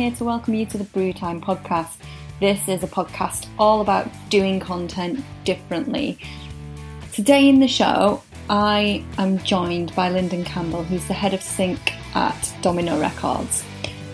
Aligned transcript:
here 0.00 0.10
to 0.10 0.24
welcome 0.24 0.54
you 0.54 0.64
to 0.64 0.78
the 0.78 0.84
Brew 0.84 1.12
Time 1.12 1.42
podcast. 1.42 1.96
This 2.40 2.68
is 2.68 2.82
a 2.82 2.86
podcast 2.86 3.46
all 3.58 3.82
about 3.82 4.08
doing 4.30 4.58
content 4.58 5.22
differently. 5.44 6.18
Today 7.12 7.50
in 7.50 7.60
the 7.60 7.68
show, 7.68 8.22
I 8.48 9.04
am 9.18 9.36
joined 9.40 9.94
by 9.94 10.08
Lyndon 10.08 10.42
Campbell, 10.42 10.84
who's 10.84 11.06
the 11.06 11.12
head 11.12 11.34
of 11.34 11.42
sync 11.42 11.92
at 12.14 12.50
Domino 12.62 12.98
Records. 12.98 13.62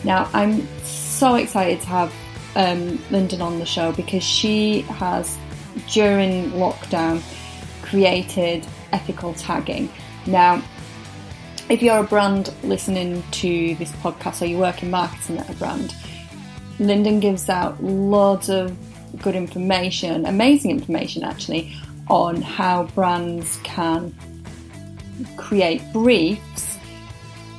Now, 0.02 0.28
I'm 0.32 0.66
so 0.82 1.36
excited 1.36 1.80
to 1.82 1.86
have 1.86 2.12
um, 2.56 3.00
Lyndon 3.12 3.40
on 3.40 3.60
the 3.60 3.64
show 3.64 3.92
because 3.92 4.24
she 4.24 4.80
has, 4.80 5.38
during 5.92 6.50
lockdown, 6.50 7.22
created 7.82 8.66
ethical 8.92 9.34
tagging. 9.34 9.88
Now, 10.26 10.64
if 11.68 11.82
you're 11.82 11.98
a 11.98 12.04
brand 12.04 12.52
listening 12.62 13.22
to 13.32 13.74
this 13.76 13.90
podcast 13.92 14.40
or 14.40 14.46
you 14.46 14.58
work 14.58 14.82
in 14.82 14.90
marketing 14.90 15.38
at 15.38 15.50
a 15.50 15.54
brand, 15.54 15.94
Lyndon 16.78 17.20
gives 17.20 17.48
out 17.48 17.82
loads 17.82 18.48
of 18.48 18.76
good 19.22 19.34
information, 19.34 20.26
amazing 20.26 20.70
information 20.70 21.24
actually, 21.24 21.74
on 22.08 22.40
how 22.40 22.84
brands 22.94 23.58
can 23.64 24.14
create 25.36 25.82
briefs 25.92 26.78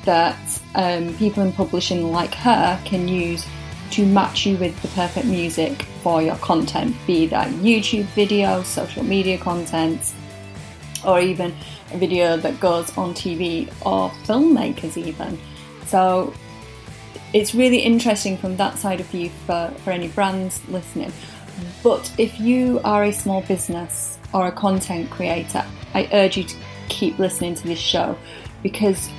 that 0.06 0.62
um, 0.76 1.14
people 1.18 1.44
in 1.44 1.52
publishing 1.52 2.12
like 2.12 2.34
her 2.34 2.80
can 2.86 3.08
use 3.08 3.46
to 3.92 4.06
match 4.06 4.46
you 4.46 4.56
with 4.58 4.80
the 4.82 4.88
perfect 4.90 5.26
music 5.26 5.82
for 6.02 6.22
your 6.22 6.36
content, 6.38 6.96
be 7.06 7.26
that 7.28 7.50
YouTube 7.56 8.06
videos, 8.08 8.66
social 8.66 9.04
media 9.04 9.38
content, 9.38 10.14
or 11.06 11.20
even 11.20 11.54
video 11.96 12.38
that 12.38 12.59
goes 12.59 12.96
on 12.98 13.14
TV 13.14 13.68
or 13.86 14.09
filmmakers 14.26 14.98
even. 14.98 15.40
So 15.86 16.34
it's 17.34 17.54
really 17.54 17.80
interesting 17.80 18.38
from 18.38 18.58
that 18.58 18.78
side 18.78 19.00
of 19.00 19.06
view 19.08 19.30
for, 19.45 19.73
for 19.84 19.92
any 19.92 20.08
brands 20.09 20.62
listening. 20.70 21.12
But 21.84 22.12
if 22.17 22.39
you 22.39 22.80
are 22.84 23.03
a 23.03 23.12
small 23.12 23.42
business 23.42 24.17
or 24.34 24.47
a 24.47 24.52
content 24.52 25.09
creator, 25.09 25.66
I 25.94 26.09
urge 26.14 26.38
you 26.38 26.44
to 26.44 26.56
keep 26.89 27.17
listening 27.20 27.56
to 27.56 27.67
this 27.67 27.80
show 27.80 28.17
because 28.64 29.09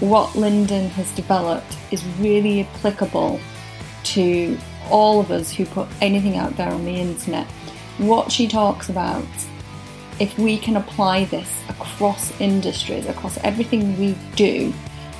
what 0.00 0.34
Lyndon 0.36 0.88
has 0.90 1.10
developed 1.12 1.76
is 1.90 2.04
really 2.18 2.62
applicable 2.62 3.40
to 4.04 4.58
all 4.90 5.20
of 5.20 5.30
us 5.30 5.52
who 5.52 5.66
put 5.66 5.88
anything 6.00 6.36
out 6.36 6.56
there 6.56 6.68
on 6.68 6.84
the 6.84 6.94
internet. 6.94 7.46
What 7.98 8.30
she 8.30 8.46
talks 8.46 8.88
about 8.88 9.24
if 10.18 10.38
we 10.38 10.58
can 10.58 10.76
apply 10.76 11.24
this 11.26 11.50
across 11.68 12.38
industries, 12.40 13.06
across 13.06 13.36
everything 13.38 13.98
we 13.98 14.16
do 14.34 14.72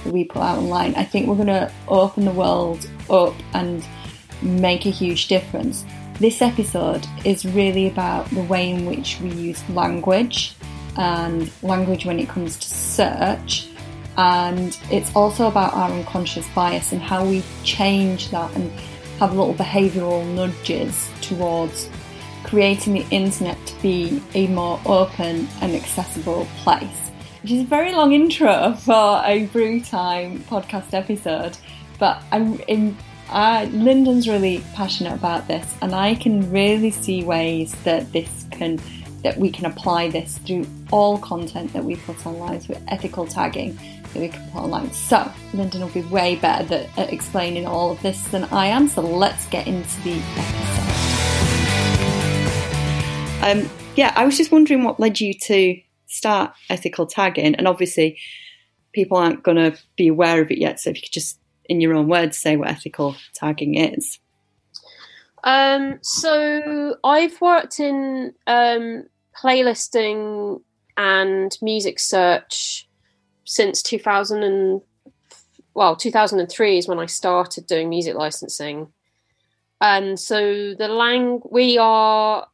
that 0.05 0.13
we 0.13 0.25
put 0.25 0.43
out 0.43 0.59
online, 0.59 0.95
I 0.95 1.05
think 1.05 1.27
we're 1.27 1.37
going 1.37 1.49
to 1.49 1.71
open 1.89 2.25
the 2.25 2.31
world 2.33 2.89
up 3.11 3.35
and 3.53 3.87
make 4.43 4.87
a 4.87 4.91
huge 4.91 5.29
difference. 5.29 5.85
This 6.19 6.41
episode 6.41 7.07
is 7.25 7.45
really 7.45 7.89
about 7.89 8.31
the 8.31 8.43
way 8.43 8.71
in 8.71 8.87
which 8.87 9.21
we 9.21 9.31
use 9.31 9.69
language 9.71 10.55
and 10.97 11.51
language 11.63 12.07
when 12.07 12.19
it 12.19 12.29
comes 12.29 12.57
to 12.59 12.67
search. 12.67 13.69
And 14.17 14.79
it's 14.91 15.15
also 15.15 15.47
about 15.47 15.75
our 15.75 15.91
unconscious 15.91 16.49
bias 16.55 16.93
and 16.93 17.03
how 17.03 17.27
we 17.27 17.43
change 17.65 18.31
that 18.31 18.55
and 18.57 18.71
have 19.19 19.35
little 19.35 19.55
behavioural 19.55 20.27
nudges 20.35 21.11
towards 21.21 21.91
creating 22.47 22.95
the 22.95 23.07
internet 23.11 23.59
to 23.67 23.83
be 23.83 24.23
a 24.35 24.47
more 24.49 24.81
open 24.87 25.49
and 25.61 25.75
accessible 25.75 26.47
place. 26.59 27.11
Which 27.43 27.53
is 27.53 27.63
a 27.63 27.67
very 27.67 27.93
long 27.93 28.13
intro 28.13 28.75
for 28.75 29.23
a 29.25 29.47
Brew 29.47 29.81
Time 29.81 30.41
podcast 30.41 30.95
episode, 30.95 31.57
but 31.99 32.23
I'm 32.33 32.59
in. 32.61 32.97
Uh, 33.29 33.67
Lyndon's 33.73 34.29
really 34.29 34.63
passionate 34.75 35.13
about 35.13 35.49
this, 35.49 35.75
and 35.83 35.95
I 35.95 36.15
can 36.15 36.49
really 36.53 36.93
see 36.93 37.25
ways 37.25 37.75
that 37.83 38.13
this 38.13 38.47
can 38.53 38.81
that 39.23 39.37
we 39.37 39.51
can 39.51 39.67
apply 39.67 40.09
this 40.09 40.39
through 40.39 40.65
all 40.93 41.19
content 41.19 41.73
that 41.73 41.85
we 41.85 41.97
put 41.97 42.25
online 42.25 42.63
with 42.69 42.81
ethical 42.87 43.27
tagging 43.27 43.77
that 44.13 44.21
we 44.21 44.29
can 44.29 44.49
put 44.51 44.63
online. 44.63 44.93
So 44.93 45.29
Lyndon 45.53 45.81
will 45.81 45.89
be 45.89 46.03
way 46.03 46.37
better 46.37 46.89
at 46.97 47.13
explaining 47.13 47.67
all 47.67 47.91
of 47.91 48.01
this 48.03 48.23
than 48.29 48.45
I 48.45 48.67
am. 48.67 48.87
So 48.87 49.03
let's 49.03 49.47
get 49.49 49.67
into 49.67 50.01
the 50.03 50.23
episode. 50.37 50.86
Um, 53.43 53.69
yeah, 53.97 54.13
I 54.17 54.25
was 54.25 54.37
just 54.37 54.53
wondering 54.53 54.85
what 54.85 55.01
led 55.01 55.21
you 55.21 55.35
to 55.35 55.81
start 56.07 56.53
ethical 56.71 57.07
tagging, 57.07 57.55
and 57.55 57.69
obviously, 57.69 58.19
people 58.93 59.19
aren't 59.19 59.43
going 59.43 59.57
to 59.57 59.79
be 59.97 60.09
aware 60.09 60.43
of 60.43 60.51
it 60.51 60.59
yet. 60.59 60.81
So 60.81 60.91
if 60.91 60.97
you 60.97 61.03
could 61.03 61.13
just, 61.13 61.39
in 61.67 61.81
your 61.81 61.95
own 61.95 62.09
words, 62.09 62.39
say 62.39 62.57
what 62.57 62.69
ethical 62.69 63.15
tagging 63.35 63.75
is. 63.75 64.19
Um, 65.45 65.99
so 66.03 66.97
I've 67.05 67.41
worked 67.41 67.79
in 67.79 68.35
um, 68.47 69.05
playlisting 69.41 70.61
and 70.97 71.57
music 71.63 72.01
search 72.01 72.89
since 73.45 73.83
2000 73.83 74.43
and 74.43 74.81
well 75.75 75.95
2003 75.95 76.79
is 76.79 76.89
when 76.89 76.99
I 76.99 77.07
started 77.07 77.67
doing 77.67 77.89
music 77.89 78.17
licensing. 78.17 78.89
And 79.81 80.19
so 80.19 80.75
the 80.75 80.89
lang 80.89 81.43
we 81.51 81.79
are 81.79 82.47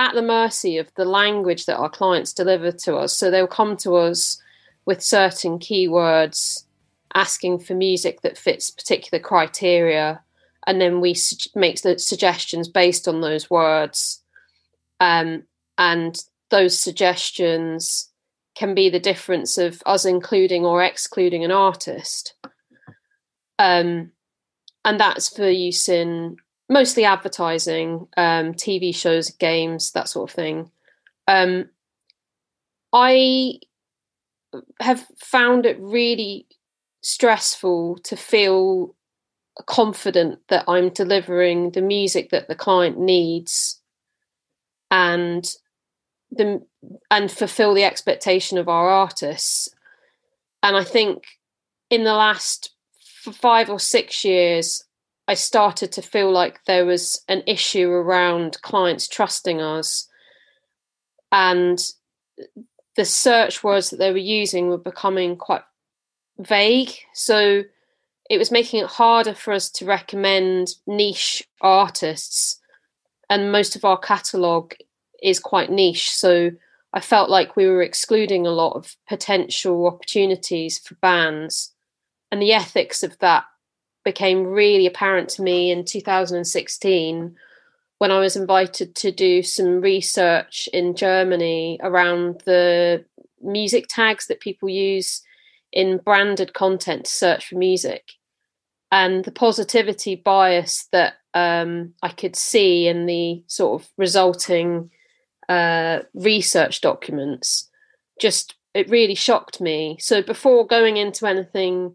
at 0.00 0.14
the 0.14 0.22
mercy 0.22 0.78
of 0.78 0.90
the 0.94 1.04
language 1.04 1.66
that 1.66 1.76
our 1.76 1.90
clients 1.90 2.32
deliver 2.32 2.72
to 2.72 2.96
us. 2.96 3.14
So 3.14 3.30
they'll 3.30 3.46
come 3.46 3.76
to 3.78 3.96
us 3.96 4.42
with 4.86 5.02
certain 5.02 5.58
keywords, 5.58 6.64
asking 7.14 7.58
for 7.58 7.74
music 7.74 8.22
that 8.22 8.38
fits 8.38 8.70
particular 8.70 9.22
criteria, 9.22 10.22
and 10.66 10.80
then 10.80 11.02
we 11.02 11.12
su- 11.12 11.50
make 11.54 11.82
the 11.82 11.98
suggestions 11.98 12.66
based 12.66 13.06
on 13.06 13.20
those 13.20 13.50
words. 13.50 14.22
Um, 15.00 15.42
and 15.76 16.18
those 16.48 16.78
suggestions 16.78 18.08
can 18.54 18.74
be 18.74 18.88
the 18.88 19.00
difference 19.00 19.58
of 19.58 19.82
us 19.84 20.06
including 20.06 20.64
or 20.64 20.82
excluding 20.82 21.44
an 21.44 21.50
artist. 21.50 22.34
Um, 23.58 24.12
and 24.82 24.98
that's 24.98 25.28
for 25.28 25.50
use 25.50 25.90
in 25.90 26.38
mostly 26.70 27.04
advertising, 27.04 28.06
um, 28.16 28.54
TV 28.54 28.94
shows, 28.94 29.30
games, 29.30 29.90
that 29.90 30.08
sort 30.08 30.30
of 30.30 30.34
thing. 30.34 30.70
Um, 31.26 31.68
I 32.92 33.58
have 34.80 35.04
found 35.18 35.66
it 35.66 35.76
really 35.80 36.46
stressful 37.02 37.98
to 38.04 38.16
feel 38.16 38.94
confident 39.66 40.38
that 40.48 40.64
I'm 40.68 40.90
delivering 40.90 41.72
the 41.72 41.82
music 41.82 42.30
that 42.30 42.48
the 42.48 42.54
client 42.54 42.98
needs 42.98 43.80
and 44.90 45.44
the 46.30 46.64
and 47.10 47.30
fulfill 47.30 47.74
the 47.74 47.84
expectation 47.84 48.58
of 48.58 48.68
our 48.68 48.88
artists. 48.88 49.68
And 50.62 50.76
I 50.76 50.84
think 50.84 51.24
in 51.90 52.04
the 52.04 52.14
last 52.14 52.70
five 53.32 53.68
or 53.68 53.80
six 53.80 54.24
years, 54.24 54.84
I 55.30 55.34
started 55.34 55.92
to 55.92 56.02
feel 56.02 56.32
like 56.32 56.64
there 56.64 56.84
was 56.84 57.22
an 57.28 57.44
issue 57.46 57.88
around 57.88 58.60
clients 58.62 59.06
trusting 59.06 59.60
us. 59.60 60.08
And 61.30 61.78
the 62.96 63.04
search 63.04 63.62
words 63.62 63.90
that 63.90 64.00
they 64.00 64.10
were 64.10 64.18
using 64.18 64.66
were 64.66 64.76
becoming 64.76 65.36
quite 65.36 65.62
vague. 66.40 66.90
So 67.14 67.62
it 68.28 68.38
was 68.38 68.50
making 68.50 68.80
it 68.80 68.88
harder 68.88 69.32
for 69.32 69.52
us 69.52 69.70
to 69.70 69.84
recommend 69.84 70.74
niche 70.88 71.44
artists. 71.60 72.58
And 73.28 73.52
most 73.52 73.76
of 73.76 73.84
our 73.84 73.98
catalogue 73.98 74.74
is 75.22 75.38
quite 75.38 75.70
niche. 75.70 76.10
So 76.10 76.50
I 76.92 76.98
felt 76.98 77.30
like 77.30 77.54
we 77.54 77.68
were 77.68 77.82
excluding 77.82 78.48
a 78.48 78.50
lot 78.50 78.74
of 78.74 78.96
potential 79.08 79.86
opportunities 79.86 80.80
for 80.80 80.96
bands. 80.96 81.72
And 82.32 82.42
the 82.42 82.52
ethics 82.52 83.04
of 83.04 83.16
that 83.20 83.44
became 84.10 84.44
really 84.44 84.86
apparent 84.86 85.28
to 85.28 85.42
me 85.42 85.70
in 85.70 85.84
2016 85.84 87.36
when 87.98 88.10
I 88.10 88.18
was 88.18 88.34
invited 88.34 88.96
to 88.96 89.12
do 89.12 89.40
some 89.42 89.80
research 89.80 90.68
in 90.72 90.96
Germany 90.96 91.78
around 91.80 92.42
the 92.44 93.04
music 93.40 93.86
tags 93.88 94.26
that 94.26 94.40
people 94.40 94.68
use 94.68 95.22
in 95.72 95.98
branded 95.98 96.54
content 96.54 97.04
to 97.04 97.10
search 97.10 97.46
for 97.46 97.54
music 97.54 98.02
and 98.90 99.24
the 99.24 99.30
positivity 99.30 100.16
bias 100.16 100.88
that 100.90 101.14
um, 101.34 101.94
I 102.02 102.08
could 102.08 102.34
see 102.34 102.88
in 102.88 103.06
the 103.06 103.44
sort 103.46 103.80
of 103.80 103.88
resulting 103.96 104.90
uh, 105.48 106.00
research 106.14 106.80
documents 106.80 107.68
just 108.20 108.56
it 108.74 108.88
really 108.90 109.14
shocked 109.14 109.60
me. 109.60 109.96
So 110.00 110.20
before 110.22 110.66
going 110.66 110.96
into 110.96 111.26
anything 111.26 111.94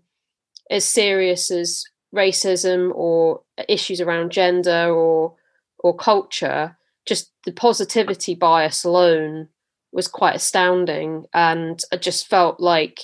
as 0.69 0.85
serious 0.85 1.51
as 1.51 1.85
racism 2.15 2.91
or 2.95 3.41
issues 3.67 4.01
around 4.01 4.31
gender 4.31 4.89
or 4.91 5.35
or 5.79 5.95
culture, 5.95 6.77
just 7.05 7.31
the 7.45 7.51
positivity 7.51 8.33
bias 8.33 8.83
alone 8.83 9.49
was 9.91 10.07
quite 10.07 10.35
astounding. 10.35 11.25
And 11.33 11.79
I 11.91 11.97
just 11.97 12.27
felt 12.27 12.59
like 12.59 13.01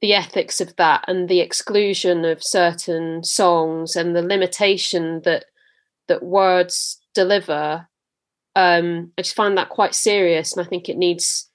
the 0.00 0.14
ethics 0.14 0.60
of 0.60 0.74
that 0.76 1.04
and 1.06 1.28
the 1.28 1.40
exclusion 1.40 2.24
of 2.24 2.42
certain 2.42 3.22
songs 3.22 3.96
and 3.96 4.14
the 4.14 4.22
limitation 4.22 5.22
that 5.24 5.46
that 6.08 6.22
words 6.22 7.00
deliver 7.14 7.88
um, 8.56 9.12
I 9.18 9.22
just 9.22 9.34
find 9.34 9.58
that 9.58 9.68
quite 9.68 9.94
serious, 9.94 10.56
and 10.56 10.64
I 10.64 10.68
think 10.68 10.88
it 10.88 10.96
needs 10.96 11.50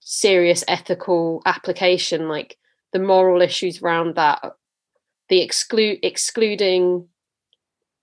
serious 0.00 0.64
ethical 0.68 1.42
application, 1.44 2.28
like 2.28 2.56
the 2.92 2.98
moral 2.98 3.42
issues 3.42 3.82
around 3.82 4.14
that, 4.14 4.42
the 5.28 5.40
exclude 5.40 5.98
excluding 6.02 7.08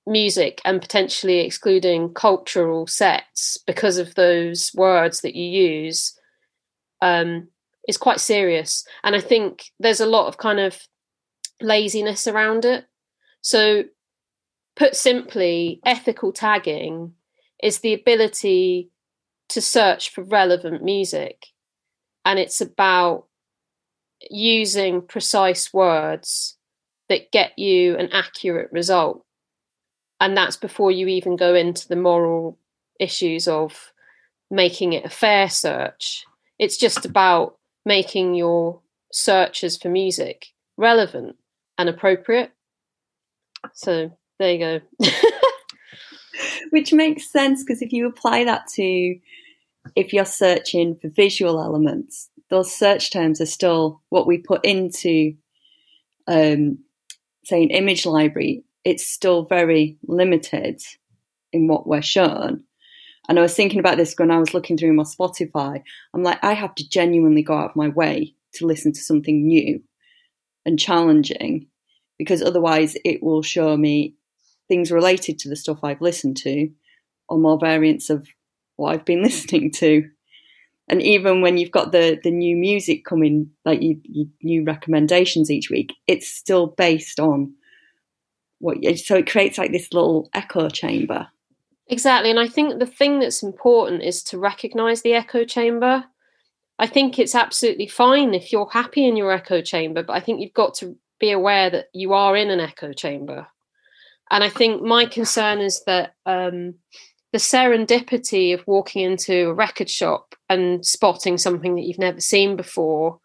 music 0.05 0.61
and 0.65 0.81
potentially 0.81 1.39
excluding 1.39 2.13
cultural 2.13 2.85
sets 2.87 3.57
because 3.65 3.97
of 3.97 4.15
those 4.15 4.71
words 4.75 5.21
that 5.21 5.35
you 5.35 5.45
use 5.45 6.19
um, 7.01 7.47
is 7.87 7.97
quite 7.97 8.19
serious. 8.19 8.85
And 9.03 9.15
I 9.15 9.21
think 9.21 9.71
there's 9.79 10.01
a 10.01 10.05
lot 10.05 10.27
of 10.27 10.37
kind 10.37 10.59
of 10.59 10.81
laziness 11.61 12.27
around 12.27 12.65
it. 12.65 12.85
So, 13.41 13.83
put 14.75 14.95
simply, 14.95 15.79
ethical 15.85 16.31
tagging 16.31 17.13
is 17.61 17.79
the 17.79 17.93
ability 17.93 18.89
to 19.49 19.61
search 19.61 20.09
for 20.09 20.23
relevant 20.23 20.83
music. 20.83 21.45
And 22.25 22.39
it's 22.39 22.61
about 22.61 23.25
using 24.29 25.01
precise 25.01 25.73
words 25.73 26.57
that 27.09 27.31
get 27.31 27.57
you 27.57 27.97
an 27.97 28.09
accurate 28.11 28.71
result. 28.71 29.25
And 30.19 30.37
that's 30.37 30.57
before 30.57 30.91
you 30.91 31.07
even 31.07 31.35
go 31.35 31.53
into 31.53 31.87
the 31.87 31.95
moral 31.95 32.57
issues 32.99 33.47
of 33.47 33.91
making 34.49 34.93
it 34.93 35.05
a 35.05 35.09
fair 35.09 35.49
search. 35.49 36.25
It's 36.59 36.77
just 36.77 37.05
about 37.05 37.57
making 37.85 38.35
your 38.35 38.79
searches 39.11 39.77
for 39.77 39.89
music 39.89 40.47
relevant 40.77 41.35
and 41.77 41.89
appropriate. 41.89 42.51
So 43.73 44.17
there 44.39 44.51
you 44.51 44.59
go. 44.59 45.09
Which 46.71 46.93
makes 46.93 47.29
sense 47.29 47.63
because 47.63 47.81
if 47.81 47.91
you 47.91 48.07
apply 48.07 48.45
that 48.45 48.67
to 48.75 49.19
if 49.95 50.13
you're 50.13 50.25
searching 50.25 50.95
for 50.95 51.09
visual 51.09 51.59
elements, 51.59 52.29
those 52.49 52.73
search 52.73 53.11
terms 53.11 53.41
are 53.41 53.45
still 53.45 54.01
what 54.09 54.27
we 54.27 54.37
put 54.37 54.63
into, 54.65 55.35
um, 56.27 56.79
say, 57.43 57.63
an 57.63 57.69
image 57.69 58.05
library. 58.05 58.63
It's 58.83 59.05
still 59.05 59.45
very 59.45 59.97
limited 60.07 60.81
in 61.51 61.67
what 61.67 61.87
we're 61.87 62.01
shown. 62.01 62.63
And 63.29 63.39
I 63.39 63.41
was 63.41 63.55
thinking 63.55 63.79
about 63.79 63.97
this 63.97 64.15
when 64.17 64.31
I 64.31 64.39
was 64.39 64.53
looking 64.53 64.77
through 64.77 64.93
my 64.93 65.03
Spotify. 65.03 65.81
I'm 66.13 66.23
like, 66.23 66.43
I 66.43 66.53
have 66.53 66.75
to 66.75 66.89
genuinely 66.89 67.41
go 67.41 67.53
out 67.53 67.71
of 67.71 67.75
my 67.75 67.87
way 67.87 68.35
to 68.55 68.65
listen 68.67 68.91
to 68.93 68.99
something 68.99 69.47
new 69.47 69.81
and 70.65 70.79
challenging 70.79 71.67
because 72.17 72.41
otherwise 72.41 72.95
it 73.05 73.23
will 73.23 73.41
show 73.41 73.75
me 73.77 74.15
things 74.67 74.91
related 74.91 75.39
to 75.39 75.49
the 75.49 75.55
stuff 75.55 75.83
I've 75.83 76.01
listened 76.01 76.37
to 76.37 76.69
or 77.29 77.37
more 77.37 77.57
variants 77.57 78.09
of 78.09 78.27
what 78.75 78.93
I've 78.93 79.05
been 79.05 79.23
listening 79.23 79.71
to. 79.71 80.09
And 80.87 81.01
even 81.01 81.41
when 81.41 81.57
you've 81.57 81.71
got 81.71 81.91
the, 81.91 82.19
the 82.23 82.31
new 82.31 82.55
music 82.55 83.05
coming, 83.05 83.49
like 83.63 83.81
you, 83.81 83.99
you, 84.03 84.29
new 84.41 84.63
recommendations 84.63 85.49
each 85.49 85.69
week, 85.69 85.93
it's 86.07 86.27
still 86.27 86.67
based 86.67 87.19
on 87.19 87.53
what. 88.59 88.77
So 88.97 89.15
it 89.15 89.29
creates 89.29 89.57
like 89.57 89.71
this 89.71 89.93
little 89.93 90.29
echo 90.33 90.69
chamber. 90.69 91.27
Exactly, 91.87 92.29
and 92.29 92.39
I 92.39 92.47
think 92.47 92.79
the 92.79 92.85
thing 92.85 93.19
that's 93.19 93.43
important 93.43 94.03
is 94.03 94.23
to 94.23 94.37
recognise 94.37 95.01
the 95.01 95.13
echo 95.13 95.45
chamber. 95.45 96.05
I 96.79 96.87
think 96.87 97.19
it's 97.19 97.35
absolutely 97.35 97.87
fine 97.87 98.33
if 98.33 98.51
you're 98.51 98.69
happy 98.69 99.07
in 99.07 99.15
your 99.15 99.31
echo 99.31 99.61
chamber, 99.61 100.03
but 100.03 100.13
I 100.13 100.19
think 100.19 100.41
you've 100.41 100.53
got 100.53 100.73
to 100.75 100.97
be 101.19 101.31
aware 101.31 101.69
that 101.69 101.89
you 101.93 102.13
are 102.13 102.35
in 102.35 102.49
an 102.49 102.59
echo 102.59 102.93
chamber. 102.93 103.47
And 104.31 104.43
I 104.43 104.49
think 104.49 104.81
my 104.81 105.05
concern 105.05 105.59
is 105.59 105.83
that 105.85 106.15
um, 106.25 106.75
the 107.33 107.39
serendipity 107.39 108.53
of 108.53 108.65
walking 108.67 109.01
into 109.01 109.49
a 109.49 109.53
record 109.53 109.89
shop 109.89 110.35
and 110.49 110.85
spotting 110.85 111.39
something 111.39 111.73
that 111.75 111.81
you've 111.81 111.97
never 111.97 112.21
seen 112.21 112.55
before 112.55 113.19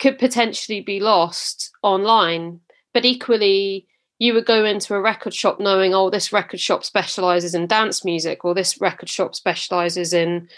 could 0.00 0.18
potentially 0.18 0.80
be 0.80 0.98
lost 0.98 1.70
online. 1.84 2.58
But 2.92 3.04
equally, 3.04 3.86
you 4.18 4.34
would 4.34 4.46
go 4.46 4.64
into 4.64 4.94
a 4.94 5.00
record 5.00 5.32
shop 5.32 5.60
knowing, 5.60 5.94
oh, 5.94 6.10
this 6.10 6.32
record 6.32 6.58
shop 6.58 6.82
specializes 6.82 7.54
in 7.54 7.68
dance 7.68 8.04
music, 8.04 8.44
or 8.44 8.52
this 8.52 8.80
record 8.80 9.08
shop 9.08 9.36
specializes 9.36 10.12
in 10.12 10.48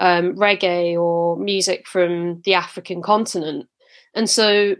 um, 0.00 0.34
reggae 0.34 1.00
or 1.00 1.36
music 1.38 1.86
from 1.86 2.42
the 2.44 2.54
African 2.54 3.02
continent. 3.02 3.68
And 4.14 4.28
so 4.28 4.74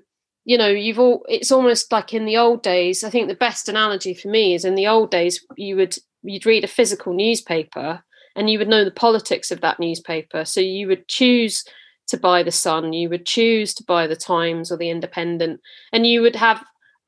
you 0.45 0.57
know 0.57 0.69
you've 0.69 0.99
all 0.99 1.25
it's 1.29 1.53
almost 1.53 1.93
like 1.93 2.15
in 2.15 2.25
the 2.25 2.39
old 2.39 2.63
days 2.63 3.05
i 3.05 3.11
think 3.11 3.29
the 3.29 3.35
best 3.35 3.69
analogy 3.69 4.15
for 4.15 4.29
me 4.29 4.55
is 4.55 4.65
in 4.65 4.77
the 4.77 4.87
old 4.87 5.11
days 5.11 5.45
you 5.57 5.77
would 5.77 5.95
you'd 6.23 6.47
read 6.47 6.65
a 6.65 6.69
physical 6.69 7.15
newspaper 7.15 8.03
and 8.37 8.51
you 8.51 8.59
would 8.59 8.69
know 8.69 8.85
the 8.85 8.91
politics 8.91 9.51
of 9.51 9.61
that 9.61 9.81
newspaper. 9.81 10.45
So 10.45 10.61
you 10.61 10.87
would 10.89 11.09
choose 11.09 11.65
to 12.09 12.17
buy 12.17 12.43
the 12.43 12.51
sun 12.51 12.93
you 12.93 13.09
would 13.09 13.27
choose 13.27 13.73
to 13.75 13.85
buy 13.85 14.07
the 14.07 14.17
times 14.17 14.73
or 14.73 14.77
the 14.77 14.91
independent 14.91 15.61
and 15.93 16.07
you 16.07 16.21
would 16.21 16.37
have 16.37 16.65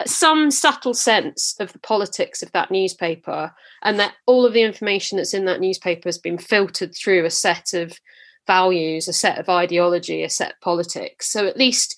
some 0.06 0.50
subtle 0.50 0.94
sense 0.94 1.56
of 1.60 1.72
the 1.72 1.78
politics 1.78 2.42
of 2.42 2.52
that 2.52 2.70
newspaper 2.70 3.52
and 3.82 3.98
that 3.98 4.14
all 4.26 4.46
of 4.46 4.52
the 4.52 4.62
information 4.62 5.16
that's 5.16 5.34
in 5.34 5.44
that 5.44 5.60
newspaper 5.60 6.08
has 6.08 6.18
been 6.18 6.38
filtered 6.38 6.94
through 6.94 7.24
a 7.24 7.30
set 7.30 7.74
of 7.74 7.98
values 8.46 9.08
a 9.08 9.12
set 9.12 9.38
of 9.38 9.48
ideology 9.48 10.22
a 10.22 10.30
set 10.30 10.52
of 10.52 10.60
politics. 10.60 11.30
So 11.30 11.46
at 11.46 11.56
least 11.56 11.96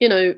you 0.00 0.08
know 0.08 0.34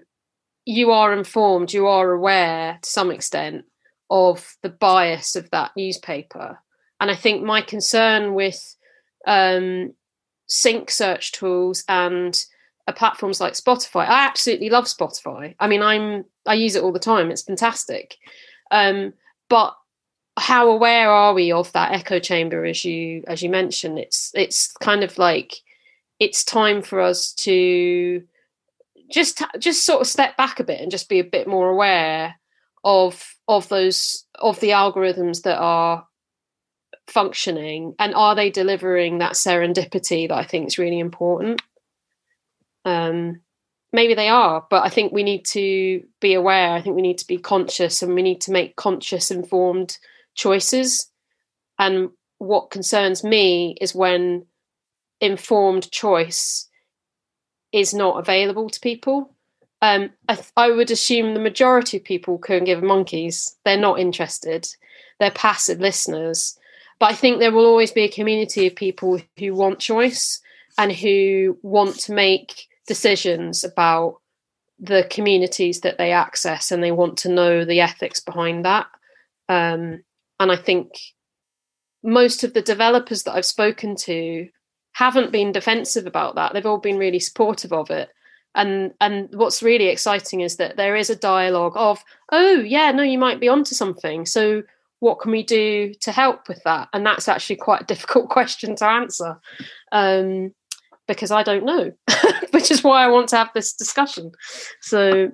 you 0.67 0.91
are 0.91 1.13
informed, 1.13 1.73
you 1.73 1.87
are 1.87 2.11
aware 2.11 2.79
to 2.83 2.89
some 2.89 3.11
extent 3.11 3.65
of 4.11 4.57
the 4.63 4.69
bias 4.69 5.37
of 5.37 5.51
that 5.51 5.71
newspaper. 5.77 6.59
And 7.01 7.11
I 7.11 7.15
think 7.15 7.43
my 7.43 7.63
concern 7.63 8.35
with 8.35 8.77
um, 9.27 9.95
sync 10.47 10.91
search 10.91 11.33
tools 11.33 11.85
and 11.89 12.45
uh, 12.87 12.93
platforms 12.93 13.41
like 13.41 13.55
Spotify, 13.55 14.07
I 14.07 14.27
absolutely 14.27 14.69
love 14.69 14.85
Spotify. 14.85 15.55
I 15.59 15.69
mean, 15.69 15.83
I'm 15.83 16.25
I 16.47 16.55
use 16.55 16.75
it 16.75 16.83
all 16.83 16.93
the 16.93 16.99
time. 16.99 17.31
It's 17.31 17.43
fantastic. 17.43 18.17
Um, 18.71 19.15
but 19.49 19.77
how 20.37 20.71
aware 20.71 21.11
are 21.11 21.35
we 21.35 21.53
of 21.53 21.73
that 21.73 21.93
echo 21.93 22.19
chamber 22.19 22.65
as 22.65 22.85
you 22.85 23.25
as 23.27 23.43
you 23.43 23.51
mentioned? 23.51 23.99
It's 23.99 24.33
it's 24.35 24.73
kind 24.73 25.05
of 25.05 25.19
like 25.19 25.55
it's 26.19 26.45
time 26.45 26.83
for 26.83 27.01
us 27.01 27.33
to 27.33 28.23
just 29.11 29.43
just 29.59 29.85
sort 29.85 30.01
of 30.01 30.07
step 30.07 30.37
back 30.37 30.61
a 30.61 30.65
bit 30.65 30.81
and 30.81 30.91
just 30.91 31.09
be 31.09 31.19
a 31.19 31.25
bit 31.25 31.47
more 31.47 31.69
aware 31.69 32.40
of 32.85 33.35
of 33.49 33.69
those 33.69 34.25
of 34.37 34.61
the 34.61 34.71
algorithms 34.71 35.43
that 35.43 35.59
are 35.59 36.07
functioning 37.07 37.95
and 37.99 38.15
are 38.15 38.35
they 38.35 38.51
delivering 38.51 39.19
that 39.19 39.33
serendipity 39.33 40.29
that 40.29 40.37
I 40.37 40.45
think 40.45 40.69
is 40.69 40.79
really 40.79 40.99
important. 40.99 41.61
Um, 42.85 43.41
maybe 43.93 44.15
they 44.15 44.29
are, 44.29 44.65
but 44.71 44.85
I 44.85 44.89
think 44.89 45.13
we 45.13 45.23
need 45.23 45.45
to 45.47 46.03
be 46.21 46.35
aware. 46.35 46.71
I 46.71 46.81
think 46.81 46.97
we 46.97 47.03
need 47.03 47.19
to 47.19 47.27
be 47.27 47.39
conscious 47.39 48.03
and 48.03 48.15
we 48.15 48.23
need 48.23 48.41
to 48.43 48.53
make 48.53 48.77
conscious, 48.77 49.31
informed 49.31 49.99
choices. 50.35 51.11
And 51.79 52.11
what 52.39 52.71
concerns 52.71 53.25
me 53.25 53.77
is 53.81 53.95
when 53.95 54.47
informed 55.21 55.91
choice 55.91 56.69
is 57.73 57.93
not 57.93 58.19
available 58.19 58.71
to 58.71 58.81
people. 58.81 59.35
Um, 59.83 60.11
I, 60.29 60.35
th- 60.35 60.53
I 60.57 60.71
would 60.71 60.91
assume 60.91 61.33
the 61.33 61.41
majority 61.41 61.97
of 61.97 62.05
people 62.05 62.39
couldn't 62.39 62.65
give 62.65 62.83
monkeys. 62.83 63.57
They're 63.65 63.79
not 63.79 63.99
interested. 63.99 64.69
They're 65.19 65.31
passive 65.31 65.81
listeners. 65.81 66.59
But 66.99 67.13
I 67.13 67.15
think 67.15 67.39
there 67.39 67.53
will 67.53 67.65
always 67.65 67.91
be 67.91 68.03
a 68.03 68.09
community 68.09 68.67
of 68.67 68.77
people 68.77 69.21
who 69.39 69.55
want 69.55 69.79
choice 69.79 70.41
and 70.77 70.93
who 70.93 71.59
want 71.63 71.99
to 72.01 72.13
make 72.13 72.69
decisions 72.87 73.65
about 73.65 74.17
the 74.79 75.07
communities 75.11 75.81
that 75.81 75.99
they 75.99 76.13
access 76.13 76.71
and 76.71 76.83
they 76.83 76.93
want 76.93 77.19
to 77.19 77.29
know 77.29 77.65
the 77.65 77.81
ethics 77.81 78.21
behind 78.21 78.65
that. 78.65 78.87
Um, 79.49 80.03
and 80.39 80.53
I 80.53 80.57
think 80.57 80.93
most 82.03 82.45
of 82.45 82.55
the 82.55 82.63
developers 82.63 83.25
that 83.25 83.35
I've 83.35 83.45
spoken 83.45 83.95
to 83.97 84.49
haven't 84.93 85.33
been 85.33 85.53
defensive 85.53 86.07
about 86.07 86.35
that. 86.35 86.53
They've 86.53 86.67
all 86.67 86.79
been 86.79 86.99
really 86.99 87.21
supportive 87.21 87.73
of 87.73 87.91
it. 87.91 88.09
And 88.55 88.93
and 89.01 89.29
what's 89.33 89.63
really 89.63 89.87
exciting 89.87 90.41
is 90.41 90.57
that 90.57 90.77
there 90.77 90.97
is 90.97 91.09
a 91.09 91.17
dialogue 91.17 91.75
of, 91.77 92.03
oh 92.33 92.61
yeah, 92.61 92.91
no, 92.91 93.03
you 93.03 93.19
might 93.19 93.41
be 93.41 93.49
onto 93.49 93.75
something. 93.75 94.27
So 94.27 94.63
what 95.01 95.21
can 95.21 95.33
we 95.33 95.43
do 95.43 95.95
to 96.01 96.13
help 96.13 96.49
with 96.49 96.63
that? 96.65 96.89
And 96.93 97.05
that's 97.05 97.29
actually 97.29 97.57
quite 97.57 97.83
a 97.83 97.87
difficult 97.95 98.29
question 98.29 98.77
to 98.77 98.87
answer. 98.87 99.41
Um, 99.93 100.53
because 101.09 101.33
I 101.33 101.43
don't 101.43 101.65
know, 101.65 101.93
which 102.53 102.71
is 102.71 102.85
why 102.85 103.03
I 103.03 103.09
want 103.09 103.29
to 103.31 103.37
have 103.37 103.51
this 103.53 103.73
discussion. 103.73 104.31
So, 104.81 105.33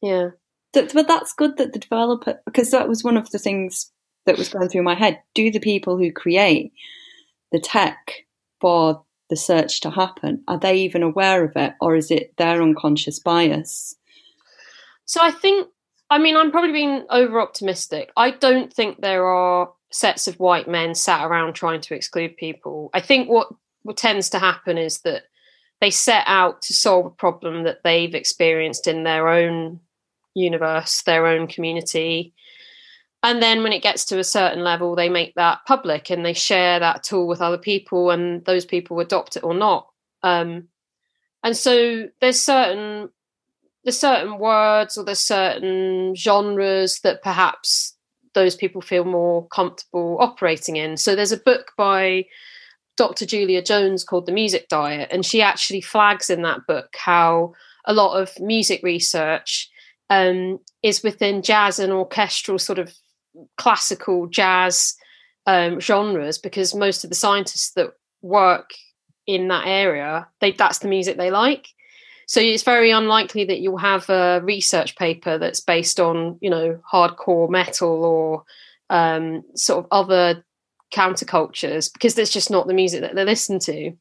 yeah. 0.00 0.28
But 0.72 1.08
that's 1.08 1.32
good 1.32 1.56
that 1.56 1.72
the 1.72 1.80
developer, 1.80 2.40
because 2.46 2.70
that 2.70 2.88
was 2.88 3.02
one 3.02 3.16
of 3.16 3.30
the 3.30 3.38
things 3.38 3.90
that 4.26 4.38
was 4.38 4.48
going 4.48 4.68
through 4.68 4.82
my 4.82 4.94
head. 4.94 5.20
Do 5.34 5.50
the 5.50 5.60
people 5.60 5.96
who 5.96 6.12
create 6.12 6.72
the 7.52 7.60
tech 7.60 8.24
for 8.60 9.04
the 9.34 9.40
search 9.40 9.80
to 9.80 9.90
happen? 9.90 10.44
Are 10.46 10.58
they 10.58 10.76
even 10.76 11.02
aware 11.02 11.44
of 11.44 11.56
it, 11.56 11.74
or 11.80 11.96
is 11.96 12.12
it 12.12 12.36
their 12.36 12.62
unconscious 12.62 13.18
bias? 13.18 13.96
So 15.06 15.20
I 15.20 15.32
think, 15.32 15.66
I 16.08 16.18
mean, 16.18 16.36
I'm 16.36 16.52
probably 16.52 16.70
being 16.70 17.04
over 17.10 17.40
optimistic. 17.40 18.12
I 18.16 18.30
don't 18.30 18.72
think 18.72 19.00
there 19.00 19.26
are 19.26 19.72
sets 19.90 20.28
of 20.28 20.38
white 20.38 20.68
men 20.68 20.94
sat 20.94 21.24
around 21.26 21.54
trying 21.54 21.80
to 21.80 21.94
exclude 21.94 22.36
people. 22.36 22.90
I 22.94 23.00
think 23.00 23.28
what, 23.28 23.48
what 23.82 23.96
tends 23.96 24.30
to 24.30 24.38
happen 24.38 24.78
is 24.78 25.00
that 25.00 25.24
they 25.80 25.90
set 25.90 26.22
out 26.26 26.62
to 26.62 26.72
solve 26.72 27.06
a 27.06 27.10
problem 27.10 27.64
that 27.64 27.82
they've 27.82 28.14
experienced 28.14 28.86
in 28.86 29.02
their 29.02 29.28
own 29.28 29.80
universe, 30.34 31.02
their 31.02 31.26
own 31.26 31.48
community. 31.48 32.34
And 33.24 33.42
then 33.42 33.62
when 33.62 33.72
it 33.72 33.82
gets 33.82 34.04
to 34.06 34.18
a 34.18 34.24
certain 34.24 34.62
level, 34.62 34.94
they 34.94 35.08
make 35.08 35.34
that 35.34 35.60
public 35.66 36.10
and 36.10 36.24
they 36.24 36.34
share 36.34 36.78
that 36.78 37.02
tool 37.02 37.26
with 37.26 37.40
other 37.40 37.56
people, 37.56 38.10
and 38.10 38.44
those 38.44 38.66
people 38.66 39.00
adopt 39.00 39.36
it 39.36 39.42
or 39.42 39.54
not. 39.54 39.88
Um, 40.22 40.68
and 41.42 41.56
so 41.56 42.08
there's 42.20 42.40
certain 42.40 43.08
there's 43.82 43.98
certain 43.98 44.38
words 44.38 44.96
or 44.96 45.04
there's 45.04 45.20
certain 45.20 46.14
genres 46.14 47.00
that 47.00 47.22
perhaps 47.22 47.96
those 48.34 48.56
people 48.56 48.80
feel 48.80 49.04
more 49.04 49.46
comfortable 49.48 50.16
operating 50.20 50.76
in. 50.76 50.96
So 50.96 51.14
there's 51.14 51.32
a 51.32 51.38
book 51.38 51.72
by 51.76 52.26
Dr. 52.96 53.26
Julia 53.26 53.62
Jones 53.62 54.04
called 54.04 54.26
The 54.26 54.32
Music 54.32 54.68
Diet, 54.68 55.08
and 55.10 55.24
she 55.24 55.40
actually 55.40 55.80
flags 55.80 56.28
in 56.28 56.42
that 56.42 56.66
book 56.66 56.94
how 56.94 57.54
a 57.86 57.94
lot 57.94 58.20
of 58.20 58.38
music 58.38 58.82
research 58.82 59.70
um, 60.10 60.60
is 60.82 61.02
within 61.02 61.42
jazz 61.42 61.78
and 61.78 61.92
orchestral 61.92 62.58
sort 62.58 62.78
of 62.78 62.94
classical 63.56 64.26
jazz 64.26 64.94
um, 65.46 65.80
genres 65.80 66.38
because 66.38 66.74
most 66.74 67.04
of 67.04 67.10
the 67.10 67.16
scientists 67.16 67.72
that 67.72 67.92
work 68.22 68.70
in 69.26 69.48
that 69.48 69.66
area 69.66 70.26
they 70.40 70.52
that's 70.52 70.78
the 70.78 70.88
music 70.88 71.16
they 71.16 71.30
like 71.30 71.68
so 72.26 72.40
it's 72.40 72.62
very 72.62 72.90
unlikely 72.90 73.44
that 73.44 73.60
you'll 73.60 73.76
have 73.76 74.08
a 74.08 74.40
research 74.42 74.96
paper 74.96 75.38
that's 75.38 75.60
based 75.60 76.00
on 76.00 76.38
you 76.40 76.48
know 76.50 76.80
hardcore 76.90 77.48
metal 77.50 78.04
or 78.04 78.44
um, 78.90 79.42
sort 79.54 79.84
of 79.84 79.88
other 79.90 80.44
countercultures 80.92 81.92
because 81.92 82.14
that's 82.14 82.30
just 82.30 82.50
not 82.50 82.66
the 82.66 82.74
music 82.74 83.00
that 83.00 83.14
they 83.14 83.24
listen 83.24 83.58
to. 83.58 83.92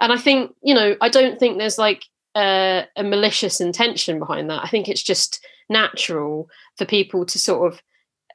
And 0.00 0.12
I 0.12 0.18
think, 0.18 0.54
you 0.62 0.74
know, 0.74 0.96
I 1.00 1.08
don't 1.08 1.38
think 1.38 1.56
there's 1.58 1.78
like 1.78 2.04
a, 2.36 2.84
a 2.96 3.02
malicious 3.02 3.60
intention 3.60 4.18
behind 4.18 4.50
that. 4.50 4.62
I 4.62 4.68
think 4.68 4.88
it's 4.88 5.02
just 5.02 5.44
natural 5.68 6.48
for 6.76 6.84
people 6.84 7.24
to 7.26 7.38
sort 7.38 7.72
of 7.72 7.80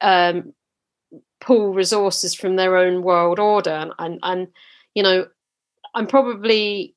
um, 0.02 0.52
pull 1.40 1.72
resources 1.72 2.34
from 2.34 2.56
their 2.56 2.76
own 2.76 3.02
world 3.02 3.38
order. 3.38 3.70
And, 3.70 3.92
and, 3.98 4.18
and 4.22 4.48
you 4.94 5.02
know, 5.02 5.26
I'm 5.94 6.06
probably, 6.06 6.94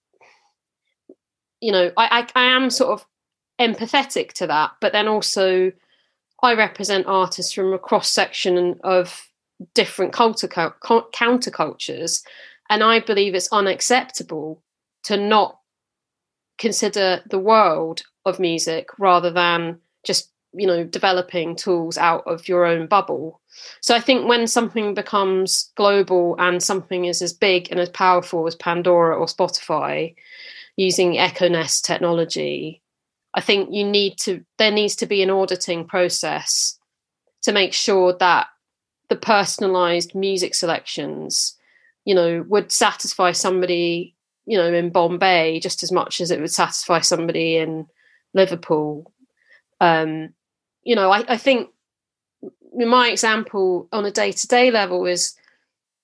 you 1.61 1.71
know, 1.71 1.91
I, 1.97 2.27
I, 2.35 2.41
I 2.41 2.45
am 2.55 2.69
sort 2.69 2.99
of 2.99 3.05
empathetic 3.59 4.33
to 4.33 4.47
that, 4.47 4.71
but 4.81 4.91
then 4.91 5.07
also 5.07 5.71
I 6.43 6.53
represent 6.53 7.07
artists 7.07 7.53
from 7.53 7.73
a 7.73 7.79
cross 7.79 8.09
section 8.09 8.79
of 8.83 9.29
different 9.73 10.13
culture, 10.13 10.47
countercultures. 10.47 12.23
And 12.69 12.83
I 12.83 12.99
believe 12.99 13.35
it's 13.35 13.51
unacceptable 13.51 14.61
to 15.03 15.17
not 15.17 15.59
consider 16.57 17.21
the 17.29 17.39
world 17.39 18.03
of 18.25 18.39
music 18.39 18.89
rather 18.97 19.31
than 19.31 19.79
just 20.03 20.31
you 20.57 20.67
know 20.67 20.83
developing 20.83 21.55
tools 21.55 21.97
out 21.97 22.23
of 22.25 22.47
your 22.47 22.65
own 22.65 22.87
bubble 22.87 23.41
so 23.81 23.95
i 23.95 23.99
think 23.99 24.27
when 24.27 24.47
something 24.47 24.93
becomes 24.93 25.71
global 25.75 26.35
and 26.39 26.61
something 26.61 27.05
is 27.05 27.21
as 27.21 27.33
big 27.33 27.69
and 27.71 27.79
as 27.79 27.89
powerful 27.89 28.47
as 28.47 28.55
pandora 28.55 29.15
or 29.17 29.25
spotify 29.25 30.13
using 30.75 31.17
echo 31.17 31.47
nest 31.47 31.85
technology 31.85 32.81
i 33.33 33.41
think 33.41 33.69
you 33.71 33.83
need 33.83 34.17
to 34.17 34.43
there 34.57 34.71
needs 34.71 34.95
to 34.95 35.05
be 35.05 35.21
an 35.21 35.29
auditing 35.29 35.85
process 35.85 36.77
to 37.45 37.51
make 37.51 37.73
sure 37.73 38.11
that 38.17 38.47
the 39.09 39.15
personalized 39.15 40.15
music 40.15 40.55
selections, 40.55 41.55
you 42.05 42.15
know, 42.15 42.43
would 42.47 42.71
satisfy 42.71 43.31
somebody, 43.31 44.15
you 44.45 44.57
know, 44.57 44.73
in 44.73 44.89
Bombay 44.89 45.59
just 45.59 45.83
as 45.83 45.91
much 45.91 46.21
as 46.21 46.31
it 46.31 46.39
would 46.39 46.51
satisfy 46.51 46.99
somebody 47.01 47.57
in 47.57 47.85
Liverpool. 48.33 49.11
Um, 49.79 50.33
you 50.85 50.95
know, 50.95 51.11
I, 51.11 51.25
I 51.27 51.37
think 51.37 51.69
my 52.73 53.09
example 53.09 53.89
on 53.91 54.05
a 54.05 54.11
day 54.11 54.31
to 54.31 54.47
day 54.47 54.71
level 54.71 55.05
is 55.05 55.35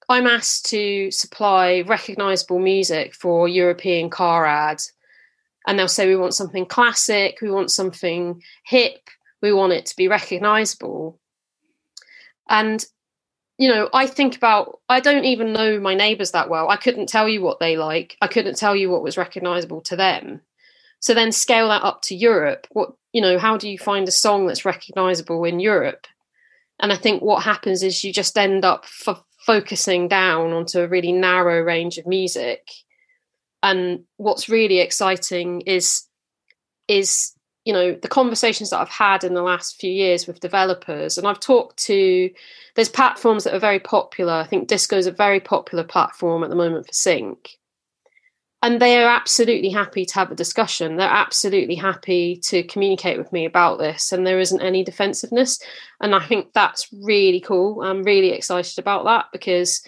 I'm 0.09 0.27
asked 0.27 0.65
to 0.71 1.09
supply 1.11 1.81
recognizable 1.81 2.59
music 2.59 3.15
for 3.15 3.47
European 3.47 4.09
car 4.09 4.45
ads. 4.45 4.91
And 5.67 5.77
they'll 5.77 5.87
say, 5.87 6.07
we 6.07 6.15
want 6.15 6.33
something 6.33 6.65
classic, 6.65 7.37
we 7.41 7.51
want 7.51 7.69
something 7.69 8.41
hip, 8.65 9.09
we 9.41 9.53
want 9.53 9.73
it 9.73 9.85
to 9.85 9.95
be 9.95 10.07
recognizable. 10.07 11.19
And 12.49 12.83
you 13.57 13.69
know, 13.69 13.89
I 13.93 14.07
think 14.07 14.35
about 14.35 14.79
I 14.89 14.99
don't 15.01 15.25
even 15.25 15.53
know 15.53 15.79
my 15.79 15.93
neighbors 15.93 16.31
that 16.31 16.49
well. 16.49 16.69
I 16.69 16.77
couldn't 16.77 17.07
tell 17.07 17.29
you 17.29 17.43
what 17.43 17.59
they 17.59 17.77
like. 17.77 18.17
I 18.19 18.27
couldn't 18.27 18.57
tell 18.57 18.75
you 18.75 18.89
what 18.89 19.03
was 19.03 19.17
recognizable 19.17 19.81
to 19.81 19.95
them. 19.95 20.41
So 21.01 21.13
then 21.13 21.31
scale 21.31 21.67
that 21.69 21.83
up 21.83 22.01
to 22.03 22.15
Europe. 22.15 22.67
What, 22.71 22.93
you 23.11 23.21
know, 23.21 23.37
how 23.37 23.57
do 23.57 23.67
you 23.67 23.77
find 23.77 24.07
a 24.07 24.11
song 24.11 24.45
that's 24.47 24.65
recognizable 24.65 25.43
in 25.43 25.59
Europe? 25.59 26.07
And 26.79 26.93
I 26.93 26.95
think 26.95 27.21
what 27.21 27.43
happens 27.43 27.83
is 27.83 28.03
you 28.03 28.13
just 28.13 28.37
end 28.37 28.63
up 28.63 28.85
f- 28.85 29.23
focusing 29.45 30.07
down 30.07 30.53
onto 30.53 30.79
a 30.79 30.87
really 30.87 31.11
narrow 31.11 31.61
range 31.61 31.97
of 31.97 32.07
music. 32.07 32.69
And 33.63 34.05
what's 34.17 34.47
really 34.47 34.79
exciting 34.79 35.61
is 35.61 36.07
is 36.87 37.33
you 37.65 37.73
know 37.73 37.93
the 37.93 38.07
conversations 38.07 38.71
that 38.71 38.79
i've 38.79 38.89
had 38.89 39.23
in 39.23 39.35
the 39.35 39.43
last 39.43 39.79
few 39.79 39.91
years 39.91 40.25
with 40.25 40.39
developers 40.39 41.17
and 41.17 41.27
i've 41.27 41.39
talked 41.39 41.77
to 41.77 42.29
there's 42.75 42.89
platforms 42.89 43.43
that 43.43 43.53
are 43.53 43.59
very 43.59 43.79
popular 43.79 44.33
i 44.33 44.43
think 44.45 44.67
disco 44.67 44.97
is 44.97 45.05
a 45.05 45.11
very 45.11 45.39
popular 45.39 45.83
platform 45.83 46.43
at 46.43 46.49
the 46.49 46.55
moment 46.55 46.87
for 46.87 46.93
sync 46.93 47.57
and 48.63 48.79
they 48.79 49.01
are 49.01 49.09
absolutely 49.09 49.69
happy 49.69 50.05
to 50.05 50.15
have 50.15 50.31
a 50.31 50.35
discussion. 50.35 50.95
They're 50.95 51.09
absolutely 51.09 51.75
happy 51.75 52.37
to 52.43 52.63
communicate 52.63 53.17
with 53.17 53.31
me 53.33 53.45
about 53.45 53.79
this 53.79 54.11
and 54.11 54.25
there 54.25 54.39
isn't 54.39 54.61
any 54.61 54.83
defensiveness. 54.83 55.59
And 55.99 56.13
i 56.15 56.25
think 56.25 56.53
that's 56.53 56.87
really 56.93 57.39
cool. 57.39 57.81
I'm 57.81 58.03
really 58.03 58.31
excited 58.31 58.77
about 58.79 59.05
that 59.05 59.25
because 59.31 59.85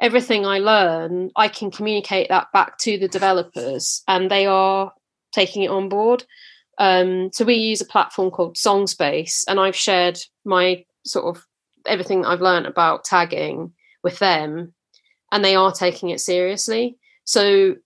everything 0.00 0.46
i 0.46 0.58
learn 0.58 1.30
i 1.36 1.46
can 1.46 1.70
communicate 1.70 2.30
that 2.30 2.50
back 2.54 2.78
to 2.78 2.96
the 2.96 3.06
developers 3.06 4.02
and 4.08 4.30
they 4.30 4.46
are 4.46 4.94
taking 5.32 5.62
it 5.62 5.70
on 5.70 5.88
board. 5.88 6.24
Um, 6.78 7.30
so 7.32 7.44
we 7.44 7.54
use 7.54 7.80
a 7.80 7.86
platform 7.86 8.30
called 8.30 8.56
Songspace, 8.56 9.44
and 9.46 9.60
I've 9.60 9.76
shared 9.76 10.18
my 10.44 10.84
sort 11.04 11.36
of 11.36 11.46
everything 11.86 12.22
that 12.22 12.28
I've 12.28 12.40
learned 12.40 12.66
about 12.66 13.04
tagging 13.04 13.72
with 14.02 14.18
them, 14.18 14.72
and 15.30 15.44
they 15.44 15.54
are 15.54 15.72
taking 15.72 16.10
it 16.10 16.20
seriously. 16.20 16.96
So 17.30 17.76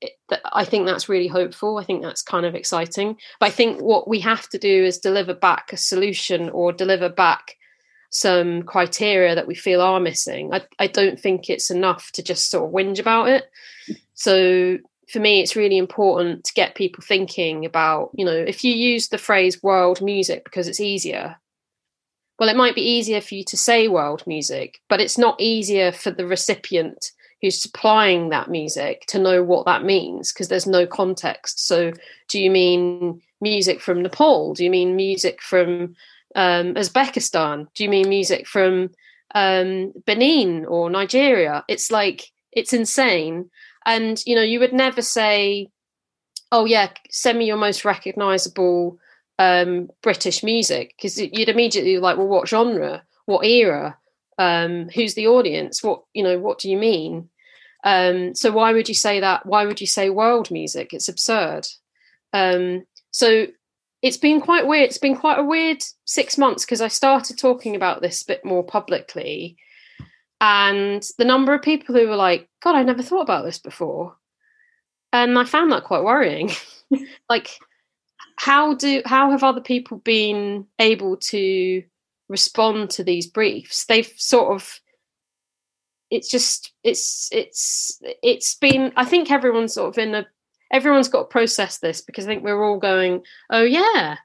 I 0.54 0.64
think 0.64 0.86
that's 0.86 1.06
really 1.10 1.28
hopeful. 1.28 1.76
I 1.76 1.84
think 1.84 2.00
that's 2.00 2.22
kind 2.22 2.46
of 2.46 2.54
exciting. 2.54 3.18
But 3.38 3.48
I 3.48 3.50
think 3.50 3.82
what 3.82 4.08
we 4.08 4.18
have 4.20 4.48
to 4.48 4.58
do 4.58 4.84
is 4.86 4.96
deliver 4.96 5.34
back 5.34 5.70
a 5.70 5.76
solution 5.76 6.48
or 6.48 6.72
deliver 6.72 7.10
back 7.10 7.58
some 8.08 8.62
criteria 8.62 9.34
that 9.34 9.46
we 9.46 9.54
feel 9.54 9.82
are 9.82 10.00
missing. 10.00 10.54
I, 10.54 10.62
I 10.78 10.86
don't 10.86 11.20
think 11.20 11.50
it's 11.50 11.70
enough 11.70 12.10
to 12.12 12.22
just 12.22 12.50
sort 12.50 12.64
of 12.64 12.74
whinge 12.74 12.98
about 12.98 13.28
it. 13.28 13.44
So 14.14 14.78
for 15.10 15.20
me 15.20 15.42
it's 15.42 15.56
really 15.56 15.76
important 15.76 16.44
to 16.44 16.54
get 16.54 16.74
people 16.74 17.04
thinking 17.06 17.66
about 17.66 18.12
you 18.14 18.24
know 18.24 18.32
if 18.32 18.64
you 18.64 18.72
use 18.72 19.08
the 19.08 19.18
phrase 19.18 19.62
world 19.62 20.00
music 20.00 20.42
because 20.44 20.66
it's 20.66 20.80
easier 20.80 21.36
well 22.38 22.48
it 22.48 22.56
might 22.56 22.74
be 22.74 22.80
easier 22.80 23.20
for 23.20 23.34
you 23.34 23.44
to 23.44 23.58
say 23.58 23.86
world 23.88 24.26
music 24.26 24.80
but 24.88 25.02
it's 25.02 25.18
not 25.18 25.38
easier 25.38 25.92
for 25.92 26.10
the 26.10 26.26
recipient 26.26 27.10
who's 27.44 27.60
supplying 27.60 28.30
that 28.30 28.48
music 28.48 29.04
to 29.06 29.18
know 29.18 29.42
what 29.42 29.66
that 29.66 29.84
means 29.84 30.32
because 30.32 30.48
there's 30.48 30.66
no 30.66 30.86
context. 30.86 31.66
So 31.66 31.92
do 32.28 32.40
you 32.40 32.50
mean 32.50 33.20
music 33.42 33.82
from 33.82 34.02
nepal? 34.02 34.54
Do 34.54 34.64
you 34.64 34.70
mean 34.70 34.96
music 34.96 35.42
from 35.42 35.94
um, 36.34 36.72
uzbekistan? 36.72 37.68
Do 37.74 37.84
you 37.84 37.90
mean 37.90 38.08
music 38.08 38.46
from 38.46 38.88
um, 39.34 39.92
benin 40.06 40.64
or 40.64 40.88
nigeria? 40.88 41.66
It's 41.68 41.90
like 41.90 42.32
it's 42.50 42.72
insane. 42.72 43.50
And 43.84 44.22
you 44.24 44.34
know 44.34 44.40
you 44.40 44.58
would 44.60 44.72
never 44.72 45.02
say 45.02 45.68
oh 46.50 46.64
yeah 46.64 46.88
send 47.10 47.38
me 47.38 47.44
your 47.44 47.58
most 47.58 47.84
recognizable 47.84 48.98
um, 49.38 49.90
british 50.00 50.42
music 50.42 50.94
because 50.96 51.20
you'd 51.20 51.50
immediately 51.50 51.98
like 51.98 52.16
well 52.16 52.26
what 52.26 52.48
genre? 52.48 53.02
What 53.26 53.44
era? 53.44 53.98
Um, 54.38 54.88
who's 54.88 55.12
the 55.12 55.26
audience? 55.26 55.82
What 55.82 56.04
you 56.14 56.24
know 56.24 56.38
what 56.38 56.58
do 56.58 56.70
you 56.70 56.78
mean 56.78 57.28
um, 57.84 58.34
so 58.34 58.50
why 58.50 58.72
would 58.72 58.88
you 58.88 58.94
say 58.94 59.20
that 59.20 59.46
why 59.46 59.64
would 59.64 59.80
you 59.80 59.86
say 59.86 60.10
world 60.10 60.50
music 60.50 60.92
it's 60.92 61.08
absurd 61.08 61.66
um, 62.32 62.84
so 63.10 63.46
it's 64.02 64.16
been 64.16 64.40
quite 64.40 64.66
weird 64.66 64.86
it's 64.86 64.98
been 64.98 65.16
quite 65.16 65.38
a 65.38 65.44
weird 65.44 65.82
six 66.04 66.36
months 66.36 66.64
because 66.64 66.80
i 66.80 66.88
started 66.88 67.38
talking 67.38 67.76
about 67.76 68.02
this 68.02 68.22
a 68.22 68.26
bit 68.26 68.44
more 68.44 68.64
publicly 68.64 69.56
and 70.40 71.02
the 71.16 71.24
number 71.24 71.54
of 71.54 71.62
people 71.62 71.94
who 71.94 72.06
were 72.06 72.16
like, 72.16 72.50
God, 72.62 72.74
I 72.74 72.82
never 72.82 73.02
thought 73.02 73.22
about 73.22 73.46
this 73.46 73.58
before. 73.58 74.14
and 75.10 75.38
I 75.38 75.44
found 75.44 75.72
that 75.72 75.84
quite 75.84 76.02
worrying. 76.02 76.50
like, 77.30 77.50
how 78.36 78.74
do 78.74 79.00
how 79.06 79.30
have 79.30 79.42
other 79.42 79.62
people 79.62 79.98
been 79.98 80.66
able 80.78 81.16
to 81.16 81.82
respond 82.28 82.90
to 82.90 83.04
these 83.04 83.26
briefs? 83.26 83.86
They've 83.86 84.12
sort 84.16 84.54
of 84.54 84.80
it's 86.10 86.28
just 86.28 86.72
it's 86.82 87.28
it's 87.32 88.00
it's 88.22 88.54
been 88.56 88.92
i 88.96 89.04
think 89.04 89.30
everyone's 89.30 89.74
sort 89.74 89.88
of 89.88 89.98
in 89.98 90.14
a 90.14 90.26
everyone's 90.72 91.08
got 91.08 91.20
to 91.20 91.24
process 91.24 91.78
this 91.78 92.00
because 92.00 92.24
i 92.24 92.28
think 92.28 92.42
we're 92.42 92.64
all 92.64 92.78
going 92.78 93.22
oh 93.50 93.62
yeah 93.62 94.16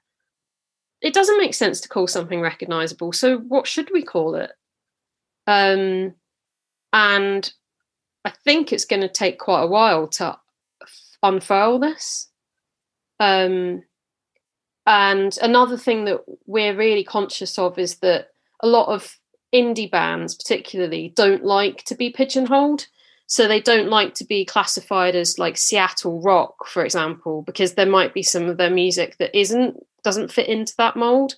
it 1.02 1.14
doesn't 1.14 1.38
make 1.38 1.54
sense 1.54 1.80
to 1.82 1.90
call 1.90 2.08
something 2.08 2.42
recognizable 2.42 3.12
so 3.12 3.38
what 3.38 3.68
should 3.68 3.90
we 3.92 4.04
call 4.04 4.36
it? 4.36 4.52
Um 5.48 6.16
and 6.92 7.52
i 8.26 8.32
think 8.44 8.74
it's 8.74 8.86
going 8.86 9.02
to 9.02 9.08
take 9.08 9.40
quite 9.40 9.64
a 9.64 9.68
while 9.68 10.08
to 10.08 10.38
unfurl 11.24 11.80
this. 11.80 12.30
Um 13.20 13.84
and 14.86 15.38
another 15.42 15.78
thing 15.78 16.06
that 16.06 16.22
we're 16.48 16.76
really 16.76 17.04
conscious 17.04 17.60
of 17.60 17.78
is 17.78 17.98
that 17.98 18.30
a 18.62 18.68
lot 18.68 18.88
of 18.88 19.19
indie 19.54 19.90
bands 19.90 20.36
particularly 20.36 21.14
don't 21.16 21.44
like 21.44 21.84
to 21.84 21.96
be 21.96 22.10
pigeonholed. 22.10 22.88
So 23.28 23.48
they 23.48 23.62
don't 23.62 23.90
like 23.90 24.16
to 24.16 24.26
be 24.26 24.44
classified 24.44 25.16
as 25.16 25.38
like 25.38 25.56
seattle 25.56 26.20
rock 26.22 26.66
for 26.68 26.84
example 26.84 27.44
because 27.44 27.76
there 27.76 27.86
might 27.86 28.14
be 28.14 28.24
some 28.24 28.50
of 28.50 28.58
their 28.58 28.72
music 28.72 29.18
that 29.18 29.38
isn't 29.38 29.78
doesn't 30.04 30.32
fit 30.32 30.48
into 30.48 30.74
that 30.78 30.96
mold. 30.96 31.36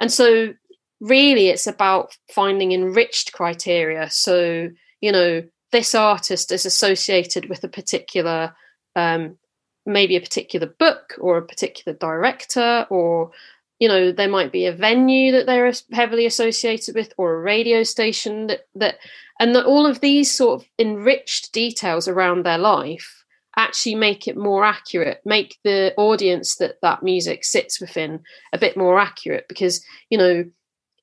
And 0.00 0.10
so 0.10 0.54
really 1.00 1.48
it's 1.48 1.66
about 1.66 2.16
finding 2.32 2.72
enriched 2.72 3.32
criteria. 3.32 4.08
So 4.10 4.70
you 5.00 5.12
know 5.12 5.42
this 5.72 5.94
artist 5.94 6.50
is 6.50 6.64
associated 6.64 7.50
with 7.50 7.62
a 7.64 7.68
particular 7.68 8.54
um, 8.96 9.36
maybe 9.84 10.16
a 10.16 10.20
particular 10.20 10.66
book 10.66 11.14
or 11.20 11.38
a 11.38 11.46
particular 11.46 11.96
director 11.96 12.86
or 12.90 13.30
you 13.78 13.88
know 13.88 14.12
there 14.12 14.28
might 14.28 14.52
be 14.52 14.66
a 14.66 14.72
venue 14.72 15.32
that 15.32 15.46
they're 15.46 15.72
heavily 15.92 16.26
associated 16.26 16.94
with 16.94 17.12
or 17.16 17.34
a 17.34 17.40
radio 17.40 17.82
station 17.82 18.46
that 18.48 18.66
that 18.74 18.96
and 19.40 19.54
that 19.54 19.66
all 19.66 19.86
of 19.86 20.00
these 20.00 20.34
sort 20.34 20.60
of 20.60 20.68
enriched 20.78 21.52
details 21.52 22.08
around 22.08 22.44
their 22.44 22.58
life 22.58 23.24
actually 23.56 23.94
make 23.94 24.28
it 24.28 24.36
more 24.36 24.64
accurate 24.64 25.20
make 25.24 25.58
the 25.64 25.92
audience 25.96 26.56
that 26.56 26.76
that 26.82 27.02
music 27.02 27.44
sits 27.44 27.80
within 27.80 28.20
a 28.52 28.58
bit 28.58 28.76
more 28.76 28.98
accurate 28.98 29.46
because 29.48 29.84
you 30.10 30.18
know 30.18 30.44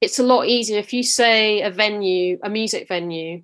it's 0.02 0.20
a 0.20 0.24
lot 0.24 0.46
easier. 0.46 0.78
If 0.78 0.94
you 0.94 1.04
say 1.04 1.62
a 1.62 1.72
venue 1.72 2.38
a 2.44 2.50
music 2.50 2.88
venue 2.88 3.44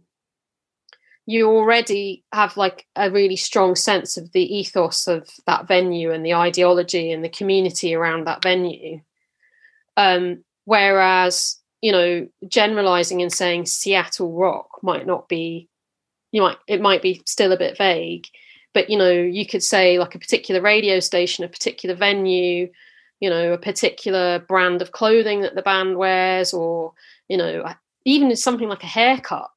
you 1.28 1.48
already 1.50 2.24
have 2.34 2.58
like 2.58 2.88
a 2.96 3.10
really 3.12 3.36
strong 3.36 3.76
sense 3.76 4.18
of 4.18 4.32
the 4.32 4.44
ethos 4.58 5.08
of 5.08 5.30
that 5.46 5.68
venue 5.68 6.12
and 6.12 6.26
the 6.26 6.34
ideology 6.34 7.12
and 7.12 7.24
the 7.24 7.30
community 7.30 7.94
around 7.94 8.26
that 8.26 8.42
venue 8.42 9.00
um, 9.98 10.44
whereas, 10.66 11.58
you 11.82 11.92
know, 11.92 12.28
generalizing 12.48 13.22
and 13.22 13.32
saying 13.32 13.66
Seattle 13.66 14.32
rock 14.34 14.70
might 14.84 15.08
not 15.08 15.28
be, 15.28 15.68
you 16.32 16.42
might, 16.42 16.58
it 16.68 16.82
might 16.82 17.02
be 17.02 17.22
still 17.26 17.52
a 17.52 17.58
bit 17.58 17.78
vague, 17.78 18.28
but, 18.74 18.90
you 18.90 18.98
know, 18.98 19.12
you 19.12 19.46
could 19.46 19.64
say 19.64 20.00
like 20.00 20.16
a 20.16 20.20
particular 20.20 20.62
radio 20.62 21.00
station, 21.00 21.44
a 21.44 21.50
particular 21.50 21.96
venue, 21.96 22.70
you 23.20 23.30
know, 23.30 23.54
a 23.54 23.58
particular 23.58 24.40
brand 24.40 24.82
of 24.82 24.92
clothing 24.92 25.42
that 25.42 25.56
the 25.56 25.62
band 25.62 25.98
wears, 25.98 26.54
or, 26.54 26.94
you 27.28 27.38
know, 27.38 27.66
even 28.06 28.36
something 28.36 28.70
like 28.70 28.84
a 28.84 28.88
haircut. 28.88 29.50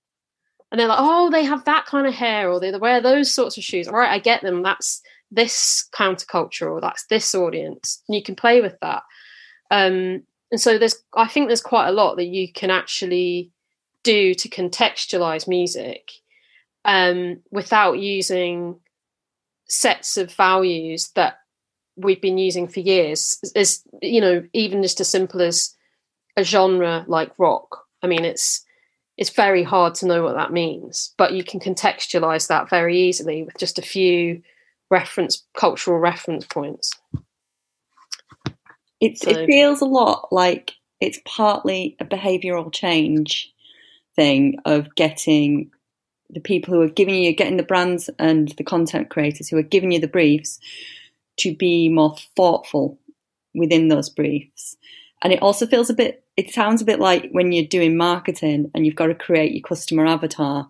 And 0.71 0.81
they're 0.81 0.89
like, 0.89 0.99
oh, 1.01 1.31
they 1.31 1.45
have 1.45 1.65
that 1.67 1.87
kind 1.87 2.07
of 2.07 2.15
hair, 2.15 2.51
or 2.51 2.59
they 2.59 2.77
wear 2.77 3.01
those 3.01 3.33
sorts 3.33 3.57
of 3.57 3.63
shoes. 3.63 3.87
All 3.87 3.95
right, 3.95 4.11
I 4.11 4.19
get 4.19 4.43
them. 4.43 4.63
That's 4.63 5.01
this 5.31 5.89
counterculture, 5.95 6.71
or 6.71 6.81
that's 6.81 7.07
this 7.07 7.35
audience. 7.35 8.03
And 8.09 8.17
you 8.17 8.23
can 8.23 8.35
play 8.35 8.61
with 8.61 8.77
that. 8.81 9.05
Um, 9.75 10.23
and 10.53 10.61
so 10.61 10.79
there's, 10.79 11.03
I 11.17 11.27
think 11.27 11.49
there's 11.49 11.61
quite 11.61 11.89
a 11.89 11.93
lot 11.93 12.17
that 12.17 12.27
you 12.27 12.53
can 12.53 12.71
actually 12.71 13.51
do 14.05 14.35
to 14.35 14.49
contextualize 14.49 15.49
music 15.49 16.13
um, 16.85 17.41
without 17.51 17.99
using 17.99 18.79
sets 19.67 20.17
of 20.17 20.33
values 20.33 21.11
that 21.17 21.39
we've 21.97 22.21
been 22.21 22.39
using 22.39 22.69
for 22.69 22.81
years. 22.81 23.41
Is 23.57 23.83
you 24.01 24.21
know 24.21 24.45
even 24.53 24.83
just 24.83 25.01
as 25.01 25.09
simple 25.09 25.43
as 25.43 25.75
a 26.37 26.45
genre 26.45 27.05
like 27.09 27.33
rock. 27.39 27.81
I 28.03 28.07
mean, 28.07 28.25
it's 28.25 28.65
it's 29.17 29.31
very 29.31 29.65
hard 29.65 29.95
to 29.97 30.07
know 30.07 30.23
what 30.23 30.35
that 30.37 30.53
means, 30.53 31.15
but 31.17 31.33
you 31.33 31.43
can 31.43 31.59
contextualize 31.59 32.47
that 32.49 32.71
very 32.71 33.01
easily 33.01 33.43
with 33.43 33.57
just 33.59 33.79
a 33.79 33.83
few 33.83 34.43
reference 34.91 35.45
cultural 35.57 35.99
reference 35.99 36.47
points. 36.47 36.93
It's 39.05 39.23
so. 39.23 39.31
it 39.31 39.47
feels 39.47 39.81
a 39.81 39.87
lot 39.87 40.29
like 40.33 40.73
it's 41.01 41.21
partly 41.25 41.97
a 42.01 42.05
behavioural 42.05 42.73
change 42.73 43.53
thing 44.17 44.59
of 44.65 44.95
getting 44.95 45.71
the 46.31 46.41
people 46.41 46.75
who 46.75 46.81
are 46.81 46.89
giving 46.89 47.15
you 47.23 47.35
getting 47.35 47.57
the 47.57 47.63
brands 47.63 48.09
and 48.19 48.49
the 48.57 48.65
content 48.65 49.11
creators 49.11 49.49
who 49.49 49.59
are 49.59 49.63
giving 49.63 49.93
you 49.93 50.01
the 50.01 50.09
briefs 50.09 50.59
to 51.37 51.55
be 51.55 51.89
more 51.89 52.17
thoughtful 52.37 52.99
within 53.55 53.89
those 53.89 54.09
briefs. 54.09 54.77
And 55.23 55.33
it 55.33 55.43
also 55.43 55.67
feels 55.67 55.91
a 55.91 55.95
bit 55.95 56.25
it 56.37 56.53
sounds 56.53 56.83
a 56.83 56.85
bit 56.85 56.99
like 56.99 57.29
when 57.31 57.53
you're 57.53 57.65
doing 57.65 57.97
marketing 57.97 58.71
and 58.75 58.85
you've 58.85 58.97
got 58.97 59.07
to 59.07 59.15
create 59.15 59.53
your 59.53 59.63
customer 59.63 60.07
avatar 60.07 60.69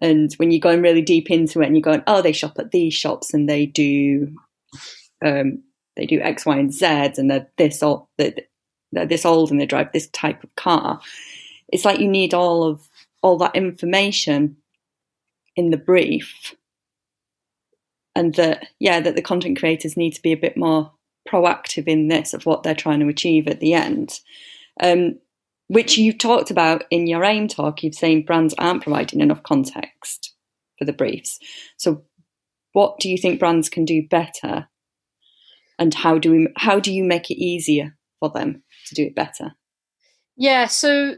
and 0.00 0.32
when 0.34 0.50
you're 0.50 0.60
going 0.60 0.82
really 0.82 1.00
deep 1.00 1.30
into 1.30 1.62
it 1.62 1.66
and 1.66 1.76
you're 1.76 1.82
going, 1.82 2.02
oh, 2.06 2.22
they 2.22 2.32
shop 2.32 2.58
at 2.58 2.72
these 2.72 2.92
shops 2.92 3.32
and 3.32 3.48
they 3.48 3.66
do 3.66 4.36
um, 5.24 5.62
they 5.96 6.06
do 6.06 6.20
X, 6.20 6.46
Y, 6.46 6.56
and 6.56 6.72
Z, 6.72 6.86
and 6.86 7.30
they're 7.30 7.48
this 7.56 7.82
old, 7.82 8.06
they're, 8.18 8.34
this 8.92 9.24
old, 9.24 9.50
and 9.50 9.60
they 9.60 9.66
drive 9.66 9.92
this 9.92 10.08
type 10.08 10.42
of 10.42 10.54
car. 10.56 11.00
It's 11.68 11.84
like 11.84 12.00
you 12.00 12.08
need 12.08 12.34
all 12.34 12.64
of 12.64 12.88
all 13.22 13.38
that 13.38 13.56
information 13.56 14.56
in 15.56 15.70
the 15.70 15.76
brief, 15.76 16.54
and 18.14 18.34
that 18.34 18.68
yeah, 18.78 19.00
that 19.00 19.16
the 19.16 19.22
content 19.22 19.58
creators 19.58 19.96
need 19.96 20.12
to 20.12 20.22
be 20.22 20.32
a 20.32 20.36
bit 20.36 20.56
more 20.56 20.92
proactive 21.28 21.86
in 21.86 22.08
this 22.08 22.34
of 22.34 22.46
what 22.46 22.62
they're 22.62 22.74
trying 22.74 23.00
to 23.00 23.08
achieve 23.08 23.46
at 23.46 23.60
the 23.60 23.74
end. 23.74 24.20
Um, 24.80 25.18
which 25.68 25.96
you've 25.96 26.18
talked 26.18 26.50
about 26.50 26.84
in 26.90 27.06
your 27.06 27.24
AIM 27.24 27.48
talk. 27.48 27.82
You've 27.82 27.94
saying 27.94 28.24
brands 28.24 28.54
aren't 28.58 28.82
providing 28.82 29.20
enough 29.20 29.42
context 29.42 30.34
for 30.78 30.84
the 30.84 30.92
briefs. 30.92 31.38
So, 31.78 32.02
what 32.72 32.98
do 32.98 33.08
you 33.08 33.16
think 33.16 33.38
brands 33.38 33.68
can 33.68 33.84
do 33.84 34.06
better 34.06 34.68
and 35.78 35.94
how 35.94 36.18
do 36.18 36.30
we 36.30 36.48
how 36.56 36.78
do 36.80 36.92
you 36.92 37.04
make 37.04 37.30
it 37.30 37.42
easier 37.42 37.96
for 38.20 38.30
them 38.30 38.62
to 38.86 38.94
do 38.94 39.04
it 39.04 39.14
better? 39.14 39.52
Yeah 40.36 40.66
so 40.66 41.16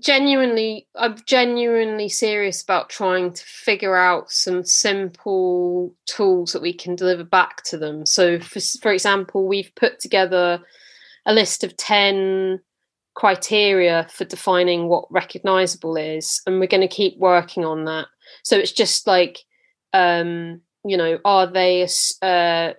genuinely 0.00 0.88
i'm 0.96 1.16
genuinely 1.24 2.08
serious 2.08 2.62
about 2.62 2.90
trying 2.90 3.32
to 3.32 3.44
figure 3.44 3.94
out 3.94 4.30
some 4.30 4.64
simple 4.64 5.94
tools 6.06 6.52
that 6.52 6.62
we 6.62 6.72
can 6.72 6.96
deliver 6.96 7.22
back 7.22 7.62
to 7.62 7.78
them. 7.78 8.04
So 8.04 8.40
for, 8.40 8.60
for 8.80 8.92
example 8.92 9.46
we've 9.46 9.70
put 9.76 10.00
together 10.00 10.60
a 11.26 11.32
list 11.32 11.62
of 11.62 11.76
10 11.76 12.60
criteria 13.14 14.06
for 14.10 14.24
defining 14.24 14.88
what 14.88 15.10
recognizable 15.10 15.96
is 15.96 16.40
and 16.46 16.58
we're 16.58 16.66
going 16.66 16.80
to 16.80 16.88
keep 16.88 17.16
working 17.18 17.64
on 17.64 17.84
that. 17.84 18.06
So 18.42 18.56
it's 18.56 18.72
just 18.72 19.06
like 19.06 19.38
um 19.92 20.60
you 20.84 20.96
know 20.96 21.18
are 21.24 21.46
they 21.46 21.86
uh, 22.22 22.72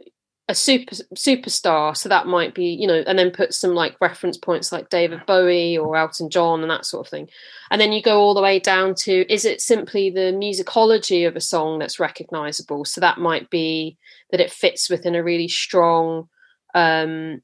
a 0.50 0.56
super 0.56 0.96
superstar 1.16 1.96
so 1.96 2.10
that 2.10 2.26
might 2.26 2.56
be 2.56 2.66
you 2.66 2.88
know 2.88 3.04
and 3.06 3.18
then 3.18 3.30
put 3.30 3.54
some 3.54 3.76
like 3.76 3.96
reference 4.02 4.36
points 4.36 4.72
like 4.72 4.90
david 4.90 5.24
bowie 5.28 5.78
or 5.78 5.96
elton 5.96 6.28
john 6.30 6.62
and 6.62 6.72
that 6.72 6.86
sort 6.86 7.06
of 7.06 7.12
thing. 7.12 7.30
And 7.72 7.80
then 7.80 7.92
you 7.92 8.02
go 8.02 8.20
all 8.20 8.34
the 8.34 8.42
way 8.42 8.60
down 8.60 8.96
to 9.04 9.32
is 9.32 9.46
it 9.46 9.62
simply 9.62 10.10
the 10.10 10.34
musicology 10.34 11.28
of 11.28 11.36
a 11.36 11.42
song 11.42 11.80
that's 11.80 12.00
recognizable? 12.00 12.86
So 12.86 13.02
that 13.02 13.20
might 13.20 13.50
be 13.50 13.98
that 14.32 14.42
it 14.42 14.52
fits 14.52 14.90
within 14.90 15.16
a 15.16 15.24
really 15.24 15.48
strong 15.48 16.28
um 16.76 17.42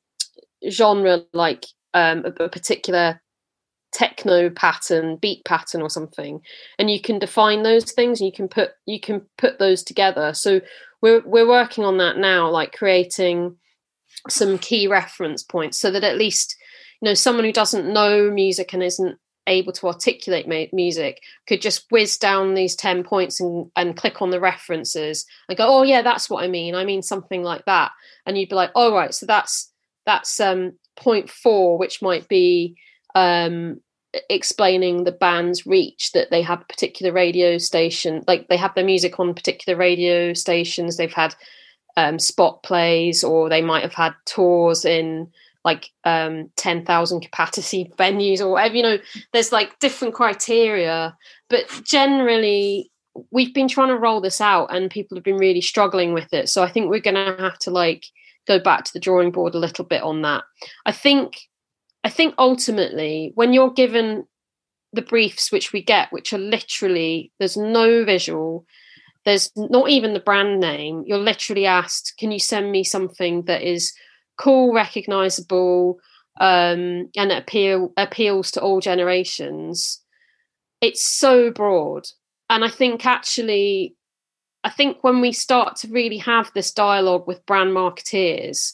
genre 0.69 1.21
like 1.33 1.65
um 1.93 2.25
a, 2.25 2.43
a 2.43 2.49
particular 2.49 3.21
techno 3.91 4.49
pattern 4.49 5.15
beat 5.15 5.43
pattern 5.45 5.81
or 5.81 5.89
something. 5.89 6.41
And 6.77 6.89
you 6.89 7.01
can 7.01 7.17
define 7.17 7.63
those 7.63 7.91
things 7.91 8.19
and 8.19 8.25
you 8.25 8.33
can 8.33 8.47
put 8.47 8.71
you 8.85 8.99
can 8.99 9.21
put 9.37 9.59
those 9.59 9.83
together. 9.83 10.33
So 10.33 10.61
we're 11.05 11.21
we're 11.23 11.47
working 11.47 11.83
on 11.83 11.99
that 11.99 12.17
now, 12.17 12.49
like 12.49 12.75
creating 12.75 13.57
some 14.27 14.57
key 14.57 14.87
reference 14.87 15.43
points 15.43 15.77
so 15.77 15.91
that 15.91 16.03
at 16.03 16.17
least 16.17 16.55
you 16.99 17.05
know 17.05 17.13
someone 17.13 17.45
who 17.45 17.51
doesn't 17.51 17.93
know 17.93 18.31
music 18.31 18.73
and 18.73 18.81
isn't 18.81 19.19
able 19.45 19.71
to 19.71 19.85
articulate 19.85 20.47
ma- 20.47 20.65
music 20.73 21.21
could 21.47 21.61
just 21.61 21.85
whiz 21.91 22.17
down 22.17 22.55
these 22.55 22.75
10 22.75 23.03
points 23.03 23.39
and, 23.39 23.69
and 23.75 23.95
click 23.95 24.19
on 24.19 24.31
the 24.31 24.39
references 24.39 25.27
and 25.47 25.59
go 25.59 25.67
oh 25.67 25.83
yeah 25.83 26.01
that's 26.01 26.27
what 26.27 26.43
i 26.43 26.47
mean. 26.47 26.73
I 26.73 26.85
mean 26.85 27.03
something 27.03 27.43
like 27.43 27.65
that. 27.65 27.91
And 28.25 28.35
you'd 28.35 28.49
be 28.49 28.55
like 28.55 28.71
oh 28.73 28.95
right 28.95 29.13
so 29.13 29.27
that's 29.27 29.71
that's 30.07 30.39
um 30.39 30.73
point 30.95 31.29
four 31.29 31.77
which 31.77 32.01
might 32.01 32.27
be 32.27 32.77
um 33.13 33.79
explaining 34.29 35.03
the 35.03 35.11
band's 35.11 35.65
reach 35.65 36.11
that 36.13 36.31
they 36.31 36.41
have 36.41 36.61
a 36.61 36.65
particular 36.65 37.11
radio 37.11 37.57
station 37.57 38.23
like 38.27 38.47
they 38.47 38.57
have 38.57 38.73
their 38.75 38.85
music 38.85 39.19
on 39.19 39.33
particular 39.33 39.77
radio 39.77 40.33
stations. 40.33 40.97
They've 40.97 41.11
had 41.11 41.35
um, 41.97 42.19
spot 42.19 42.63
plays 42.63 43.23
or 43.23 43.49
they 43.49 43.61
might 43.61 43.83
have 43.83 43.93
had 43.93 44.13
tours 44.25 44.85
in 44.85 45.31
like 45.63 45.89
um, 46.03 46.49
10,000 46.57 47.21
capacity 47.21 47.91
venues 47.97 48.39
or 48.39 48.49
whatever 48.49 48.75
you 48.75 48.83
know 48.83 48.97
there's 49.33 49.51
like 49.51 49.79
different 49.79 50.13
criteria. 50.13 51.15
But 51.49 51.65
generally 51.83 52.91
we've 53.31 53.53
been 53.53 53.67
trying 53.67 53.87
to 53.87 53.97
roll 53.97 54.19
this 54.19 54.41
out 54.41 54.73
and 54.75 54.91
people 54.91 55.15
have 55.15 55.23
been 55.23 55.37
really 55.37 55.61
struggling 55.61 56.13
with 56.13 56.33
it. 56.33 56.49
So 56.49 56.63
i 56.63 56.69
think 56.69 56.89
we're 56.89 56.99
going 56.99 57.15
to 57.15 57.41
have 57.41 57.57
to 57.59 57.71
like 57.71 58.05
go 58.47 58.59
back 58.59 58.83
to 58.85 58.93
the 58.93 58.99
drawing 58.99 59.31
board 59.31 59.55
a 59.55 59.59
little 59.59 59.85
bit 59.85 60.03
on 60.03 60.21
that. 60.21 60.43
I 60.85 60.91
think 60.91 61.37
I 62.05 62.09
think 62.09 62.35
ultimately, 62.37 63.31
when 63.33 63.51
you're 63.51 63.71
given 63.71 64.27
the 64.93 65.01
briefs 65.01 65.51
which 65.51 65.73
we 65.73 65.81
get, 65.81 66.11
which 66.11 66.33
are 66.33 66.37
literally 66.37 67.31
there's 67.39 67.57
no 67.57 68.05
visual, 68.05 68.65
there's 69.25 69.51
not 69.55 69.89
even 69.89 70.13
the 70.13 70.19
brand 70.19 70.59
name. 70.59 71.03
You're 71.07 71.17
literally 71.17 71.65
asked, 71.65 72.13
"Can 72.19 72.31
you 72.31 72.37
send 72.37 72.71
me 72.71 72.83
something 72.83 73.45
that 73.45 73.63
is 73.63 73.91
cool, 74.37 74.71
recognizable, 74.71 75.99
um, 76.39 77.09
and 77.17 77.31
appeal 77.31 77.91
appeals 77.97 78.51
to 78.51 78.61
all 78.61 78.79
generations?" 78.81 79.99
It's 80.81 81.03
so 81.03 81.49
broad, 81.49 82.03
and 82.51 82.63
I 82.63 82.69
think 82.69 83.07
actually, 83.07 83.95
I 84.63 84.69
think 84.69 85.03
when 85.03 85.21
we 85.21 85.31
start 85.31 85.77
to 85.77 85.87
really 85.87 86.19
have 86.19 86.51
this 86.53 86.71
dialogue 86.71 87.25
with 87.25 87.47
brand 87.47 87.71
marketeers 87.71 88.73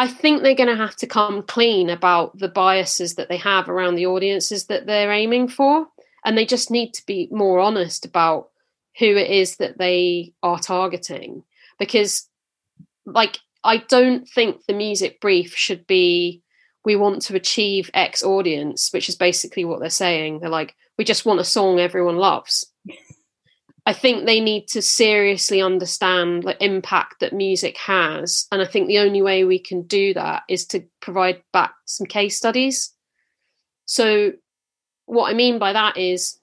I 0.00 0.08
think 0.08 0.40
they're 0.42 0.54
going 0.54 0.70
to 0.70 0.82
have 0.82 0.96
to 0.96 1.06
come 1.06 1.42
clean 1.42 1.90
about 1.90 2.38
the 2.38 2.48
biases 2.48 3.16
that 3.16 3.28
they 3.28 3.36
have 3.36 3.68
around 3.68 3.96
the 3.96 4.06
audiences 4.06 4.64
that 4.68 4.86
they're 4.86 5.12
aiming 5.12 5.48
for. 5.48 5.86
And 6.24 6.38
they 6.38 6.46
just 6.46 6.70
need 6.70 6.94
to 6.94 7.04
be 7.04 7.28
more 7.30 7.60
honest 7.60 8.06
about 8.06 8.48
who 8.98 9.14
it 9.14 9.30
is 9.30 9.56
that 9.56 9.76
they 9.76 10.32
are 10.42 10.58
targeting. 10.58 11.44
Because, 11.78 12.26
like, 13.04 13.40
I 13.62 13.76
don't 13.76 14.26
think 14.26 14.64
the 14.64 14.72
music 14.72 15.20
brief 15.20 15.54
should 15.54 15.86
be 15.86 16.40
we 16.82 16.96
want 16.96 17.20
to 17.24 17.36
achieve 17.36 17.90
X 17.92 18.22
audience, 18.22 18.94
which 18.94 19.10
is 19.10 19.16
basically 19.16 19.66
what 19.66 19.80
they're 19.80 19.90
saying. 19.90 20.40
They're 20.40 20.48
like, 20.48 20.74
we 20.96 21.04
just 21.04 21.26
want 21.26 21.40
a 21.40 21.44
song 21.44 21.78
everyone 21.78 22.16
loves. 22.16 22.64
I 23.90 23.92
think 23.92 24.24
they 24.24 24.38
need 24.38 24.68
to 24.68 24.82
seriously 24.82 25.60
understand 25.60 26.44
the 26.44 26.56
impact 26.64 27.18
that 27.18 27.32
music 27.32 27.76
has. 27.78 28.46
And 28.52 28.62
I 28.62 28.64
think 28.64 28.86
the 28.86 29.00
only 29.00 29.20
way 29.20 29.42
we 29.42 29.58
can 29.58 29.82
do 29.82 30.14
that 30.14 30.44
is 30.48 30.64
to 30.66 30.84
provide 31.00 31.42
back 31.52 31.74
some 31.86 32.06
case 32.06 32.36
studies. 32.36 32.94
So, 33.86 34.34
what 35.06 35.28
I 35.28 35.34
mean 35.34 35.58
by 35.58 35.72
that 35.72 35.96
is 35.96 36.38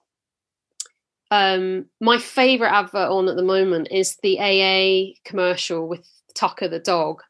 um, 1.32 1.86
my 2.02 2.18
favorite 2.18 2.74
advert 2.74 3.10
on 3.10 3.30
at 3.30 3.38
the 3.38 3.44
moment 3.44 3.88
is 3.92 4.18
the 4.22 4.42
AA 4.42 5.14
commercial 5.24 5.88
with 5.88 6.06
Tucker 6.36 6.68
the 6.68 6.80
dog. 6.80 7.22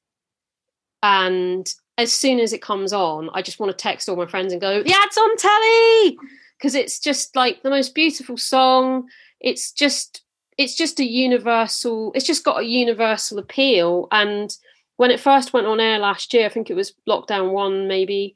And 1.03 1.71
as 1.99 2.11
soon 2.11 2.39
as 2.39 2.53
it 2.53 2.61
comes 2.63 2.91
on, 2.91 3.29
I 3.35 3.43
just 3.43 3.59
want 3.59 3.69
to 3.71 3.77
text 3.77 4.09
all 4.09 4.15
my 4.15 4.25
friends 4.25 4.51
and 4.51 4.59
go, 4.59 4.81
the 4.81 4.95
ad's 4.95 5.17
on 5.19 5.37
telly! 5.37 6.17
Because 6.57 6.73
it's 6.73 6.97
just 6.97 7.35
like 7.35 7.61
the 7.61 7.69
most 7.69 7.93
beautiful 7.93 8.35
song 8.35 9.09
it's 9.39 9.71
just 9.71 10.23
it's 10.57 10.75
just 10.75 10.99
a 10.99 11.05
universal 11.05 12.11
it's 12.15 12.25
just 12.25 12.43
got 12.43 12.61
a 12.61 12.65
universal 12.65 13.39
appeal. 13.39 14.07
And 14.11 14.55
when 14.97 15.11
it 15.11 15.19
first 15.19 15.53
went 15.53 15.67
on 15.67 15.79
air 15.79 15.99
last 15.99 16.33
year 16.33 16.47
i 16.47 16.49
think 16.49 16.71
it 16.71 16.75
was 16.75 16.93
lockdown 17.07 17.51
one 17.51 17.87
maybe 17.87 18.35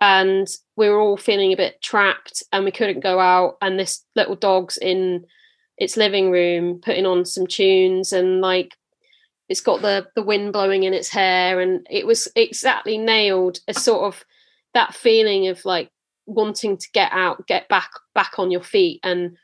and 0.00 0.48
we 0.76 0.88
were 0.88 0.98
all 0.98 1.16
feeling 1.16 1.52
a 1.52 1.56
bit 1.56 1.80
trapped 1.82 2.42
and 2.52 2.64
we 2.64 2.70
couldn't 2.70 3.02
go 3.02 3.20
out. 3.20 3.58
And 3.60 3.78
this 3.78 4.02
little 4.16 4.36
dog's 4.36 4.78
in 4.78 5.26
its 5.76 5.96
living 5.96 6.30
room 6.30 6.80
putting 6.82 7.06
on 7.06 7.24
some 7.24 7.46
tunes 7.46 8.12
and 8.12 8.40
like 8.40 8.76
it's 9.48 9.60
got 9.60 9.82
the 9.82 10.06
the 10.14 10.22
wind 10.22 10.52
blowing 10.52 10.84
in 10.84 10.94
its 10.94 11.10
hair. 11.10 11.60
And 11.60 11.86
it 11.90 12.06
was 12.06 12.28
exactly 12.34 12.96
nailed 12.96 13.60
a 13.68 13.74
sort 13.74 14.02
of 14.02 14.24
that 14.72 14.94
feeling 14.94 15.48
of 15.48 15.64
like 15.64 15.90
wanting 16.26 16.76
to 16.78 16.88
get 16.92 17.12
out 17.12 17.46
get 17.46 17.68
back 17.68 17.90
back 18.14 18.38
on 18.38 18.50
your 18.50 18.62
feet. 18.62 19.00
And 19.02 19.36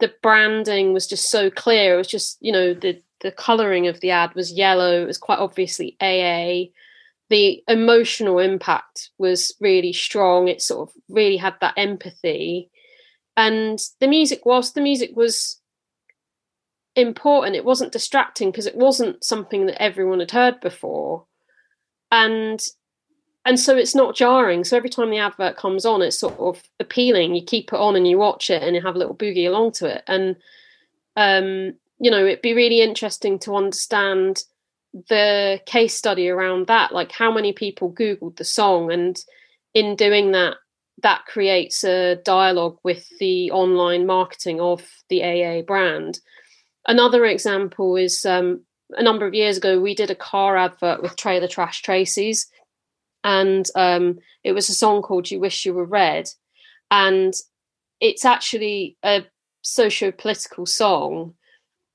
the 0.00 0.12
branding 0.22 0.92
was 0.92 1.06
just 1.06 1.30
so 1.30 1.50
clear. 1.50 1.94
It 1.94 1.98
was 1.98 2.08
just, 2.08 2.38
you 2.40 2.52
know, 2.52 2.74
the 2.74 3.00
the 3.20 3.32
coloring 3.32 3.86
of 3.86 4.00
the 4.00 4.10
ad 4.10 4.34
was 4.34 4.52
yellow. 4.52 5.02
It 5.02 5.06
was 5.06 5.18
quite 5.18 5.38
obviously 5.38 5.96
AA. 6.00 6.70
The 7.30 7.62
emotional 7.68 8.38
impact 8.40 9.10
was 9.16 9.54
really 9.60 9.92
strong. 9.92 10.48
It 10.48 10.60
sort 10.60 10.88
of 10.88 10.94
really 11.08 11.36
had 11.36 11.54
that 11.60 11.74
empathy. 11.76 12.68
And 13.36 13.78
the 14.00 14.08
music, 14.08 14.44
whilst 14.44 14.74
the 14.74 14.80
music 14.80 15.12
was 15.14 15.60
important, 16.96 17.56
it 17.56 17.64
wasn't 17.64 17.92
distracting 17.92 18.50
because 18.50 18.66
it 18.66 18.76
wasn't 18.76 19.24
something 19.24 19.66
that 19.66 19.80
everyone 19.80 20.20
had 20.20 20.32
heard 20.32 20.60
before. 20.60 21.24
And 22.10 22.60
and 23.44 23.58
so 23.58 23.76
it's 23.76 23.94
not 23.94 24.14
jarring. 24.14 24.64
So 24.64 24.76
every 24.76 24.90
time 24.90 25.10
the 25.10 25.18
advert 25.18 25.56
comes 25.56 25.84
on, 25.84 26.02
it's 26.02 26.18
sort 26.18 26.38
of 26.38 26.62
appealing. 26.78 27.34
You 27.34 27.44
keep 27.44 27.72
it 27.72 27.78
on 27.78 27.96
and 27.96 28.06
you 28.06 28.18
watch 28.18 28.50
it 28.50 28.62
and 28.62 28.76
you 28.76 28.82
have 28.82 28.94
a 28.94 28.98
little 28.98 29.16
boogie 29.16 29.48
along 29.48 29.72
to 29.72 29.86
it. 29.86 30.04
And 30.06 30.36
um, 31.16 31.74
you 31.98 32.10
know, 32.10 32.24
it'd 32.24 32.42
be 32.42 32.54
really 32.54 32.80
interesting 32.80 33.38
to 33.40 33.56
understand 33.56 34.42
the 35.08 35.60
case 35.66 35.94
study 35.94 36.28
around 36.28 36.66
that, 36.66 36.92
like 36.92 37.12
how 37.12 37.32
many 37.32 37.52
people 37.52 37.92
Googled 37.92 38.36
the 38.36 38.44
song 38.44 38.92
and 38.92 39.18
in 39.74 39.96
doing 39.96 40.32
that, 40.32 40.56
that 41.02 41.24
creates 41.26 41.82
a 41.84 42.16
dialogue 42.16 42.78
with 42.84 43.08
the 43.18 43.50
online 43.50 44.06
marketing 44.06 44.60
of 44.60 44.86
the 45.08 45.22
AA 45.22 45.62
brand. 45.62 46.20
Another 46.86 47.24
example 47.24 47.96
is 47.96 48.26
um, 48.26 48.62
a 48.90 49.02
number 49.02 49.26
of 49.26 49.34
years 49.34 49.56
ago, 49.56 49.80
we 49.80 49.94
did 49.94 50.10
a 50.10 50.16
car 50.16 50.56
advert 50.56 51.02
with 51.02 51.16
Trailer 51.16 51.48
Trash 51.48 51.82
Tracys 51.82 52.46
and 53.24 53.66
um, 53.74 54.18
it 54.44 54.52
was 54.52 54.68
a 54.68 54.74
song 54.74 55.02
called 55.02 55.30
"You 55.30 55.40
Wish 55.40 55.64
You 55.64 55.74
Were 55.74 55.84
Red," 55.84 56.28
and 56.90 57.34
it's 58.00 58.24
actually 58.24 58.96
a 59.04 59.24
socio-political 59.62 60.66
song, 60.66 61.34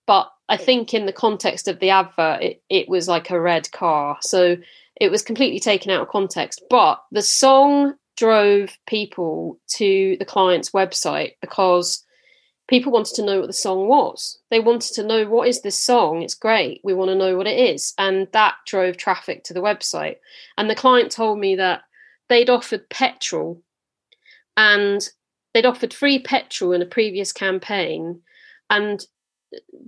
but 0.06 0.32
I 0.50 0.58
think 0.58 0.94
in 0.94 1.06
the 1.06 1.14
context 1.14 1.68
of 1.68 1.80
the 1.80 1.90
advert, 1.90 2.42
it, 2.42 2.64
it 2.70 2.88
was 2.88 3.08
like 3.08 3.30
a 3.30 3.40
red 3.40 3.72
car, 3.72 4.18
so 4.22 4.58
it 5.00 5.12
was 5.12 5.22
completely 5.22 5.60
taken 5.60 5.92
out 5.92 6.02
of 6.02 6.08
context. 6.08 6.64
But 6.70 7.04
the 7.12 7.22
song 7.22 7.96
drove 8.16 8.78
people 8.88 9.60
to 9.68 10.16
the 10.18 10.26
client's 10.26 10.72
website 10.72 11.34
because 11.42 12.04
people 12.68 12.92
wanted 12.92 13.16
to 13.16 13.26
know 13.26 13.40
what 13.40 13.48
the 13.48 13.54
song 13.54 13.88
was. 13.88 14.40
They 14.52 14.60
wanted 14.60 14.94
to 14.96 15.04
know 15.04 15.26
what 15.26 15.48
is 15.48 15.62
this 15.62 15.80
song? 15.80 16.22
It's 16.22 16.36
great. 16.36 16.82
We 16.84 16.94
want 16.94 17.10
to 17.10 17.16
know 17.16 17.36
what 17.36 17.48
it 17.48 17.58
is. 17.58 17.94
And 17.98 18.28
that 18.34 18.56
drove 18.66 18.98
traffic 18.98 19.44
to 19.46 19.54
the 19.54 19.62
website. 19.62 20.18
And 20.58 20.70
the 20.70 20.76
client 20.76 21.12
told 21.12 21.40
me 21.40 21.56
that 21.56 21.82
they'd 22.30 22.50
offered 22.50 22.90
petrol 22.90 23.62
and 24.58 25.08
they'd 25.54 25.66
offered 25.66 25.94
free 25.94 26.20
petrol 26.20 26.74
in 26.74 26.82
a 26.82 26.86
previous 26.86 27.32
campaign. 27.32 28.22
And 28.70 29.06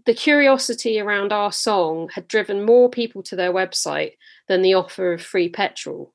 the 0.06 0.13
curiosity 0.13 1.00
around 1.00 1.34
our 1.34 1.52
song 1.52 2.10
had 2.13 2.28
driven 2.30 2.65
more 2.65 2.89
people 2.89 3.22
to 3.24 3.36
their 3.36 3.52
website 3.52 4.13
than 4.48 4.62
the 4.62 4.74
offer 4.74 5.13
of 5.13 5.22
free 5.22 5.50
petrol 5.50 6.13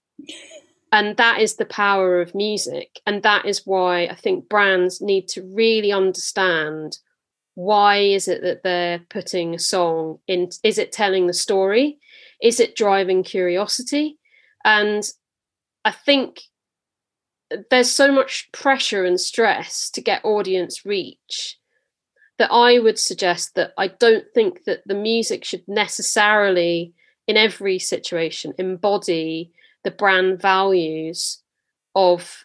and 0.94 1.16
that 1.16 1.40
is 1.40 1.56
the 1.56 1.64
power 1.66 2.20
of 2.20 2.36
music. 2.36 3.00
And 3.04 3.24
that 3.24 3.44
is 3.44 3.66
why 3.66 4.06
i 4.06 4.14
think 4.14 4.48
brands 4.48 5.02
need 5.02 5.28
to 5.28 5.42
really 5.42 5.92
understand 5.92 6.98
why 7.56 7.96
is 7.98 8.26
it 8.26 8.42
that 8.42 8.62
they're 8.62 9.00
putting 9.10 9.54
a 9.54 9.58
song 9.58 10.18
in 10.26 10.48
is 10.62 10.78
it 10.78 10.92
telling 10.92 11.26
the 11.26 11.34
story? 11.34 11.98
Is 12.40 12.60
it 12.60 12.76
driving 12.76 13.22
curiosity? 13.24 14.18
And 14.64 15.02
i 15.84 15.90
think 15.90 16.42
there's 17.70 17.90
so 17.90 18.10
much 18.10 18.48
pressure 18.52 19.04
and 19.04 19.20
stress 19.20 19.90
to 19.90 20.00
get 20.00 20.24
audience 20.24 20.86
reach 20.86 21.58
that 22.38 22.50
i 22.50 22.78
would 22.78 22.98
suggest 22.98 23.54
that 23.54 23.72
i 23.76 23.86
don't 23.88 24.24
think 24.34 24.64
that 24.64 24.80
the 24.86 24.94
music 24.94 25.44
should 25.44 25.62
necessarily 25.68 26.94
in 27.28 27.36
every 27.36 27.78
situation 27.78 28.54
embody 28.58 29.52
the 29.84 29.90
brand 29.90 30.40
values 30.40 31.42
of 31.94 32.44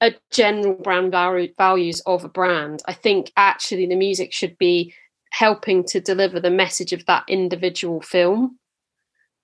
a 0.00 0.14
general 0.30 0.74
brand 0.74 1.12
values 1.12 2.00
of 2.04 2.24
a 2.24 2.28
brand. 2.28 2.82
I 2.86 2.92
think 2.92 3.32
actually 3.36 3.86
the 3.86 3.96
music 3.96 4.32
should 4.32 4.58
be 4.58 4.94
helping 5.30 5.84
to 5.84 6.00
deliver 6.00 6.40
the 6.40 6.50
message 6.50 6.92
of 6.92 7.06
that 7.06 7.24
individual 7.28 8.00
film 8.00 8.58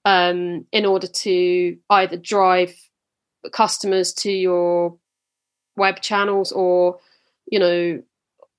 um, 0.04 0.66
in 0.72 0.86
order 0.86 1.06
to 1.06 1.76
either 1.90 2.16
drive 2.16 2.74
customers 3.52 4.12
to 4.12 4.30
your 4.30 4.96
web 5.76 6.00
channels 6.00 6.52
or 6.52 6.98
you 7.50 7.58
know 7.58 8.02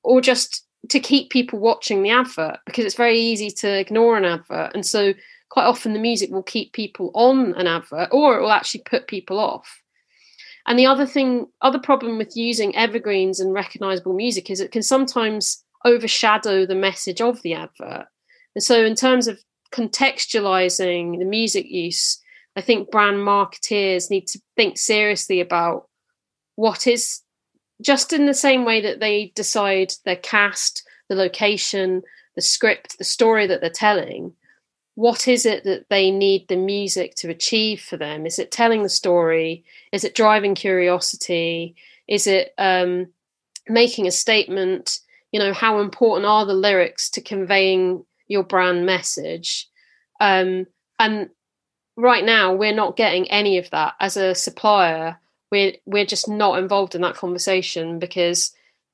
or 0.03 0.21
just 0.21 0.65
to 0.89 0.99
keep 0.99 1.29
people 1.29 1.59
watching 1.59 2.01
the 2.01 2.09
advert 2.09 2.57
because 2.65 2.83
it's 2.83 2.95
very 2.95 3.19
easy 3.19 3.51
to 3.51 3.79
ignore 3.79 4.17
an 4.17 4.25
advert 4.25 4.71
and 4.73 4.85
so 4.85 5.13
quite 5.51 5.65
often 5.65 5.91
the 5.91 5.99
music 5.99 6.31
will 6.31 6.41
keep 6.41 6.71
people 6.71 7.11
on 7.13 7.53
an 7.55 7.67
advert 7.67 8.07
or 8.11 8.37
it 8.37 8.41
will 8.41 8.53
actually 8.53 8.81
put 8.81 9.07
people 9.07 9.37
off. 9.37 9.81
and 10.65 10.79
the 10.79 10.85
other 10.85 11.05
thing, 11.05 11.47
other 11.61 11.79
problem 11.79 12.17
with 12.17 12.37
using 12.37 12.75
evergreens 12.75 13.39
and 13.39 13.53
recognizable 13.53 14.13
music 14.13 14.49
is 14.49 14.59
it 14.59 14.71
can 14.71 14.83
sometimes 14.83 15.63
overshadow 15.83 16.65
the 16.65 16.75
message 16.75 17.19
of 17.19 17.41
the 17.41 17.53
advert. 17.53 18.05
And 18.55 18.63
so, 18.63 18.85
in 18.85 18.95
terms 18.95 19.27
of 19.27 19.39
contextualizing 19.73 21.19
the 21.19 21.25
music 21.25 21.65
use, 21.69 22.21
I 22.55 22.61
think 22.61 22.91
brand 22.91 23.17
marketeers 23.17 24.09
need 24.09 24.27
to 24.27 24.41
think 24.55 24.77
seriously 24.77 25.41
about 25.41 25.89
what 26.55 26.87
is 26.87 27.21
just 27.81 28.13
in 28.13 28.25
the 28.25 28.33
same 28.33 28.63
way 28.65 28.81
that 28.81 28.99
they 28.99 29.31
decide 29.35 29.93
their 30.05 30.17
cast, 30.17 30.83
the 31.09 31.15
location, 31.15 32.03
the 32.35 32.41
script, 32.41 32.97
the 32.97 33.03
story 33.03 33.47
that 33.47 33.61
they're 33.61 33.69
telling. 33.69 34.33
What 34.95 35.27
is 35.27 35.45
it 35.45 35.63
that 35.63 35.89
they 35.89 36.11
need 36.11 36.47
the 36.47 36.57
music 36.57 37.15
to 37.15 37.29
achieve 37.29 37.81
for 37.81 37.97
them? 37.97 38.25
Is 38.25 38.39
it 38.39 38.51
telling 38.51 38.83
the 38.83 38.89
story? 38.89 39.63
Is 39.91 40.03
it 40.03 40.15
driving 40.15 40.53
curiosity? 40.53 41.75
Is 42.07 42.27
it 42.27 42.53
um, 42.57 43.07
making 43.67 44.07
a 44.07 44.11
statement? 44.11 44.99
You 45.31 45.39
know, 45.39 45.53
how 45.53 45.79
important 45.79 46.25
are 46.25 46.45
the 46.45 46.53
lyrics 46.53 47.09
to 47.11 47.21
conveying 47.21 48.05
your 48.27 48.43
brand 48.43 48.85
message? 48.85 49.69
Um, 50.19 50.67
and 50.99 51.29
right 51.95 52.23
now, 52.23 52.53
we're 52.53 52.75
not 52.75 52.97
getting 52.97 53.29
any 53.31 53.57
of 53.57 53.69
that 53.69 53.93
as 53.99 54.17
a 54.17 54.35
supplier. 54.35 55.17
We're 55.51 55.73
we're 55.85 56.05
just 56.05 56.27
not 56.27 56.59
involved 56.59 56.95
in 56.95 57.01
that 57.01 57.15
conversation 57.15 57.97
because 57.97 58.53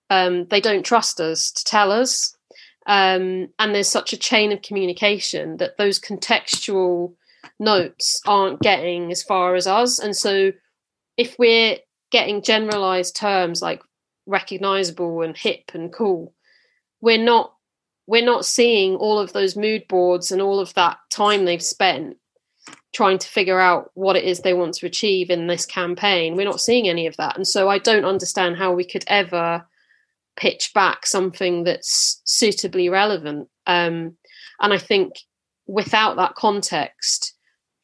um, 0.10 0.48
they 0.48 0.62
don't 0.62 0.86
trust 0.86 1.20
us 1.20 1.52
to 1.52 1.64
tell 1.64 1.92
us. 1.92 2.37
Um, 2.88 3.50
and 3.60 3.76
there's 3.76 3.90
such 3.90 4.14
a 4.14 4.18
chain 4.18 4.52
of 4.52 4.62
communication 4.62 5.58
that 5.58 5.78
those 5.78 6.00
contextual 6.00 7.14
notes 7.60 8.22
aren't 8.26 8.62
getting 8.62 9.12
as 9.12 9.22
far 9.22 9.56
as 9.56 9.68
us. 9.68 10.00
And 10.00 10.16
so, 10.16 10.54
if 11.18 11.38
we're 11.38 11.78
getting 12.12 12.42
generalized 12.42 13.16
terms 13.16 13.62
like 13.62 13.82
recognizable 14.26 15.22
and 15.22 15.36
hip 15.36 15.72
and 15.74 15.92
cool, 15.92 16.34
we're 17.02 17.24
not 17.24 17.54
we're 18.08 18.26
not 18.26 18.46
seeing 18.46 18.96
all 18.96 19.20
of 19.20 19.34
those 19.34 19.58
mood 19.58 19.86
boards 19.90 20.32
and 20.32 20.42
all 20.42 20.62
of 20.62 20.74
that 20.76 20.98
time 21.10 21.44
they've 21.44 21.62
spent 21.62 22.16
trying 22.94 23.18
to 23.18 23.28
figure 23.28 23.60
out 23.60 23.92
what 23.96 24.16
it 24.16 24.24
is 24.24 24.40
they 24.40 24.54
want 24.54 24.74
to 24.74 24.86
achieve 24.86 25.30
in 25.30 25.48
this 25.48 25.66
campaign. 25.66 26.36
We're 26.36 26.46
not 26.46 26.62
seeing 26.62 26.88
any 26.88 27.06
of 27.06 27.18
that. 27.18 27.36
And 27.36 27.48
so 27.48 27.70
I 27.70 27.80
don't 27.80 28.06
understand 28.06 28.58
how 28.58 28.74
we 28.74 28.86
could 28.86 29.04
ever 29.08 29.66
pitch 30.38 30.72
back 30.74 31.06
something 31.06 31.64
that's 31.64 32.22
suitably 32.24 32.90
relevant. 32.90 33.50
Um, 33.66 34.16
and 34.62 34.74
I 34.74 34.78
think 34.78 35.16
without 35.68 36.16
that 36.16 36.36
context, 36.36 37.34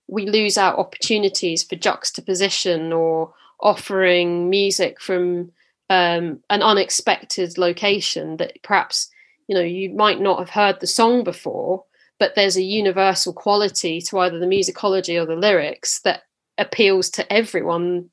we 0.07 0.27
lose 0.27 0.57
out 0.57 0.77
opportunities 0.77 1.63
for 1.63 1.75
juxtaposition 1.75 2.93
or 2.93 3.33
offering 3.59 4.49
music 4.49 5.01
from 5.01 5.51
um, 5.89 6.39
an 6.49 6.61
unexpected 6.61 7.57
location 7.57 8.37
that 8.37 8.61
perhaps 8.63 9.09
you 9.47 9.55
know 9.55 9.61
you 9.61 9.89
might 9.91 10.19
not 10.19 10.39
have 10.39 10.49
heard 10.49 10.79
the 10.79 10.87
song 10.87 11.23
before 11.23 11.83
but 12.19 12.35
there's 12.35 12.55
a 12.55 12.63
universal 12.63 13.33
quality 13.33 13.99
to 13.99 14.19
either 14.19 14.39
the 14.39 14.45
musicology 14.45 15.21
or 15.21 15.25
the 15.25 15.35
lyrics 15.35 15.99
that 16.01 16.23
appeals 16.57 17.09
to 17.09 17.33
everyone 17.33 18.09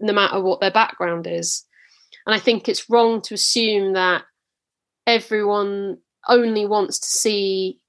no 0.00 0.12
matter 0.12 0.40
what 0.40 0.60
their 0.60 0.70
background 0.70 1.26
is 1.26 1.64
and 2.26 2.34
I 2.34 2.38
think 2.38 2.68
it's 2.68 2.88
wrong 2.88 3.20
to 3.22 3.34
assume 3.34 3.94
that 3.94 4.22
everyone 5.06 5.98
only 6.28 6.66
wants 6.66 6.98
to 7.00 7.06
see 7.06 7.80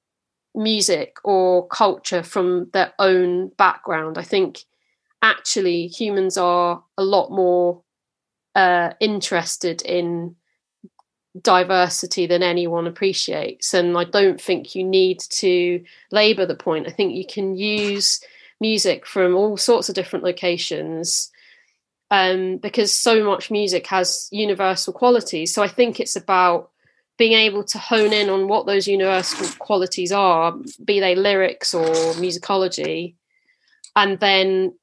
music 0.56 1.18
or 1.24 1.68
culture 1.68 2.24
from 2.24 2.70
their 2.74 2.94
own 3.00 3.50
background. 3.58 4.18
I 4.18 4.24
think 4.24 4.60
actually 5.22 5.88
humans 5.88 6.38
are 6.38 6.84
a 6.98 7.04
lot 7.04 7.32
more 7.32 7.82
uh, 8.56 8.92
interested 9.00 9.82
in 9.82 10.36
diversity 11.42 12.28
than 12.28 12.44
anyone 12.44 12.86
appreciates. 12.86 13.74
And 13.74 13.98
I 13.98 14.04
don't 14.04 14.40
think 14.40 14.76
you 14.76 14.84
need 14.84 15.20
to 15.32 15.84
labour 16.12 16.46
the 16.46 16.56
point. 16.56 16.88
I 16.88 16.92
think 16.92 17.16
you 17.16 17.26
can 17.26 17.56
use 17.56 18.20
music 18.60 19.06
from 19.06 19.36
all 19.36 19.58
sorts 19.58 19.90
of 19.90 19.96
different 19.96 20.24
locations 20.24 21.32
um, 22.14 22.58
because 22.58 22.94
so 22.94 23.24
much 23.24 23.50
music 23.50 23.88
has 23.88 24.30
universal 24.32 24.94
qualities. 24.94 25.52
So 25.52 25.64
I 25.64 25.68
think 25.68 26.00
it's 26.00 26.16
about 26.16 26.70
being 27.18 27.34
able 27.34 27.64
to 27.64 27.80
hone 27.80 28.14
in 28.14 28.30
on 28.30 28.48
what 28.48 28.68
those 28.68 28.88
universal 28.88 29.48
qualities 29.58 30.12
are, 30.12 30.56
be 30.86 31.00
they 31.00 31.16
lyrics 31.16 31.74
or 31.74 31.88
musicology, 32.22 33.16
and 33.96 34.20
then 34.20 34.76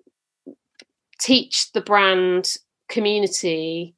teach 1.21 1.71
the 1.71 1.81
brand 1.81 2.57
community 2.88 3.95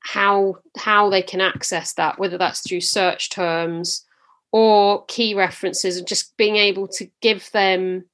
how 0.00 0.56
how 0.78 1.10
they 1.10 1.22
can 1.22 1.42
access 1.42 1.92
that, 1.94 2.18
whether 2.18 2.38
that's 2.38 2.66
through 2.66 2.80
search 2.80 3.28
terms 3.28 4.06
or 4.50 5.04
key 5.08 5.34
references, 5.34 5.98
and 5.98 6.08
just 6.08 6.34
being 6.38 6.56
able 6.56 6.88
to 6.88 7.06
give 7.20 7.50
them 7.52 8.06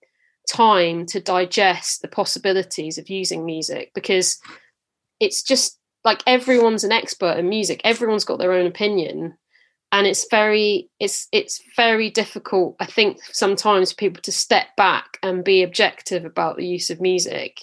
time 0.49 1.07
to 1.07 1.21
digest 1.21 2.03
the 2.03 2.09
possibilities 2.09 2.99
of 2.99 3.09
using 3.09 3.45
music 3.45 3.93
because 3.95 4.39
it's 5.21 5.43
just 5.43 5.79
like 6.05 6.23
everyone's 6.27 6.85
an 6.85 6.93
expert 6.93 7.39
in 7.39 7.49
music. 7.49 7.81
Everyone's 7.85 8.25
got 8.25 8.39
their 8.39 8.53
own 8.53 8.67
opinion. 8.67 9.37
And 9.91 10.07
it's 10.07 10.27
very 10.31 10.91
it's 11.01 11.29
it's 11.33 11.63
very 11.75 12.11
difficult 12.11 12.77
i 12.79 12.85
think 12.85 13.17
sometimes 13.33 13.91
for 13.91 13.97
people 13.97 14.21
to 14.21 14.31
step 14.31 14.67
back 14.77 15.17
and 15.23 15.43
be 15.43 15.63
objective 15.63 16.27
about 16.27 16.59
the 16.59 16.67
use 16.67 16.91
of 16.91 17.01
music 17.01 17.63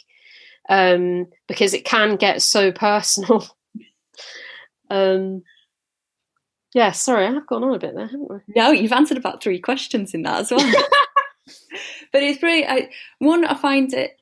um, 0.68 1.28
because 1.48 1.76
it 1.76 1.86
can 1.86 2.16
get 2.16 2.42
so 2.42 2.72
personal. 2.88 3.46
Um, 4.90 5.44
yeah 6.76 6.92
sorry 6.92 7.26
i've 7.26 7.48
gone 7.48 7.64
on 7.64 7.74
a 7.74 7.80
bit 7.80 7.96
there 7.96 8.08
haven't 8.08 8.30
we 8.30 8.40
no 8.56 8.72
you've 8.72 8.92
answered 8.92 9.18
about 9.18 9.42
three 9.42 9.60
questions 9.60 10.14
in 10.14 10.24
that 10.24 10.42
as 10.42 10.52
well 10.52 10.84
but 12.12 12.24
it's 12.24 12.42
really 12.42 12.66
I, 12.66 12.90
one. 13.20 13.46
I 13.46 13.56
find 13.56 13.94
it 13.94 14.20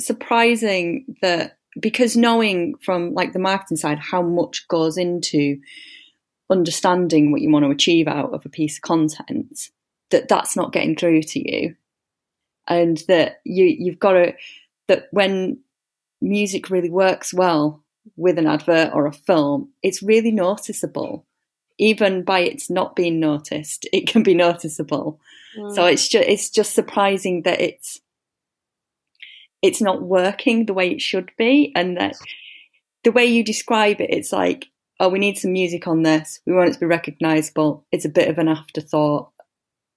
surprising 0.00 1.16
that 1.22 1.58
because 1.80 2.16
knowing 2.16 2.74
from 2.82 3.14
like 3.14 3.32
the 3.32 3.38
marketing 3.38 3.76
side 3.76 3.98
how 3.98 4.22
much 4.22 4.66
goes 4.68 4.96
into 4.96 5.58
understanding 6.50 7.32
what 7.32 7.40
you 7.40 7.50
want 7.50 7.64
to 7.64 7.70
achieve 7.70 8.06
out 8.06 8.32
of 8.32 8.44
a 8.44 8.50
piece 8.50 8.78
of 8.78 8.82
content, 8.82 9.70
that 10.10 10.28
that's 10.28 10.56
not 10.56 10.72
getting 10.72 10.96
through 10.96 11.22
to 11.22 11.52
you, 11.52 11.74
and 12.66 12.98
that 13.08 13.40
you 13.44 13.64
you've 13.64 13.98
got 13.98 14.12
to 14.12 14.34
that 14.88 15.06
when 15.10 15.58
music 16.20 16.70
really 16.70 16.90
works 16.90 17.34
well 17.34 17.82
with 18.16 18.38
an 18.38 18.46
advert 18.46 18.90
or 18.94 19.06
a 19.06 19.12
film, 19.12 19.70
it's 19.82 20.02
really 20.02 20.30
noticeable. 20.30 21.26
Even 21.78 22.24
by 22.24 22.40
its 22.40 22.70
not 22.70 22.96
being 22.96 23.20
noticed, 23.20 23.86
it 23.92 24.06
can 24.06 24.22
be 24.22 24.34
noticeable. 24.34 25.20
So 25.56 25.82
mm. 25.82 25.92
it's 25.92 26.08
just 26.08 26.28
it's 26.28 26.50
just 26.50 26.74
surprising 26.74 27.42
that 27.42 27.60
it's 27.60 28.00
it's 29.62 29.80
not 29.80 30.02
working 30.02 30.66
the 30.66 30.74
way 30.74 30.90
it 30.90 31.00
should 31.00 31.30
be, 31.38 31.72
and 31.74 31.96
that 31.96 32.16
the 33.04 33.12
way 33.12 33.26
you 33.26 33.42
describe 33.42 34.00
it, 34.00 34.10
it's 34.10 34.32
like, 34.32 34.66
oh, 35.00 35.08
we 35.08 35.18
need 35.18 35.38
some 35.38 35.52
music 35.52 35.86
on 35.86 36.02
this. 36.02 36.40
We 36.46 36.52
want 36.52 36.70
it 36.70 36.72
to 36.74 36.80
be 36.80 36.86
recognisable. 36.86 37.86
It's 37.92 38.04
a 38.04 38.10
bit 38.10 38.28
of 38.28 38.38
an 38.38 38.48
afterthought, 38.48 39.30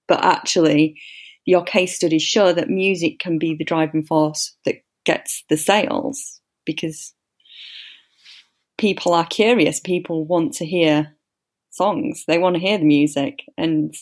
but 0.08 0.24
actually, 0.24 1.00
your 1.44 1.62
case 1.62 1.96
studies 1.96 2.22
show 2.22 2.52
that 2.52 2.70
music 2.70 3.18
can 3.18 3.38
be 3.38 3.54
the 3.54 3.64
driving 3.64 4.04
force 4.04 4.56
that 4.64 4.76
gets 5.04 5.44
the 5.48 5.56
sales 5.56 6.40
because 6.64 7.14
people 8.78 9.12
are 9.12 9.26
curious. 9.26 9.80
People 9.80 10.24
want 10.24 10.54
to 10.54 10.66
hear 10.66 11.16
songs. 11.70 12.24
They 12.26 12.38
want 12.38 12.56
to 12.56 12.60
hear 12.60 12.78
the 12.78 12.84
music, 12.84 13.42
and 13.56 13.94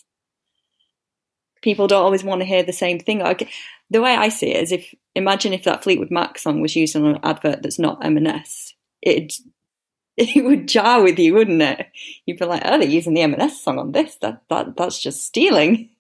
people 1.63 1.87
don't 1.87 2.05
always 2.05 2.25
want 2.25 2.41
to 2.41 2.47
hear 2.47 2.63
the 2.63 2.73
same 2.73 2.99
thing. 2.99 3.21
Like, 3.21 3.51
the 3.91 4.03
way 4.03 4.15
I 4.15 4.29
see 4.29 4.51
it 4.51 4.63
is 4.63 4.73
if 4.73 4.95
imagine 5.15 5.53
if 5.53 5.65
that 5.65 5.83
Fleetwood 5.83 6.11
Mac 6.11 6.39
song 6.39 6.61
was 6.61 6.77
used 6.77 6.97
on 6.97 7.07
an 7.07 7.21
advert 7.23 7.63
that's 7.63 7.79
not 7.79 8.05
M&S, 8.05 8.75
it 9.03 9.35
it 10.17 10.45
would 10.45 10.67
jar 10.67 11.03
with 11.03 11.19
you, 11.19 11.35
wouldn't 11.35 11.63
it? 11.63 11.87
You'd 12.27 12.39
be 12.39 12.45
like, 12.45 12.63
oh, 12.65 12.79
they're 12.79 12.89
using 12.89 13.15
the 13.15 13.23
M&S 13.23 13.63
song 13.63 13.79
on 13.79 13.93
this. 13.93 14.17
That 14.17 14.43
that 14.49 14.77
that's 14.77 15.01
just 15.01 15.25
stealing. 15.25 15.91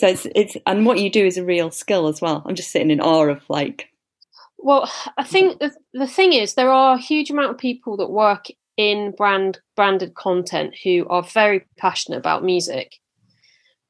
So 0.00 0.08
it's 0.08 0.26
it's 0.34 0.56
and 0.66 0.86
what 0.86 0.98
you 0.98 1.10
do 1.10 1.24
is 1.24 1.38
a 1.38 1.44
real 1.44 1.70
skill 1.70 2.08
as 2.08 2.20
well. 2.20 2.42
I'm 2.46 2.54
just 2.54 2.70
sitting 2.70 2.90
in 2.90 3.00
awe 3.00 3.28
of 3.28 3.42
like. 3.48 3.90
Well, 4.58 4.90
I 5.16 5.22
think 5.22 5.60
the, 5.60 5.72
the 5.92 6.06
thing 6.06 6.32
is 6.32 6.54
there 6.54 6.72
are 6.72 6.94
a 6.94 7.00
huge 7.00 7.30
amount 7.30 7.50
of 7.50 7.58
people 7.58 7.98
that 7.98 8.10
work 8.10 8.46
in 8.76 9.12
brand 9.12 9.60
branded 9.74 10.14
content 10.14 10.74
who 10.82 11.06
are 11.08 11.22
very 11.22 11.66
passionate 11.76 12.18
about 12.18 12.44
music. 12.44 12.96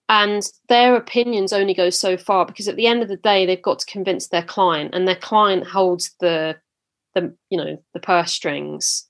And 0.09 0.49
their 0.68 0.94
opinions 0.94 1.53
only 1.53 1.75
go 1.75 1.90
so 1.90 2.16
far 2.16 2.46
because 2.46 2.68
at 2.68 2.77
the 2.77 2.87
end 2.87 3.03
of 3.03 3.09
the 3.09 3.16
day 3.16 3.44
they've 3.44 3.61
got 3.61 3.81
to 3.81 3.90
convince 3.90 4.29
their 4.29 4.44
client 4.44 4.94
and 4.94 5.07
their 5.07 5.16
client 5.16 5.66
holds 5.66 6.14
the 6.20 6.57
the 7.14 7.35
you 7.51 7.59
know 7.59 7.83
the 7.94 8.01
purse 8.01 8.33
strings. 8.33 9.09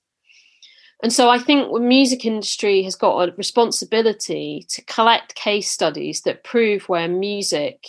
And 1.03 1.13
so 1.13 1.29
i 1.29 1.37
think 1.37 1.71
the 1.71 1.79
music 1.79 2.25
industry 2.25 2.81
has 2.81 2.95
got 2.95 3.29
a 3.29 3.35
responsibility 3.35 4.65
to 4.69 4.83
collect 4.85 5.35
case 5.35 5.69
studies 5.69 6.21
that 6.21 6.43
prove 6.43 6.89
where 6.89 7.07
music 7.07 7.85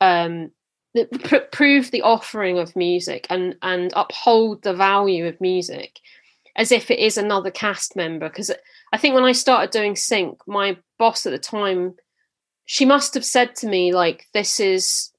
um, 0.00 0.50
the, 0.94 1.06
pr- 1.06 1.36
prove 1.52 1.90
the 1.90 2.02
offering 2.02 2.58
of 2.58 2.74
music 2.74 3.26
and 3.30 3.54
and 3.62 3.92
uphold 3.94 4.62
the 4.62 4.74
value 4.74 5.26
of 5.26 5.40
music 5.40 6.00
as 6.56 6.72
if 6.72 6.90
it 6.90 6.98
is 6.98 7.16
another 7.16 7.50
cast 7.50 7.96
member 7.96 8.28
because 8.28 8.50
i 8.92 8.96
think 8.96 9.14
when 9.14 9.24
i 9.24 9.32
started 9.32 9.70
doing 9.70 9.96
sync 9.96 10.38
my 10.46 10.76
boss 10.98 11.26
at 11.26 11.32
the 11.32 11.38
time 11.38 11.94
she 12.64 12.84
must 12.84 13.14
have 13.14 13.24
said 13.24 13.54
to 13.56 13.66
me 13.66 13.92
like 13.92 14.26
this 14.32 14.60
is 14.60 15.10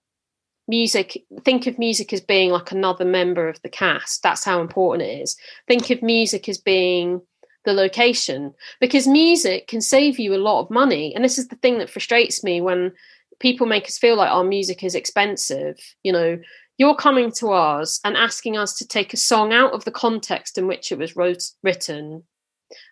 music 0.68 1.24
think 1.44 1.68
of 1.68 1.78
music 1.78 2.14
as 2.14 2.22
being 2.22 2.50
like 2.50 2.72
another 2.72 3.06
member 3.06 3.50
of 3.50 3.62
the 3.62 3.70
cast. 3.70 4.24
That's 4.24 4.46
how 4.46 4.62
important 4.62 5.10
it 5.10 5.22
is. 5.22 5.36
Think 5.68 5.90
of 5.90 6.02
music 6.02 6.48
as 6.48 6.58
being 6.58 7.22
the 7.66 7.74
location 7.74 8.54
because 8.80 9.08
music 9.08 9.68
can 9.68 9.82
save 9.82 10.18
you 10.18 10.34
a 10.34 10.38
lot 10.38 10.62
of 10.62 10.72
money 10.72 11.14
and 11.14 11.24
this 11.24 11.38
is 11.38 11.50
the 11.50 11.58
thing 11.58 11.78
that 11.78 11.90
frustrates 11.90 12.44
me 12.44 12.60
when 12.60 12.92
people 13.40 13.68
make 13.68 13.86
us 13.86 14.00
feel 14.00 14.16
like 14.16 14.32
our 14.32 14.44
music 14.44 14.84
is 14.84 14.96
expensive 14.96 15.78
you 16.02 16.12
know 16.12 16.40
you're 16.82 16.96
coming 16.96 17.32
to 17.32 17.52
us 17.52 18.00
and 18.04 18.18
asking 18.18 18.58
us 18.58 18.74
to 18.74 18.88
take 18.88 19.14
a 19.14 19.18
song 19.18 19.54
out 19.54 19.72
of 19.72 19.86
the 19.86 19.92
context 19.92 20.58
in 20.58 20.66
which 20.66 20.92
it 20.92 20.98
was 20.98 21.16
wrote, 21.16 21.44
written 21.62 22.24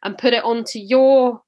and 0.04 0.16
put 0.16 0.32
it 0.32 0.44
onto 0.44 0.78
your 0.78 1.42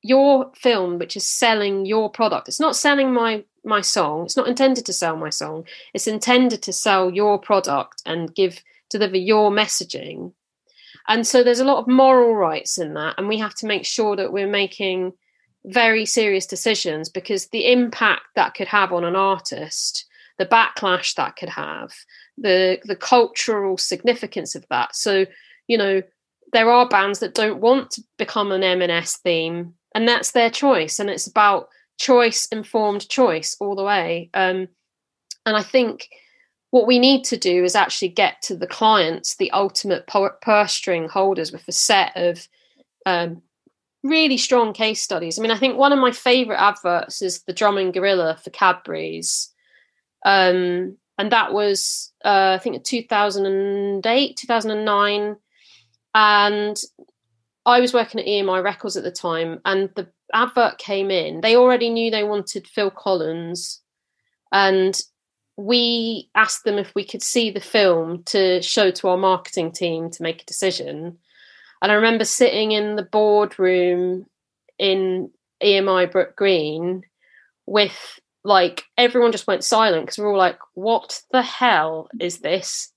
your 0.00 0.52
film 0.54 0.98
which 1.00 1.16
is 1.16 1.28
selling 1.28 1.84
your 1.84 2.08
product. 2.08 2.46
It's 2.46 2.60
not 2.60 2.76
selling 2.76 3.12
my 3.12 3.42
my 3.64 3.80
song. 3.80 4.24
It's 4.24 4.36
not 4.36 4.46
intended 4.46 4.86
to 4.86 4.92
sell 4.92 5.16
my 5.16 5.30
song. 5.30 5.64
It's 5.94 6.06
intended 6.06 6.62
to 6.62 6.72
sell 6.72 7.10
your 7.10 7.40
product 7.40 8.02
and 8.06 8.32
give 8.32 8.62
deliver 8.88 9.16
your 9.16 9.50
messaging. 9.50 10.32
And 11.08 11.26
so 11.26 11.42
there's 11.42 11.58
a 11.58 11.70
lot 11.72 11.80
of 11.80 11.88
moral 11.88 12.36
rights 12.36 12.78
in 12.78 12.94
that 12.94 13.16
and 13.18 13.26
we 13.26 13.38
have 13.38 13.56
to 13.56 13.66
make 13.66 13.84
sure 13.84 14.14
that 14.14 14.32
we're 14.32 14.46
making 14.62 15.14
very 15.64 16.06
serious 16.06 16.46
decisions 16.46 17.08
because 17.08 17.48
the 17.48 17.72
impact 17.72 18.26
that 18.36 18.54
could 18.54 18.68
have 18.68 18.92
on 18.92 19.02
an 19.02 19.16
artist 19.16 20.06
the 20.38 20.46
backlash 20.46 21.14
that 21.14 21.36
could 21.36 21.48
have 21.48 21.92
the 22.36 22.78
the 22.84 22.96
cultural 22.96 23.76
significance 23.76 24.54
of 24.54 24.66
that. 24.70 24.94
So 24.94 25.26
you 25.68 25.78
know 25.78 26.02
there 26.52 26.70
are 26.70 26.88
bands 26.88 27.18
that 27.18 27.34
don't 27.34 27.60
want 27.60 27.90
to 27.90 28.02
become 28.16 28.52
an 28.52 28.62
m&s 28.62 29.16
theme 29.18 29.74
and 29.94 30.06
that's 30.06 30.32
their 30.32 30.50
choice 30.50 30.98
and 31.00 31.10
it's 31.10 31.26
about 31.26 31.68
choice 31.98 32.46
informed 32.46 33.08
choice 33.08 33.56
all 33.60 33.74
the 33.76 33.84
way. 33.84 34.30
Um, 34.34 34.68
and 35.46 35.56
i 35.56 35.62
think 35.62 36.08
what 36.70 36.86
we 36.86 36.98
need 36.98 37.22
to 37.24 37.36
do 37.36 37.62
is 37.62 37.76
actually 37.76 38.08
get 38.08 38.42
to 38.42 38.56
the 38.56 38.66
clients 38.66 39.36
the 39.36 39.50
ultimate 39.52 40.08
purse 40.42 40.72
string 40.72 41.08
holders 41.08 41.52
with 41.52 41.66
a 41.68 41.72
set 41.72 42.12
of 42.16 42.48
um, 43.06 43.42
really 44.02 44.36
strong 44.36 44.72
case 44.72 45.00
studies. 45.00 45.38
I 45.38 45.42
mean 45.42 45.50
i 45.50 45.58
think 45.58 45.76
one 45.76 45.92
of 45.92 45.98
my 45.98 46.10
favorite 46.10 46.60
adverts 46.60 47.22
is 47.22 47.42
the 47.42 47.52
drumming 47.52 47.92
gorilla 47.92 48.38
for 48.42 48.50
cadbury's 48.50 49.53
um, 50.24 50.96
and 51.18 51.30
that 51.32 51.52
was 51.52 52.12
uh, 52.24 52.56
i 52.56 52.62
think 52.62 52.82
2008 52.84 54.36
2009 54.36 55.36
and 56.14 56.76
I 57.66 57.80
was 57.80 57.94
working 57.94 58.20
at 58.20 58.26
EMI 58.26 58.62
Records 58.62 58.96
at 58.96 59.04
the 59.04 59.10
time, 59.10 59.60
and 59.64 59.90
the 59.96 60.08
advert 60.32 60.78
came 60.78 61.10
in. 61.10 61.40
They 61.40 61.56
already 61.56 61.88
knew 61.88 62.10
they 62.10 62.24
wanted 62.24 62.66
Phil 62.66 62.90
Collins, 62.90 63.80
and 64.52 64.98
we 65.56 66.28
asked 66.34 66.64
them 66.64 66.78
if 66.78 66.94
we 66.94 67.04
could 67.04 67.22
see 67.22 67.50
the 67.50 67.60
film 67.60 68.22
to 68.24 68.60
show 68.60 68.90
to 68.90 69.08
our 69.08 69.16
marketing 69.16 69.72
team 69.72 70.10
to 70.10 70.22
make 70.22 70.42
a 70.42 70.46
decision. 70.46 71.18
And 71.80 71.92
I 71.92 71.94
remember 71.94 72.24
sitting 72.24 72.72
in 72.72 72.96
the 72.96 73.02
boardroom 73.02 74.26
in 74.78 75.30
EMI 75.62 76.10
Brook 76.10 76.36
Green 76.36 77.02
with 77.66 78.20
like 78.44 78.84
everyone 78.98 79.32
just 79.32 79.46
went 79.46 79.64
silent 79.64 80.04
because 80.04 80.18
we 80.18 80.24
we're 80.24 80.32
all 80.32 80.38
like, 80.38 80.58
what 80.74 81.22
the 81.32 81.42
hell 81.42 82.08
is 82.20 82.38
this? 82.38 82.92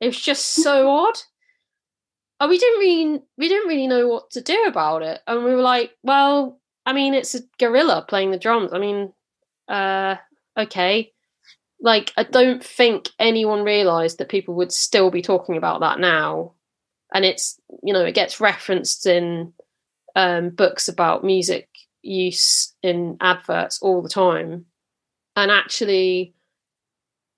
It 0.00 0.06
was 0.06 0.20
just 0.20 0.46
so 0.46 0.90
odd 1.06 1.18
oh, 2.40 2.48
we 2.48 2.58
didn't 2.58 2.80
really 2.80 3.22
we 3.36 3.48
didn't 3.48 3.68
really 3.68 3.86
know 3.86 4.08
what 4.08 4.30
to 4.30 4.40
do 4.40 4.64
about 4.64 5.02
it, 5.02 5.20
and 5.26 5.44
we 5.44 5.54
were 5.54 5.60
like, 5.60 5.92
well, 6.02 6.58
I 6.86 6.92
mean, 6.92 7.14
it's 7.14 7.34
a 7.34 7.40
gorilla 7.58 8.04
playing 8.08 8.30
the 8.30 8.38
drums. 8.38 8.72
I 8.72 8.78
mean, 8.78 9.12
uh, 9.68 10.16
okay. 10.58 11.12
Like, 11.82 12.12
I 12.16 12.24
don't 12.24 12.62
think 12.62 13.08
anyone 13.18 13.62
realised 13.62 14.18
that 14.18 14.28
people 14.28 14.54
would 14.54 14.72
still 14.72 15.10
be 15.10 15.22
talking 15.22 15.56
about 15.56 15.80
that 15.80 15.98
now, 16.00 16.54
and 17.14 17.24
it's 17.24 17.60
you 17.82 17.92
know 17.92 18.04
it 18.04 18.14
gets 18.14 18.40
referenced 18.40 19.06
in 19.06 19.52
um, 20.16 20.50
books 20.50 20.88
about 20.88 21.24
music 21.24 21.68
use 22.02 22.74
in 22.82 23.18
adverts 23.20 23.80
all 23.82 24.02
the 24.02 24.08
time, 24.08 24.66
and 25.40 25.50
actually, 25.50 26.34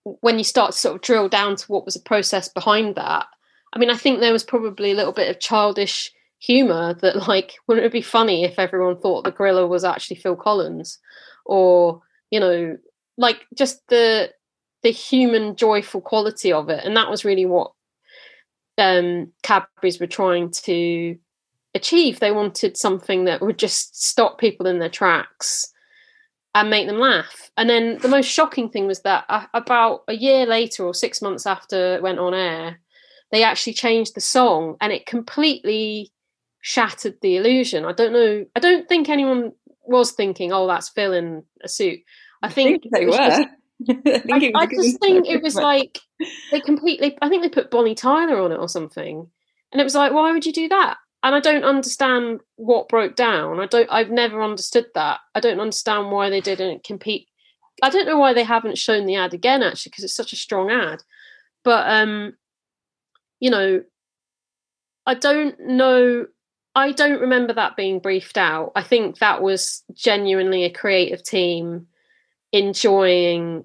when 0.04 0.38
you 0.38 0.44
start 0.44 0.72
to 0.72 0.78
sort 0.78 0.96
of 0.96 1.02
drill 1.02 1.28
down 1.28 1.56
to 1.56 1.66
what 1.66 1.84
was 1.84 1.94
the 1.94 2.00
process 2.00 2.48
behind 2.48 2.96
that, 2.96 3.26
I 3.72 3.78
mean, 3.78 3.90
I 3.90 3.96
think 3.96 4.20
there 4.20 4.32
was 4.32 4.44
probably 4.44 4.92
a 4.92 4.94
little 4.94 5.12
bit 5.12 5.30
of 5.30 5.40
childish 5.40 6.12
humor 6.38 6.94
that, 6.94 7.28
like, 7.28 7.54
wouldn't 7.66 7.86
it 7.86 7.92
be 7.92 8.02
funny 8.02 8.44
if 8.44 8.58
everyone 8.58 9.00
thought 9.00 9.24
the 9.24 9.30
gorilla 9.30 9.66
was 9.66 9.84
actually 9.84 10.16
Phil 10.16 10.36
Collins, 10.36 10.98
or 11.44 12.02
you 12.30 12.40
know, 12.40 12.76
like 13.18 13.46
just 13.54 13.86
the 13.88 14.30
the 14.82 14.90
human 14.90 15.54
joyful 15.54 16.00
quality 16.00 16.52
of 16.52 16.68
it, 16.68 16.84
and 16.84 16.96
that 16.96 17.10
was 17.10 17.24
really 17.24 17.46
what 17.46 17.72
um, 18.78 19.32
Cadbury's 19.42 20.00
were 20.00 20.06
trying 20.06 20.50
to 20.50 21.16
achieve. 21.74 22.20
They 22.20 22.32
wanted 22.32 22.76
something 22.76 23.24
that 23.24 23.40
would 23.40 23.58
just 23.58 24.02
stop 24.04 24.38
people 24.38 24.66
in 24.66 24.78
their 24.78 24.88
tracks 24.88 25.71
and 26.54 26.70
make 26.70 26.86
them 26.86 26.98
laugh. 26.98 27.50
And 27.56 27.68
then 27.68 27.98
the 27.98 28.08
most 28.08 28.26
shocking 28.26 28.68
thing 28.68 28.86
was 28.86 29.00
that 29.00 29.24
uh, 29.28 29.46
about 29.54 30.04
a 30.08 30.14
year 30.14 30.46
later 30.46 30.84
or 30.84 30.94
six 30.94 31.22
months 31.22 31.46
after 31.46 31.94
it 31.94 32.02
went 32.02 32.18
on 32.18 32.34
air, 32.34 32.80
they 33.30 33.42
actually 33.42 33.72
changed 33.72 34.14
the 34.14 34.20
song 34.20 34.76
and 34.80 34.92
it 34.92 35.06
completely 35.06 36.12
shattered 36.60 37.16
the 37.22 37.36
illusion. 37.36 37.84
I 37.84 37.92
don't 37.92 38.12
know. 38.12 38.44
I 38.54 38.60
don't 38.60 38.88
think 38.88 39.08
anyone 39.08 39.52
was 39.84 40.12
thinking, 40.12 40.52
"Oh, 40.52 40.66
that's 40.66 40.90
Phil 40.90 41.12
in 41.12 41.42
a 41.62 41.68
suit." 41.68 42.00
I 42.42 42.48
think, 42.52 42.84
I 42.84 42.88
think 42.88 42.94
they 42.94 43.06
were. 43.06 43.12
Just, 43.12 43.48
I, 43.88 44.52
I, 44.54 44.62
I 44.62 44.66
just 44.66 45.00
think 45.00 45.26
it 45.26 45.42
was 45.42 45.54
like 45.56 45.98
they 46.50 46.60
completely. 46.60 47.16
I 47.22 47.28
think 47.28 47.42
they 47.42 47.48
put 47.48 47.70
Bonnie 47.70 47.94
Tyler 47.94 48.40
on 48.40 48.52
it 48.52 48.58
or 48.58 48.68
something, 48.68 49.26
and 49.72 49.80
it 49.80 49.84
was 49.84 49.94
like, 49.94 50.12
why 50.12 50.32
would 50.32 50.46
you 50.46 50.52
do 50.52 50.68
that? 50.68 50.98
And 51.24 51.34
I 51.34 51.40
don't 51.40 51.64
understand 51.64 52.40
what 52.56 52.88
broke 52.88 53.14
down. 53.14 53.60
I 53.60 53.66
don't. 53.66 53.88
I've 53.90 54.10
never 54.10 54.42
understood 54.42 54.86
that. 54.94 55.20
I 55.34 55.40
don't 55.40 55.60
understand 55.60 56.10
why 56.10 56.30
they 56.30 56.40
didn't 56.40 56.82
compete. 56.84 57.28
I 57.82 57.90
don't 57.90 58.06
know 58.06 58.18
why 58.18 58.32
they 58.32 58.44
haven't 58.44 58.78
shown 58.78 59.06
the 59.06 59.16
ad 59.16 59.32
again 59.34 59.62
actually 59.62 59.90
because 59.90 60.04
it's 60.04 60.14
such 60.14 60.32
a 60.32 60.36
strong 60.36 60.70
ad. 60.70 61.02
But 61.64 61.88
um 61.88 62.34
you 63.40 63.50
know, 63.50 63.82
I 65.04 65.14
don't 65.14 65.58
know. 65.60 66.26
I 66.74 66.92
don't 66.92 67.20
remember 67.20 67.52
that 67.54 67.76
being 67.76 67.98
briefed 67.98 68.38
out. 68.38 68.72
I 68.76 68.82
think 68.82 69.18
that 69.18 69.42
was 69.42 69.82
genuinely 69.94 70.64
a 70.64 70.70
creative 70.72 71.22
team 71.22 71.88
enjoying 72.52 73.64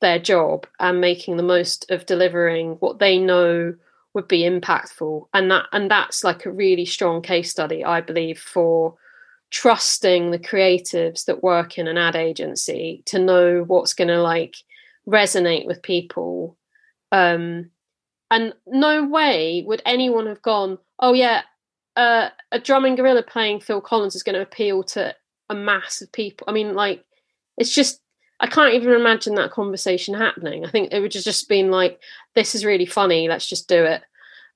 their 0.00 0.18
job 0.18 0.66
and 0.78 1.00
making 1.00 1.36
the 1.36 1.42
most 1.42 1.90
of 1.90 2.06
delivering 2.06 2.72
what 2.74 3.00
they 3.00 3.18
know 3.18 3.74
would 4.14 4.28
be 4.28 4.42
impactful 4.42 5.26
and 5.32 5.50
that 5.50 5.66
and 5.72 5.90
that's 5.90 6.22
like 6.22 6.44
a 6.44 6.52
really 6.52 6.84
strong 6.84 7.22
case 7.22 7.50
study 7.50 7.84
i 7.84 8.00
believe 8.00 8.38
for 8.38 8.94
trusting 9.50 10.30
the 10.30 10.38
creatives 10.38 11.24
that 11.24 11.42
work 11.42 11.78
in 11.78 11.86
an 11.86 11.98
ad 11.98 12.16
agency 12.16 13.02
to 13.06 13.18
know 13.18 13.64
what's 13.66 13.94
going 13.94 14.08
to 14.08 14.20
like 14.20 14.56
resonate 15.06 15.66
with 15.66 15.82
people 15.82 16.56
um 17.10 17.70
and 18.32 18.54
no 18.66 19.04
way 19.04 19.62
would 19.66 19.82
anyone 19.84 20.26
have 20.26 20.40
gone, 20.40 20.78
oh, 20.98 21.12
yeah, 21.12 21.42
uh, 21.96 22.30
a 22.50 22.58
drumming 22.58 22.94
gorilla 22.94 23.22
playing 23.22 23.60
Phil 23.60 23.82
Collins 23.82 24.16
is 24.16 24.22
going 24.22 24.34
to 24.34 24.40
appeal 24.40 24.82
to 24.84 25.14
a 25.50 25.54
mass 25.54 26.00
of 26.00 26.10
people. 26.12 26.46
I 26.48 26.52
mean, 26.52 26.72
like, 26.72 27.04
it's 27.58 27.74
just, 27.74 28.00
I 28.42 28.46
can't 28.48 28.74
even 28.74 28.92
imagine 28.92 29.36
that 29.36 29.52
conversation 29.52 30.14
happening. 30.14 30.64
I 30.64 30.70
think 30.70 30.92
it 30.92 31.00
would 31.00 31.14
have 31.14 31.22
just 31.22 31.48
been 31.48 31.70
like, 31.70 32.00
this 32.34 32.54
is 32.54 32.64
really 32.64 32.86
funny, 32.86 33.28
let's 33.28 33.48
just 33.48 33.68
do 33.68 33.84
it. 33.84 34.02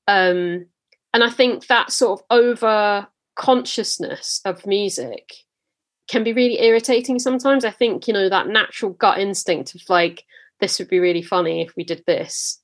Um, 0.08 0.66
and 1.14 1.24
I 1.24 1.30
think 1.30 1.68
that 1.68 1.90
sort 1.90 2.20
of 2.20 2.26
over 2.30 3.06
consciousness 3.36 4.40
of 4.44 4.66
music 4.66 5.32
can 6.08 6.24
be 6.24 6.32
really 6.32 6.60
irritating 6.60 7.18
sometimes. 7.18 7.64
I 7.64 7.70
think, 7.70 8.06
you 8.06 8.12
know, 8.12 8.28
that 8.28 8.48
natural 8.48 8.92
gut 8.92 9.18
instinct 9.18 9.74
of 9.74 9.82
like, 9.88 10.24
this 10.60 10.78
would 10.78 10.88
be 10.88 10.98
really 10.98 11.22
funny 11.22 11.62
if 11.62 11.74
we 11.76 11.84
did 11.84 12.02
this 12.06 12.60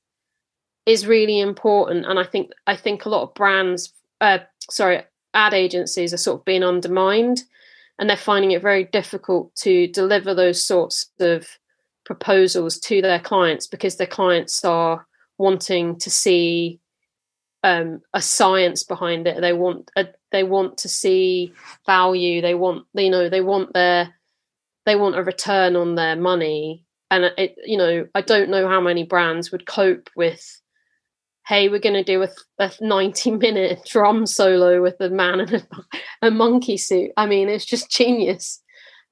is 0.87 1.07
really 1.07 1.41
important 1.41 2.07
and 2.07 2.19
i 2.19 2.25
think 2.25 2.51
i 2.67 2.75
think 2.77 3.05
a 3.05 3.09
lot 3.09 3.23
of 3.23 3.35
brands 3.35 3.93
uh, 4.21 4.39
sorry 4.71 5.03
ad 5.35 5.55
agencies 5.55 6.13
are 6.13 6.19
sort 6.19 6.41
of 6.41 6.45
being 6.45 6.65
undermined 6.65 7.43
and 7.99 8.09
they're 8.09 8.17
finding 8.17 8.53
it 8.53 8.63
very 8.63 8.85
difficult 8.85 9.55
to 9.57 9.87
deliver 9.89 10.35
those 10.35 10.63
sorts 10.63 11.11
of 11.21 11.47
proposals 12.05 12.79
to 12.79 13.01
their 13.01 13.21
clients 13.21 13.67
because 13.67 13.97
their 13.97 14.07
clients 14.07 14.65
are 14.65 15.07
wanting 15.39 15.99
to 15.99 16.11
see 16.11 16.81
um, 17.65 18.01
a 18.13 18.21
science 18.21 18.83
behind 18.83 19.27
it. 19.27 19.41
They 19.41 19.53
want 19.53 19.91
a, 19.97 20.09
they 20.31 20.43
want 20.43 20.79
to 20.79 20.89
see 20.89 21.53
value. 21.87 22.41
They 22.41 22.55
want 22.55 22.87
you 22.95 23.11
know 23.11 23.29
they 23.29 23.41
want 23.41 23.73
their 23.73 24.15
they 24.85 24.97
want 24.97 25.17
a 25.17 25.23
return 25.23 25.77
on 25.77 25.95
their 25.95 26.17
money. 26.17 26.85
And 27.11 27.31
it 27.37 27.57
you 27.65 27.77
know 27.77 28.07
i 28.15 28.23
don't 28.23 28.49
know 28.49 28.67
how 28.67 28.81
many 28.81 29.05
brands 29.05 29.53
would 29.53 29.67
cope 29.67 30.09
with 30.17 30.62
hey 31.47 31.69
we're 31.69 31.81
going 31.81 31.95
to 31.95 32.05
do 32.05 32.23
a, 32.23 32.29
a 32.59 32.71
90 32.81 33.33
minute 33.33 33.81
drum 33.87 34.27
solo 34.27 34.83
with 34.83 35.01
a 35.01 35.11
man 35.11 35.41
in 35.41 35.55
a, 35.55 35.63
a 36.23 36.31
monkey 36.31 36.77
suit. 36.77 37.11
I 37.17 37.27
mean 37.27 37.49
it's 37.49 37.65
just 37.65 37.91
genius. 37.91 38.63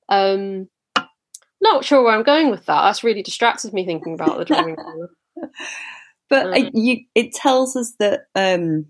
Um 0.08 0.68
not 1.62 1.84
sure 1.84 2.02
where 2.02 2.14
i'm 2.14 2.22
going 2.22 2.50
with 2.50 2.66
that. 2.66 2.82
That's 2.82 3.04
really 3.04 3.22
distracted 3.22 3.72
me 3.72 3.84
thinking 3.84 4.14
about 4.14 4.38
the 4.38 4.44
drumming 4.44 4.76
but 6.30 6.46
um, 6.46 6.54
I, 6.54 6.70
you, 6.72 7.04
it 7.14 7.32
tells 7.32 7.76
us 7.76 7.94
that 7.98 8.22
um 8.34 8.86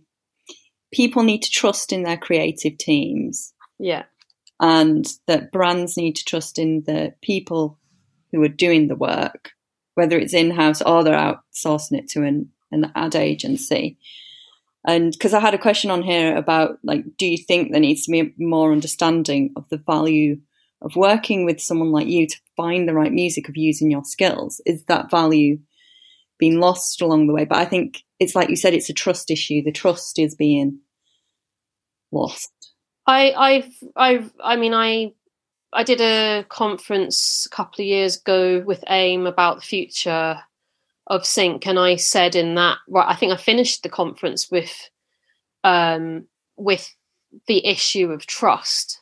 people 0.93 1.23
need 1.23 1.43
to 1.43 1.51
trust 1.51 1.93
in 1.93 2.03
their 2.03 2.17
creative 2.17 2.79
teams. 2.79 3.53
Yeah. 3.79 4.05
And 4.61 5.07
that 5.27 5.53
brands 5.53 5.97
need 5.97 6.17
to 6.17 6.25
trust 6.25 6.59
in 6.59 6.83
the 6.87 7.15
people 7.23 7.79
who 8.33 8.43
are 8.43 8.49
doing 8.49 8.89
the 8.89 8.97
work, 8.97 9.53
whether 9.95 10.19
it's 10.19 10.35
in 10.35 10.51
house 10.51 10.83
or 10.83 11.03
they're 11.03 11.15
outsourcing 11.15 11.99
it 11.99 12.09
to 12.11 12.23
an, 12.23 12.51
an 12.73 12.93
ad 12.95 13.15
agency. 13.15 13.99
And 14.87 15.13
because 15.13 15.35
I 15.35 15.41
had 15.41 15.55
a 15.55 15.59
question 15.59 15.91
on 15.91 16.03
here 16.03 16.37
about, 16.37 16.79
like, 16.83 17.05
do 17.19 17.27
you 17.27 17.37
think 17.37 17.71
there 17.71 17.81
needs 17.81 18.05
to 18.05 18.11
be 18.11 18.35
more 18.39 18.73
understanding 18.73 19.53
of 19.57 19.69
the 19.69 19.77
value 19.77 20.41
of 20.83 20.97
working 20.97 21.45
with 21.45 21.61
someone 21.61 21.93
like 21.93 22.07
you 22.07 22.27
to 22.27 22.37
find 22.57 22.89
the 22.89 22.95
right 22.95 23.13
music 23.13 23.49
of 23.49 23.57
using 23.57 23.91
your 23.91 24.05
skills? 24.05 24.61
Is 24.65 24.85
that 24.85 25.11
value 25.11 25.59
being 26.39 26.59
lost 26.59 27.03
along 27.03 27.27
the 27.27 27.35
way? 27.35 27.45
But 27.45 27.59
I 27.59 27.67
think 27.67 28.03
it's 28.19 28.35
like 28.35 28.49
you 28.49 28.57
said, 28.57 28.73
it's 28.73 28.89
a 28.89 28.95
trust 28.95 29.31
issue. 29.31 29.63
The 29.63 29.73
trust 29.73 30.19
is 30.19 30.35
being 30.35 30.81
lost. 32.11 32.51
I, 33.07 33.33
I've, 33.33 33.75
I've, 33.97 34.33
I 34.43 34.57
mean, 34.57 34.73
I 34.73 35.13
I 35.73 35.85
did 35.85 36.01
a 36.01 36.45
conference 36.49 37.47
a 37.47 37.55
couple 37.55 37.83
of 37.83 37.87
years 37.87 38.17
ago 38.17 38.61
with 38.61 38.83
AIM 38.89 39.27
about 39.27 39.57
the 39.57 39.63
future 39.63 40.41
of 41.11 41.27
sync, 41.27 41.67
and 41.67 41.79
I 41.79 41.97
said 41.97 42.37
in 42.37 42.55
that 42.55 42.79
right, 42.89 43.07
I 43.07 43.17
think 43.17 43.33
I 43.33 43.37
finished 43.37 43.83
the 43.83 43.89
conference 43.89 44.51
with 44.51 44.73
um, 45.65 46.27
with 46.57 46.95
the 47.49 47.67
issue 47.67 48.13
of 48.13 48.27
trust, 48.27 49.01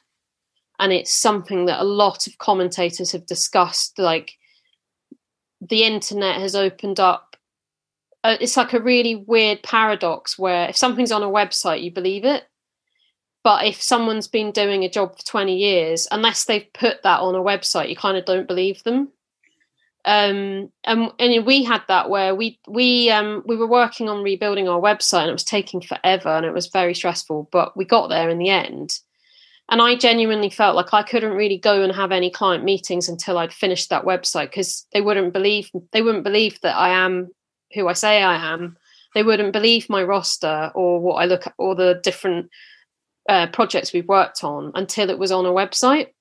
and 0.81 0.93
it's 0.93 1.13
something 1.13 1.67
that 1.67 1.81
a 1.81 1.85
lot 1.85 2.27
of 2.27 2.39
commentators 2.39 3.13
have 3.13 3.27
discussed. 3.27 3.99
Like 3.99 4.33
the 5.61 5.85
internet 5.85 6.41
has 6.41 6.57
opened 6.57 6.99
up. 6.99 7.37
Uh, 8.25 8.37
it's 8.41 8.57
like 8.57 8.73
a 8.73 8.81
really 8.81 9.15
weird 9.15 9.63
paradox 9.63 10.39
where 10.39 10.69
if 10.69 10.77
something's 10.77 11.13
on 11.13 11.23
a 11.23 11.27
website, 11.27 11.83
you 11.83 11.93
believe 11.93 12.25
it, 12.25 12.45
but 13.45 13.67
if 13.67 13.83
someone's 13.83 14.27
been 14.27 14.51
doing 14.51 14.83
a 14.83 14.91
job 14.91 15.17
for 15.17 15.25
20 15.25 15.57
years, 15.57 16.09
unless 16.11 16.45
they've 16.45 16.73
put 16.73 17.03
that 17.03 17.21
on 17.21 17.35
a 17.35 17.39
website, 17.39 17.91
you 17.91 17.97
kind 17.97 18.17
of 18.17 18.25
don't 18.25 18.49
believe 18.49 18.83
them. 18.83 19.09
Um, 20.09 20.73
and, 20.85 21.13
and 21.19 21.45
we 21.45 21.63
had 21.63 21.83
that 21.89 22.09
where 22.09 22.35
we 22.35 22.59
we 22.67 23.11
um, 23.11 23.43
we 23.45 23.57
were 23.57 23.67
working 23.67 24.09
on 24.09 24.23
rebuilding 24.23 24.67
our 24.67 24.81
website 24.81 25.21
and 25.21 25.29
it 25.29 25.35
was 25.35 25.45
taking 25.45 25.83
forever 25.83 26.31
and 26.31 26.47
it 26.47 26.55
was 26.55 26.69
very 26.69 26.95
stressful, 26.95 27.51
but 27.53 27.77
we 27.77 27.85
got 27.85 28.09
there 28.09 28.31
in 28.31 28.39
the 28.39 28.49
end. 28.49 29.01
And 29.69 29.83
I 29.83 29.97
genuinely 29.97 30.49
felt 30.49 30.77
like 30.77 30.95
I 30.95 31.03
couldn't 31.03 31.37
really 31.37 31.59
go 31.59 31.83
and 31.83 31.95
have 31.95 32.11
any 32.11 32.31
client 32.31 32.65
meetings 32.65 33.07
until 33.07 33.37
I'd 33.37 33.53
finished 33.53 33.91
that 33.91 34.07
website 34.07 34.47
because 34.47 34.87
they 34.95 35.03
wouldn't 35.03 35.35
believe 35.35 35.71
they 35.93 36.01
wouldn't 36.01 36.25
believe 36.25 36.59
that 36.63 36.75
I 36.75 36.89
am 36.89 37.29
who 37.75 37.87
I 37.87 37.93
say 37.93 38.23
I 38.23 38.55
am. 38.55 38.79
They 39.15 39.23
wouldn't 39.23 39.53
believe 39.53 39.91
my 39.91 40.03
roster 40.03 40.73
or 40.75 41.01
what 41.01 41.17
I 41.17 41.27
look 41.27 41.47
at 41.47 41.55
or 41.59 41.75
the 41.75 42.01
different 42.03 42.49
uh, 43.29 43.49
projects 43.49 43.93
we've 43.93 44.09
worked 44.09 44.43
on 44.43 44.73
until 44.75 45.11
it 45.11 45.19
was 45.19 45.33
on 45.33 45.45
a 45.45 45.51
website. 45.51 46.15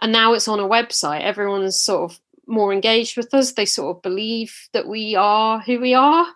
And 0.00 0.12
now 0.12 0.32
it's 0.32 0.48
on 0.48 0.60
a 0.60 0.66
website. 0.66 1.20
Everyone's 1.20 1.78
sort 1.78 2.10
of 2.10 2.18
more 2.50 2.72
engaged 2.72 3.16
with 3.16 3.32
us. 3.32 3.52
They 3.52 3.64
sort 3.64 3.96
of 3.96 4.02
believe 4.02 4.54
that 4.72 4.86
we 4.86 5.14
are 5.14 5.60
who 5.60 5.80
we 5.80 5.94
are. 5.94 6.26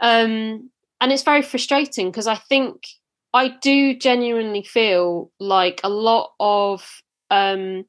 Um, 0.00 0.70
and 1.00 1.12
it's 1.12 1.22
very 1.22 1.42
frustrating 1.42 2.10
because 2.10 2.26
I 2.26 2.36
think 2.36 2.86
I 3.32 3.48
do 3.48 3.96
genuinely 3.96 4.62
feel 4.62 5.30
like 5.38 5.80
a 5.84 5.90
lot 5.90 6.32
of 6.40 7.02
um, 7.30 7.84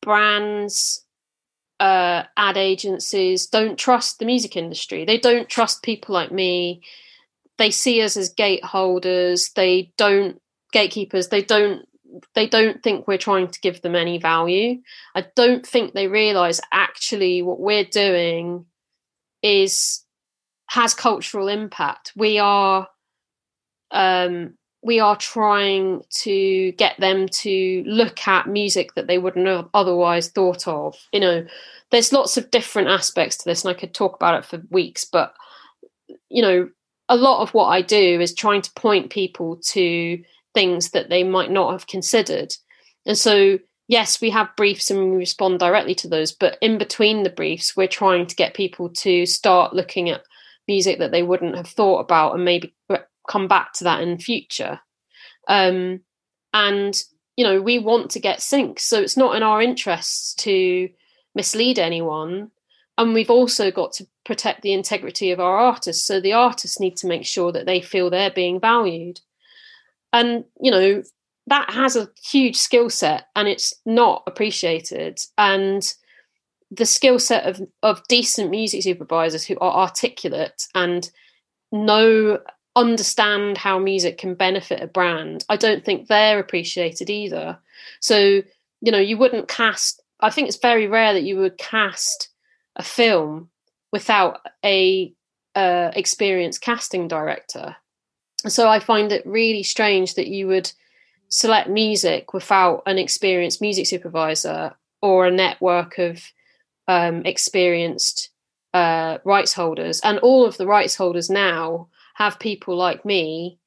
brands, 0.00 1.04
uh, 1.78 2.24
ad 2.36 2.56
agencies 2.56 3.46
don't 3.46 3.78
trust 3.78 4.18
the 4.18 4.26
music 4.26 4.56
industry. 4.56 5.04
They 5.04 5.18
don't 5.18 5.48
trust 5.48 5.82
people 5.82 6.14
like 6.14 6.32
me 6.32 6.82
they 7.60 7.70
see 7.70 8.00
us 8.02 8.16
as 8.16 8.34
gateholders 8.34 9.52
they 9.52 9.92
don't 9.98 10.40
gatekeepers 10.72 11.28
they 11.28 11.42
don't 11.42 11.86
they 12.34 12.46
don't 12.46 12.82
think 12.82 13.06
we're 13.06 13.18
trying 13.18 13.48
to 13.48 13.60
give 13.60 13.82
them 13.82 13.94
any 13.94 14.18
value. 14.18 14.80
I 15.14 15.26
don't 15.36 15.66
think 15.66 15.92
they 15.92 16.06
realize 16.06 16.60
actually 16.72 17.42
what 17.42 17.60
we're 17.60 17.84
doing 17.84 18.66
is 19.42 20.04
has 20.68 20.94
cultural 20.94 21.48
impact. 21.48 22.12
We 22.16 22.38
are 22.38 22.88
um 23.90 24.54
we 24.82 24.98
are 24.98 25.16
trying 25.16 26.02
to 26.22 26.72
get 26.72 26.98
them 26.98 27.28
to 27.28 27.84
look 27.86 28.26
at 28.26 28.46
music 28.46 28.94
that 28.94 29.06
they 29.06 29.18
wouldn't 29.18 29.46
have 29.46 29.68
otherwise 29.74 30.28
thought 30.28 30.66
of. 30.66 30.96
You 31.12 31.20
know 31.20 31.46
there's 31.90 32.12
lots 32.12 32.36
of 32.36 32.50
different 32.50 32.88
aspects 32.88 33.36
to 33.36 33.44
this 33.44 33.64
and 33.64 33.74
i 33.74 33.78
could 33.78 33.92
talk 33.92 34.14
about 34.14 34.38
it 34.38 34.44
for 34.44 34.62
weeks 34.70 35.04
but 35.04 35.34
you 36.28 36.40
know 36.40 36.68
a 37.10 37.16
lot 37.16 37.42
of 37.42 37.52
what 37.52 37.66
I 37.66 37.82
do 37.82 38.20
is 38.20 38.32
trying 38.32 38.62
to 38.62 38.72
point 38.74 39.10
people 39.10 39.56
to 39.56 40.22
things 40.54 40.90
that 40.90 41.08
they 41.08 41.22
might 41.22 41.50
not 41.50 41.72
have 41.72 41.86
considered. 41.86 42.54
And 43.06 43.16
so, 43.16 43.58
yes, 43.88 44.20
we 44.20 44.30
have 44.30 44.56
briefs 44.56 44.90
and 44.90 45.10
we 45.10 45.16
respond 45.16 45.58
directly 45.58 45.94
to 45.96 46.08
those, 46.08 46.32
but 46.32 46.58
in 46.60 46.78
between 46.78 47.22
the 47.22 47.30
briefs, 47.30 47.76
we're 47.76 47.88
trying 47.88 48.26
to 48.26 48.36
get 48.36 48.54
people 48.54 48.88
to 48.90 49.26
start 49.26 49.74
looking 49.74 50.10
at 50.10 50.22
music 50.68 50.98
that 50.98 51.10
they 51.10 51.22
wouldn't 51.22 51.56
have 51.56 51.68
thought 51.68 52.00
about 52.00 52.34
and 52.34 52.44
maybe 52.44 52.74
come 53.28 53.48
back 53.48 53.72
to 53.74 53.84
that 53.84 54.02
in 54.02 54.18
future. 54.18 54.80
Um, 55.48 56.00
and, 56.52 57.00
you 57.36 57.44
know, 57.44 57.60
we 57.60 57.78
want 57.78 58.10
to 58.12 58.20
get 58.20 58.42
sync. 58.42 58.80
So 58.80 59.00
it's 59.00 59.16
not 59.16 59.36
in 59.36 59.42
our 59.42 59.62
interests 59.62 60.34
to 60.34 60.88
mislead 61.34 61.78
anyone 61.78 62.50
and 62.98 63.14
we've 63.14 63.30
also 63.30 63.70
got 63.70 63.92
to 63.92 64.06
protect 64.26 64.60
the 64.62 64.72
integrity 64.72 65.30
of 65.30 65.40
our 65.40 65.56
artists 65.56 66.04
so 66.04 66.20
the 66.20 66.34
artists 66.34 66.78
need 66.78 66.96
to 66.98 67.06
make 67.06 67.24
sure 67.24 67.50
that 67.50 67.66
they 67.66 67.80
feel 67.80 68.10
they're 68.10 68.30
being 68.30 68.60
valued 68.60 69.20
and 70.12 70.44
you 70.60 70.70
know 70.70 71.02
that 71.46 71.70
has 71.70 71.96
a 71.96 72.08
huge 72.22 72.56
skill 72.56 72.90
set 72.90 73.26
and 73.34 73.48
it's 73.48 73.74
not 73.84 74.22
appreciated 74.26 75.18
and 75.38 75.94
the 76.70 76.86
skill 76.86 77.18
set 77.18 77.44
of 77.44 77.60
of 77.82 78.06
decent 78.08 78.50
music 78.50 78.82
supervisors 78.82 79.44
who 79.44 79.58
are 79.60 79.72
articulate 79.72 80.66
and 80.74 81.10
know 81.72 82.38
understand 82.76 83.58
how 83.58 83.78
music 83.78 84.18
can 84.18 84.34
benefit 84.34 84.82
a 84.82 84.86
brand 84.86 85.44
i 85.48 85.56
don't 85.56 85.84
think 85.84 86.06
they're 86.06 86.38
appreciated 86.38 87.10
either 87.10 87.58
so 88.00 88.42
you 88.80 88.92
know 88.92 88.98
you 88.98 89.18
wouldn't 89.18 89.48
cast 89.48 90.02
i 90.20 90.30
think 90.30 90.46
it's 90.46 90.56
very 90.56 90.86
rare 90.86 91.12
that 91.12 91.24
you 91.24 91.36
would 91.36 91.58
cast 91.58 92.28
a 92.76 92.82
film 92.82 93.50
without 93.92 94.40
a 94.64 95.12
uh, 95.54 95.90
experienced 95.94 96.60
casting 96.60 97.08
director. 97.08 97.76
So 98.48 98.68
I 98.68 98.80
find 98.80 99.12
it 99.12 99.26
really 99.26 99.62
strange 99.62 100.14
that 100.14 100.28
you 100.28 100.46
would 100.46 100.72
select 101.28 101.68
music 101.68 102.32
without 102.32 102.82
an 102.86 102.98
experienced 102.98 103.60
music 103.60 103.86
supervisor 103.86 104.74
or 105.02 105.26
a 105.26 105.30
network 105.30 105.98
of 105.98 106.22
um, 106.88 107.22
experienced 107.24 108.30
uh, 108.74 109.18
rights 109.24 109.52
holders. 109.52 110.00
And 110.00 110.18
all 110.18 110.46
of 110.46 110.56
the 110.56 110.66
rights 110.66 110.96
holders 110.96 111.30
now 111.30 111.88
have 112.14 112.38
people 112.38 112.76
like 112.76 113.04
me 113.04 113.58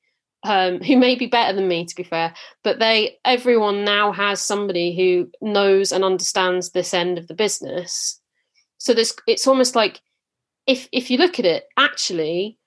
um, 0.43 0.80
who 0.82 0.97
may 0.97 1.15
be 1.15 1.28
better 1.28 1.53
than 1.53 1.69
me, 1.69 1.86
to 1.86 1.95
be 1.95 2.03
fair, 2.03 2.34
but 2.63 2.80
they 2.80 3.17
everyone 3.24 3.86
now 3.86 4.11
has 4.11 4.41
somebody 4.41 4.93
who 4.93 5.30
knows 5.41 5.93
and 5.93 6.03
understands 6.03 6.71
this 6.71 6.93
end 6.93 7.17
of 7.17 7.28
the 7.28 7.34
business 7.34 8.19
so 8.84 8.93
there's 8.93 9.13
it's 9.28 9.47
almost 9.47 9.78
like 9.78 10.01
if 10.67 10.89
if 10.91 11.09
you 11.09 11.17
look 11.17 11.39
at 11.39 11.45
it, 11.45 11.69
actually, 11.78 12.57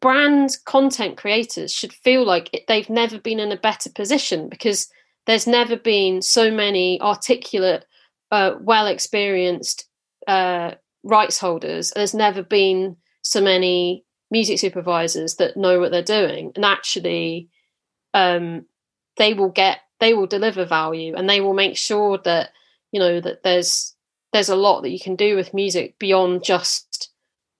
brand 0.00 0.56
content 0.64 1.16
creators 1.16 1.72
should 1.72 1.92
feel 1.92 2.24
like 2.24 2.50
it, 2.52 2.66
they've 2.68 2.90
never 2.90 3.18
been 3.18 3.40
in 3.40 3.52
a 3.52 3.56
better 3.56 3.90
position 3.90 4.48
because 4.48 4.88
there's 5.26 5.46
never 5.46 5.76
been 5.76 6.22
so 6.22 6.50
many 6.50 7.00
articulate, 7.00 7.84
uh, 8.30 8.52
well 8.60 8.86
experienced 8.86 9.88
uh, 10.26 10.72
rights 11.02 11.38
holders. 11.38 11.92
There's 11.94 12.14
never 12.14 12.42
been 12.42 12.96
so 13.22 13.40
many 13.40 14.04
music 14.30 14.58
supervisors 14.58 15.36
that 15.36 15.56
know 15.56 15.80
what 15.80 15.90
they're 15.90 16.02
doing, 16.02 16.52
and 16.54 16.64
actually, 16.64 17.48
um, 18.14 18.66
they 19.16 19.34
will 19.34 19.50
get 19.50 19.80
they 19.98 20.14
will 20.14 20.26
deliver 20.26 20.64
value, 20.64 21.14
and 21.16 21.28
they 21.28 21.40
will 21.40 21.54
make 21.54 21.76
sure 21.76 22.18
that 22.24 22.50
you 22.92 23.00
know 23.00 23.20
that 23.20 23.42
there's 23.42 23.94
there's 24.32 24.48
a 24.48 24.56
lot 24.56 24.82
that 24.82 24.90
you 24.90 25.00
can 25.00 25.16
do 25.16 25.36
with 25.36 25.54
music 25.54 25.98
beyond 25.98 26.44
just 26.44 26.85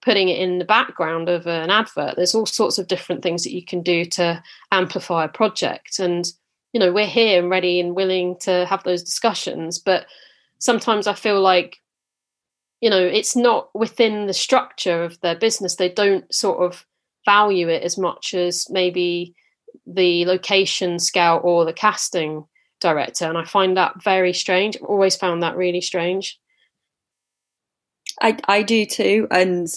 putting 0.07 0.29
it 0.29 0.39
in 0.39 0.57
the 0.57 0.63
background 0.63 1.27
of 1.27 1.45
an 1.47 1.69
advert. 1.69 2.15
There's 2.15 2.33
all 2.33 2.45
sorts 2.45 2.77
of 2.77 2.87
different 2.87 3.23
things 3.23 3.43
that 3.43 3.53
you 3.53 3.61
can 3.61 3.81
do 3.81 4.05
to 4.05 4.41
amplify 4.71 5.25
a 5.25 5.27
project. 5.27 5.99
And, 5.99 6.25
you 6.71 6.79
know, 6.79 6.93
we're 6.93 7.05
here 7.05 7.37
and 7.41 7.49
ready 7.49 7.81
and 7.81 7.93
willing 7.93 8.37
to 8.43 8.65
have 8.67 8.83
those 8.85 9.03
discussions. 9.03 9.79
But 9.79 10.05
sometimes 10.59 11.07
I 11.07 11.13
feel 11.13 11.41
like 11.41 11.81
you 12.79 12.89
know 12.89 13.03
it's 13.03 13.35
not 13.35 13.69
within 13.75 14.27
the 14.27 14.33
structure 14.33 15.03
of 15.03 15.19
their 15.21 15.35
business 15.35 15.77
they 15.77 15.89
don't 15.89 16.31
sort 16.31 16.59
of 16.59 16.85
value 17.25 17.67
it 17.69 17.81
as 17.81 17.97
much 17.97 18.35
as 18.35 18.67
maybe 18.69 19.33
the 19.87 20.25
location 20.25 20.99
scout 20.99 21.41
or 21.43 21.65
the 21.65 21.73
casting 21.73 22.45
director 22.79 23.25
and 23.25 23.35
i 23.35 23.43
find 23.43 23.75
that 23.75 23.99
very 24.03 24.31
strange 24.31 24.77
i've 24.77 24.83
always 24.83 25.15
found 25.15 25.41
that 25.41 25.57
really 25.57 25.81
strange 25.81 26.39
i 28.21 28.37
i 28.47 28.61
do 28.61 28.85
too 28.85 29.27
and 29.31 29.69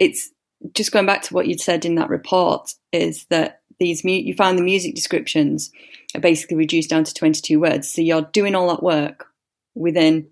it's 0.00 0.30
just 0.74 0.90
going 0.90 1.06
back 1.06 1.22
to 1.22 1.34
what 1.34 1.46
you'd 1.46 1.60
said 1.60 1.84
in 1.84 1.94
that 1.94 2.10
report 2.10 2.74
is 2.92 3.26
that 3.30 3.60
these 3.78 4.04
mu- 4.04 4.10
you 4.10 4.34
found 4.34 4.58
the 4.58 4.62
music 4.62 4.96
descriptions 4.96 5.70
are 6.16 6.20
basically 6.20 6.56
reduced 6.56 6.90
down 6.90 7.04
to 7.04 7.14
22 7.14 7.60
words 7.60 7.88
so 7.88 8.02
you're 8.02 8.22
doing 8.32 8.56
all 8.56 8.68
that 8.68 8.82
work 8.82 9.28
within 9.74 10.26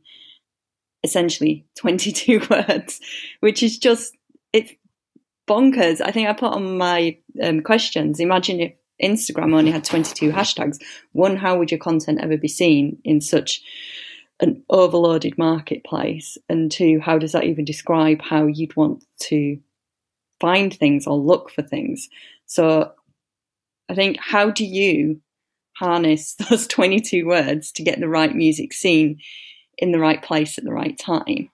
essentially 1.05 1.67
22 1.77 2.41
words, 2.51 3.01
which 3.41 3.63
is 3.63 3.79
just, 3.79 4.17
it's 4.53 4.73
bonkers. 5.49 6.01
I 6.01 6.11
think 6.11 6.29
I 6.29 6.33
put 6.33 6.53
on 6.53 6.77
my 6.77 7.19
um, 7.43 7.63
questions. 7.63 8.21
Imagine 8.21 8.61
if 8.61 8.73
Instagram 9.03 9.55
only 9.55 9.71
had 9.71 9.85
22 9.85 10.31
hashtags. 10.31 10.79
One, 11.13 11.37
how 11.37 11.59
would 11.59 11.71
your 11.71 11.79
content 11.79 12.21
ever 12.21 12.37
be 12.37 12.49
seen 12.49 12.99
in 13.05 13.21
such 13.21 13.63
an 14.41 14.63
overloaded 14.71 15.37
marketplace? 15.39 16.39
And 16.49 16.71
two, 16.71 17.01
how 17.01 17.19
does 17.19 17.33
that 17.33 17.45
even 17.45 17.65
describe 17.65 18.23
how 18.23 18.47
you'd 18.47 18.77
want 18.77 19.05
to 19.21 19.59
find 20.41 20.73
things 20.73 21.07
or 21.07 21.17
look 21.17 21.51
for 21.51 21.63
things? 21.63 22.09
So 22.47 22.93
I 23.89 23.95
think, 23.95 24.19
how 24.19 24.51
do 24.51 24.65
you 24.65 25.21
harness 25.77 26.35
those 26.51 26.67
22 26.67 27.27
words 27.27 27.73
to 27.73 27.83
get 27.83 28.01
the 28.01 28.09
right 28.09 28.35
music 28.35 28.73
seen 28.73 29.21
in 29.77 29.93
the 29.93 29.99
right 29.99 30.23
place 30.23 30.59
at 30.59 30.65
the 30.65 30.73
right 30.73 30.99
time? 30.99 31.51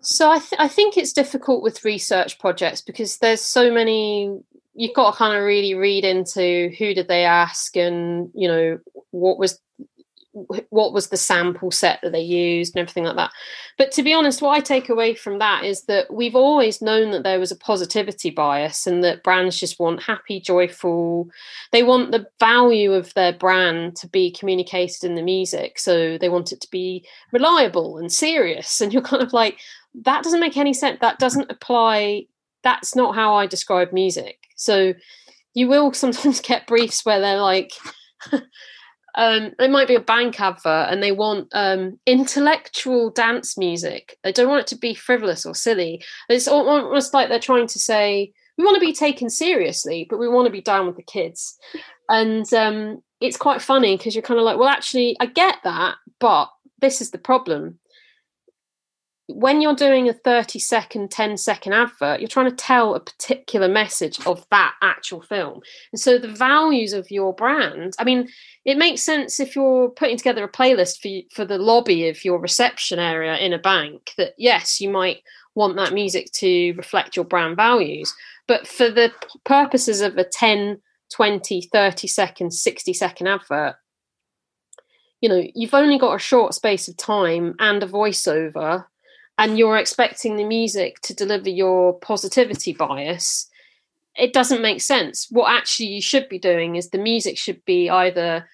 So 0.00 0.30
I, 0.30 0.38
th- 0.38 0.60
I 0.60 0.68
think 0.68 0.96
it's 0.96 1.12
difficult 1.12 1.62
with 1.62 1.84
research 1.84 2.38
projects 2.38 2.80
because 2.80 3.18
there's 3.18 3.40
so 3.40 3.72
many. 3.72 4.38
You've 4.74 4.94
got 4.94 5.12
to 5.12 5.16
kind 5.16 5.36
of 5.36 5.42
really 5.42 5.74
read 5.74 6.04
into 6.04 6.70
who 6.78 6.94
did 6.94 7.08
they 7.08 7.24
ask, 7.24 7.76
and 7.76 8.30
you 8.34 8.46
know 8.46 8.78
what 9.10 9.38
was 9.38 9.58
what 10.68 10.92
was 10.92 11.08
the 11.08 11.16
sample 11.16 11.70
set 11.70 11.98
that 12.02 12.12
they 12.12 12.20
used 12.20 12.74
and 12.74 12.80
everything 12.82 13.04
like 13.04 13.16
that. 13.16 13.30
But 13.78 13.90
to 13.92 14.02
be 14.02 14.12
honest, 14.12 14.42
what 14.42 14.56
I 14.56 14.60
take 14.60 14.90
away 14.90 15.14
from 15.14 15.38
that 15.38 15.64
is 15.64 15.84
that 15.84 16.12
we've 16.12 16.34
always 16.34 16.82
known 16.82 17.10
that 17.12 17.22
there 17.22 17.38
was 17.38 17.50
a 17.50 17.56
positivity 17.56 18.28
bias 18.28 18.86
and 18.86 19.02
that 19.02 19.22
brands 19.22 19.58
just 19.58 19.78
want 19.78 20.02
happy, 20.02 20.38
joyful, 20.38 21.30
they 21.72 21.82
want 21.82 22.12
the 22.12 22.26
value 22.38 22.92
of 22.92 23.14
their 23.14 23.32
brand 23.32 23.96
to 23.96 24.08
be 24.08 24.30
communicated 24.30 25.04
in 25.04 25.14
the 25.14 25.22
music. 25.22 25.78
So 25.78 26.18
they 26.18 26.28
want 26.28 26.52
it 26.52 26.60
to 26.60 26.70
be 26.70 27.06
reliable 27.32 27.96
and 27.96 28.12
serious. 28.12 28.80
And 28.82 28.92
you're 28.92 29.02
kind 29.02 29.22
of 29.22 29.32
like, 29.32 29.58
that 30.02 30.22
doesn't 30.22 30.40
make 30.40 30.58
any 30.58 30.74
sense. 30.74 30.98
That 31.00 31.18
doesn't 31.18 31.50
apply. 31.50 32.26
That's 32.62 32.94
not 32.94 33.14
how 33.14 33.34
I 33.34 33.46
describe 33.46 33.92
music. 33.92 34.38
So 34.56 34.92
you 35.54 35.68
will 35.68 35.94
sometimes 35.94 36.40
get 36.42 36.66
briefs 36.66 37.06
where 37.06 37.20
they're 37.20 37.40
like, 37.40 37.72
um, 39.16 39.52
it 39.58 39.70
might 39.70 39.88
be 39.88 39.94
a 39.94 40.00
bank 40.00 40.40
advert 40.40 40.88
and 40.90 41.02
they 41.02 41.12
want 41.12 41.48
um, 41.52 41.98
intellectual 42.06 43.10
dance 43.10 43.56
music. 43.56 44.18
They 44.22 44.32
don't 44.32 44.48
want 44.48 44.60
it 44.60 44.66
to 44.68 44.76
be 44.76 44.94
frivolous 44.94 45.46
or 45.46 45.54
silly. 45.54 46.02
It's 46.28 46.46
almost 46.46 47.14
like 47.14 47.28
they're 47.28 47.38
trying 47.38 47.66
to 47.68 47.78
say, 47.78 48.32
we 48.58 48.64
want 48.64 48.76
to 48.76 48.86
be 48.86 48.92
taken 48.92 49.30
seriously, 49.30 50.06
but 50.08 50.18
we 50.18 50.28
want 50.28 50.46
to 50.46 50.52
be 50.52 50.60
down 50.60 50.86
with 50.86 50.96
the 50.96 51.02
kids. 51.02 51.58
And 52.08 52.52
um, 52.52 53.02
it's 53.20 53.36
quite 53.36 53.62
funny 53.62 53.96
because 53.96 54.14
you're 54.14 54.22
kind 54.22 54.38
of 54.38 54.44
like, 54.44 54.58
well, 54.58 54.68
actually, 54.68 55.16
I 55.18 55.26
get 55.26 55.56
that, 55.64 55.96
but 56.18 56.50
this 56.80 57.00
is 57.00 57.10
the 57.10 57.18
problem 57.18 57.78
when 59.28 59.60
you're 59.60 59.74
doing 59.74 60.08
a 60.08 60.12
30 60.12 60.58
second 60.58 61.10
10 61.10 61.36
second 61.36 61.72
advert 61.72 62.20
you're 62.20 62.28
trying 62.28 62.50
to 62.50 62.56
tell 62.56 62.94
a 62.94 63.00
particular 63.00 63.68
message 63.68 64.24
of 64.26 64.46
that 64.50 64.74
actual 64.82 65.20
film. 65.20 65.60
And 65.92 66.00
so 66.00 66.18
the 66.18 66.28
values 66.28 66.92
of 66.92 67.10
your 67.10 67.34
brand 67.34 67.94
i 67.98 68.04
mean 68.04 68.28
it 68.64 68.78
makes 68.78 69.02
sense 69.02 69.40
if 69.40 69.56
you're 69.56 69.90
putting 69.90 70.16
together 70.16 70.44
a 70.44 70.52
playlist 70.52 71.00
for 71.00 71.34
for 71.34 71.44
the 71.44 71.58
lobby 71.58 72.08
of 72.08 72.24
your 72.24 72.38
reception 72.38 72.98
area 72.98 73.36
in 73.36 73.52
a 73.52 73.58
bank 73.58 74.12
that 74.16 74.34
yes 74.38 74.80
you 74.80 74.90
might 74.90 75.22
want 75.54 75.76
that 75.76 75.94
music 75.94 76.30
to 76.32 76.72
reflect 76.72 77.16
your 77.16 77.24
brand 77.24 77.56
values. 77.56 78.14
But 78.46 78.68
for 78.68 78.90
the 78.90 79.10
purposes 79.44 80.02
of 80.02 80.16
a 80.18 80.24
10 80.24 80.80
20 81.14 81.62
30 81.72 82.08
second 82.08 82.52
60 82.52 82.92
second 82.92 83.26
advert 83.28 83.76
you 85.20 85.28
know 85.28 85.42
you've 85.54 85.74
only 85.74 85.98
got 85.98 86.14
a 86.14 86.18
short 86.18 86.54
space 86.54 86.88
of 86.88 86.96
time 86.96 87.54
and 87.58 87.82
a 87.82 87.86
voiceover 87.86 88.84
and 89.38 89.58
you're 89.58 89.76
expecting 89.76 90.36
the 90.36 90.44
music 90.44 91.00
to 91.00 91.14
deliver 91.14 91.50
your 91.50 91.98
positivity 92.00 92.72
bias, 92.72 93.48
it 94.16 94.32
doesn't 94.32 94.62
make 94.62 94.80
sense. 94.80 95.26
What 95.30 95.52
actually 95.52 95.88
you 95.88 96.00
should 96.00 96.28
be 96.28 96.38
doing 96.38 96.76
is 96.76 96.88
the 96.88 96.98
music 96.98 97.36
should 97.36 97.62
be 97.64 97.90
either 97.90 98.48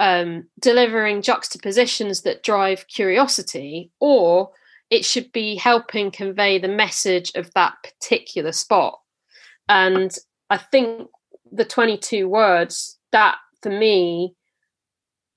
um, 0.00 0.48
delivering 0.60 1.22
juxtapositions 1.22 2.22
that 2.22 2.42
drive 2.42 2.88
curiosity, 2.88 3.92
or 4.00 4.50
it 4.90 5.04
should 5.04 5.30
be 5.32 5.54
helping 5.54 6.10
convey 6.10 6.58
the 6.58 6.68
message 6.68 7.30
of 7.36 7.52
that 7.54 7.74
particular 7.82 8.52
spot. 8.52 8.98
And 9.68 10.14
I 10.50 10.58
think 10.58 11.08
the 11.50 11.64
22 11.64 12.28
words 12.28 12.98
that 13.12 13.36
for 13.62 13.70
me 13.70 14.34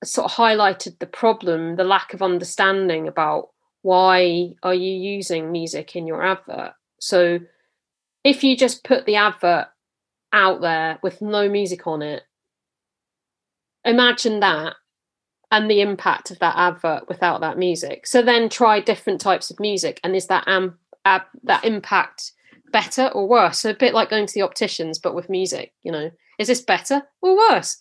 sort 0.04 0.30
of 0.30 0.36
highlighted 0.36 0.98
the 0.98 1.06
problem, 1.06 1.76
the 1.76 1.84
lack 1.84 2.14
of 2.14 2.22
understanding 2.22 3.08
about 3.08 3.48
why 3.82 4.50
are 4.62 4.74
you 4.74 4.92
using 4.92 5.52
music 5.52 5.96
in 5.96 6.06
your 6.06 6.24
advert? 6.24 6.72
So 7.00 7.40
if 8.24 8.42
you 8.42 8.56
just 8.56 8.84
put 8.84 9.06
the 9.06 9.16
advert 9.16 9.66
out 10.32 10.60
there 10.60 10.98
with 11.02 11.22
no 11.22 11.48
music 11.48 11.86
on 11.86 12.02
it, 12.02 12.22
imagine 13.84 14.40
that 14.40 14.74
and 15.50 15.70
the 15.70 15.80
impact 15.80 16.30
of 16.30 16.38
that 16.40 16.56
advert 16.56 17.08
without 17.08 17.40
that 17.40 17.56
music. 17.56 18.06
So 18.06 18.20
then 18.22 18.48
try 18.48 18.80
different 18.80 19.20
types 19.20 19.50
of 19.50 19.60
music, 19.60 20.00
and 20.04 20.14
is 20.14 20.26
that 20.26 20.44
ab, 20.46 21.22
that 21.44 21.64
impact 21.64 22.32
better 22.70 23.08
or 23.08 23.26
worse? 23.26 23.60
So 23.60 23.70
a 23.70 23.74
bit 23.74 23.94
like 23.94 24.10
going 24.10 24.26
to 24.26 24.34
the 24.34 24.42
opticians, 24.42 24.98
but 24.98 25.14
with 25.14 25.30
music. 25.30 25.72
You 25.82 25.92
know, 25.92 26.10
is 26.38 26.48
this 26.48 26.60
better 26.60 27.02
or 27.22 27.36
worse? 27.36 27.78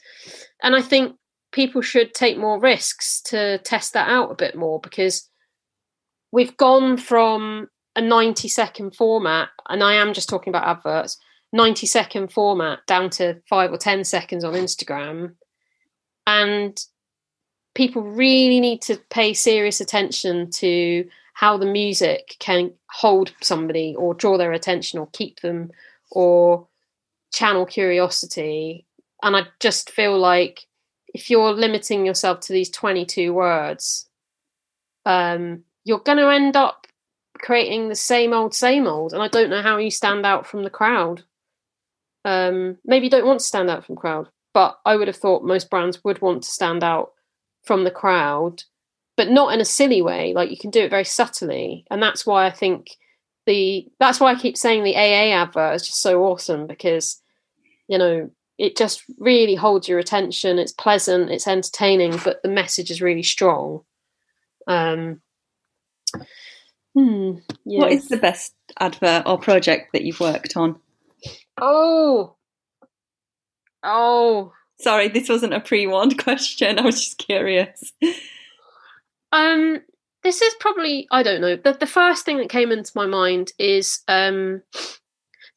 And 0.63 0.75
I 0.75 0.81
think 0.81 1.15
people 1.51 1.81
should 1.81 2.13
take 2.13 2.37
more 2.37 2.59
risks 2.59 3.21
to 3.23 3.57
test 3.59 3.93
that 3.93 4.09
out 4.09 4.31
a 4.31 4.35
bit 4.35 4.55
more 4.55 4.79
because 4.79 5.29
we've 6.31 6.55
gone 6.57 6.97
from 6.97 7.69
a 7.95 8.01
90 8.01 8.47
second 8.47 8.95
format, 8.95 9.49
and 9.69 9.83
I 9.83 9.93
am 9.93 10.13
just 10.13 10.29
talking 10.29 10.51
about 10.51 10.67
adverts, 10.67 11.17
90 11.53 11.87
second 11.87 12.31
format 12.31 12.79
down 12.87 13.09
to 13.11 13.41
five 13.49 13.71
or 13.71 13.77
10 13.77 14.03
seconds 14.03 14.43
on 14.43 14.53
Instagram. 14.53 15.35
And 16.25 16.79
people 17.73 18.01
really 18.01 18.59
need 18.59 18.81
to 18.83 18.97
pay 19.09 19.33
serious 19.33 19.79
attention 19.79 20.49
to 20.49 21.07
how 21.33 21.57
the 21.57 21.65
music 21.65 22.35
can 22.39 22.73
hold 22.91 23.31
somebody 23.41 23.95
or 23.97 24.13
draw 24.13 24.37
their 24.37 24.51
attention 24.51 24.99
or 24.99 25.07
keep 25.13 25.39
them 25.41 25.69
or 26.11 26.67
channel 27.31 27.65
curiosity. 27.65 28.85
And 29.21 29.35
I 29.35 29.43
just 29.59 29.91
feel 29.91 30.17
like 30.17 30.67
if 31.13 31.29
you're 31.29 31.53
limiting 31.53 32.05
yourself 32.05 32.41
to 32.41 32.53
these 32.53 32.69
22 32.71 33.33
words, 33.33 34.09
um, 35.05 35.63
you're 35.87 35.99
going 35.99 36.17
to 36.17 36.29
end 36.29 36.57
up 36.57 36.85
creating 37.39 37.87
the 37.87 37.95
same 37.95 38.33
old, 38.33 38.53
same 38.53 38.87
old. 38.87 39.13
And 39.13 39.23
I 39.23 39.29
don't 39.29 39.49
know 39.49 39.61
how 39.61 39.77
you 39.77 39.89
stand 39.89 40.25
out 40.25 40.45
from 40.45 40.63
the 40.63 40.69
crowd. 40.69 41.23
Um, 42.25 42.77
maybe 42.83 43.05
you 43.05 43.09
don't 43.09 43.25
want 43.25 43.39
to 43.39 43.45
stand 43.45 43.69
out 43.69 43.85
from 43.85 43.95
crowd, 43.95 44.27
but 44.53 44.77
I 44.85 44.97
would 44.97 45.07
have 45.07 45.15
thought 45.15 45.43
most 45.43 45.69
brands 45.69 46.03
would 46.03 46.21
want 46.21 46.43
to 46.43 46.49
stand 46.49 46.83
out 46.83 47.13
from 47.63 47.85
the 47.85 47.91
crowd, 47.91 48.63
but 49.15 49.29
not 49.29 49.53
in 49.53 49.61
a 49.61 49.65
silly 49.65 50.01
way. 50.01 50.33
Like 50.33 50.51
you 50.51 50.57
can 50.57 50.71
do 50.71 50.81
it 50.81 50.89
very 50.89 51.05
subtly, 51.05 51.85
and 51.89 52.03
that's 52.03 52.25
why 52.25 52.45
I 52.45 52.51
think 52.51 52.97
the 53.45 53.87
that's 53.97 54.19
why 54.19 54.31
I 54.31 54.35
keep 54.35 54.57
saying 54.57 54.83
the 54.83 54.97
AA 54.97 55.31
advert 55.31 55.75
is 55.75 55.87
just 55.87 56.01
so 56.01 56.23
awesome 56.25 56.67
because 56.67 57.21
you 57.87 57.97
know 57.97 58.29
it 58.57 58.75
just 58.75 59.03
really 59.19 59.55
holds 59.55 59.87
your 59.87 59.99
attention. 59.99 60.59
It's 60.59 60.73
pleasant, 60.73 61.29
it's 61.29 61.47
entertaining, 61.47 62.19
but 62.25 62.41
the 62.43 62.49
message 62.49 62.91
is 62.91 63.01
really 63.01 63.23
strong. 63.23 63.83
Um, 64.67 65.21
Hmm, 66.97 67.33
yes. 67.63 67.79
What 67.79 67.91
is 67.91 68.07
the 68.07 68.17
best 68.17 68.55
advert 68.79 69.27
or 69.27 69.37
project 69.37 69.93
that 69.93 70.01
you've 70.01 70.19
worked 70.19 70.57
on? 70.57 70.79
Oh, 71.61 72.35
oh. 73.83 74.51
Sorry, 74.79 75.07
this 75.07 75.29
wasn't 75.29 75.53
a 75.53 75.59
pre-warned 75.59 76.17
question. 76.23 76.79
I 76.79 76.81
was 76.81 76.99
just 76.99 77.19
curious. 77.19 77.93
Um, 79.31 79.81
this 80.23 80.41
is 80.41 80.55
probably 80.59 81.07
I 81.11 81.21
don't 81.21 81.41
know. 81.41 81.55
The 81.55 81.73
the 81.73 81.85
first 81.85 82.25
thing 82.25 82.37
that 82.37 82.49
came 82.49 82.71
into 82.71 82.91
my 82.95 83.05
mind 83.05 83.51
is 83.59 83.99
um, 84.07 84.63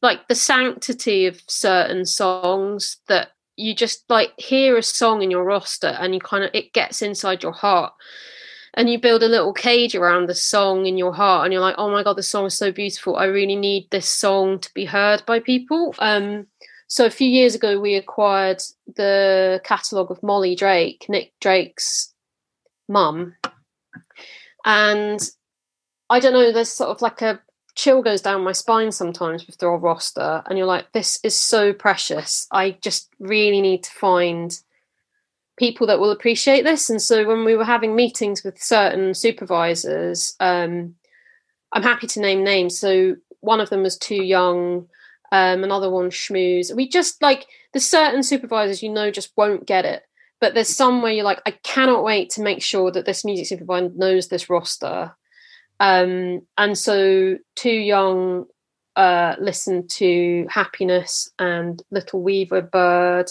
like 0.03 0.29
the 0.29 0.35
sanctity 0.35 1.25
of 1.25 1.41
certain 1.49 2.05
songs 2.05 2.99
that 3.09 3.31
you 3.57 3.75
just 3.75 4.05
like 4.11 4.33
hear 4.37 4.77
a 4.77 4.83
song 4.83 5.23
in 5.23 5.31
your 5.31 5.45
roster 5.45 5.97
and 6.01 6.15
you 6.15 6.21
kind 6.21 6.45
of 6.45 6.51
it 6.53 6.75
gets 6.75 7.01
inside 7.01 7.43
your 7.43 7.53
heart 7.53 7.95
and 8.75 8.89
you 8.89 8.99
build 9.01 9.23
a 9.23 9.29
little 9.29 9.53
cage 9.53 9.95
around 9.95 10.29
the 10.29 10.35
song 10.35 10.87
in 10.87 10.97
your 10.97 11.13
heart 11.13 11.45
and 11.45 11.53
you're 11.53 11.63
like 11.63 11.75
oh 11.79 11.91
my 11.91 12.03
god 12.03 12.17
this 12.17 12.29
song 12.29 12.47
is 12.47 12.55
so 12.55 12.73
beautiful. 12.73 13.17
I 13.17 13.25
really 13.25 13.57
need 13.57 13.89
this 13.91 14.09
song 14.09 14.59
to 14.61 14.75
be 14.75 14.85
heard 14.85 15.23
by 15.27 15.41
people. 15.41 15.95
Um, 15.99 16.47
so 16.87 17.07
a 17.07 17.11
few 17.11 17.29
years 17.29 17.55
ago 17.55 17.81
we 17.81 17.95
acquired 17.95 18.63
the 18.97 19.61
catalogue 19.65 20.11
of 20.11 20.23
molly 20.23 20.55
drake 20.55 21.07
nick 21.09 21.33
drake's 21.41 22.13
mum. 22.89 23.35
And 24.65 25.21
i 26.09 26.19
don't 26.19 26.33
know 26.33 26.53
there's 26.53 26.71
sort 26.71 26.91
of 26.91 27.01
like 27.03 27.23
a 27.23 27.41
chill 27.75 28.03
goes 28.03 28.21
down 28.21 28.43
my 28.43 28.53
spine 28.53 28.93
sometimes 28.93 29.47
with 29.47 29.57
the 29.59 29.69
roster 29.69 30.43
and 30.47 30.59
you're 30.59 30.67
like 30.67 30.93
this 30.93 31.19
is 31.23 31.37
so 31.37 31.73
precious. 31.73 32.47
I 32.53 32.73
just 32.83 33.09
really 33.19 33.61
need 33.61 33.85
to 33.85 33.91
find 33.91 34.59
people 35.61 35.87
that 35.87 36.01
will 36.01 36.11
appreciate 36.11 36.65
this. 36.65 36.89
And 36.89 37.03
so 37.03 37.29
when 37.29 37.45
we 37.45 37.55
were 37.55 37.67
having 37.67 37.95
meetings 37.95 38.43
with 38.43 38.61
certain 38.61 39.13
supervisors, 39.13 40.35
um, 40.41 40.95
I'm 41.73 41.83
happy 41.83 42.07
to 42.09 42.21
name 42.21 42.43
names. 42.43 42.79
So 42.79 43.17
one 43.41 43.61
of 43.61 43.69
them 43.69 43.83
was 43.83 43.99
too 43.99 44.25
young, 44.25 44.89
um, 45.33 45.63
another 45.63 45.91
one 45.91 46.09
schmooze. 46.09 46.75
We 46.75 46.89
just 46.89 47.21
like 47.21 47.47
there's 47.73 47.85
certain 47.85 48.23
supervisors 48.23 48.83
you 48.83 48.89
know 48.89 49.11
just 49.11 49.33
won't 49.37 49.67
get 49.67 49.85
it. 49.85 50.03
But 50.41 50.55
there's 50.55 50.75
some 50.75 51.03
where 51.03 51.13
you're 51.13 51.25
like, 51.27 51.43
I 51.45 51.51
cannot 51.51 52.05
wait 52.05 52.31
to 52.31 52.43
make 52.43 52.63
sure 52.63 52.91
that 52.93 53.05
this 53.05 53.23
music 53.23 53.47
supervisor 53.47 53.91
knows 53.95 54.29
this 54.29 54.49
roster. 54.49 55.15
Um, 55.79 56.41
and 56.57 56.77
so 56.77 57.37
too 57.55 57.71
young 57.71 58.47
uh, 58.97 59.37
listened 59.39 59.91
to 59.91 60.47
Happiness 60.49 61.31
and 61.39 61.83
Little 61.91 62.23
Weaver 62.23 62.63
Bird 62.63 63.31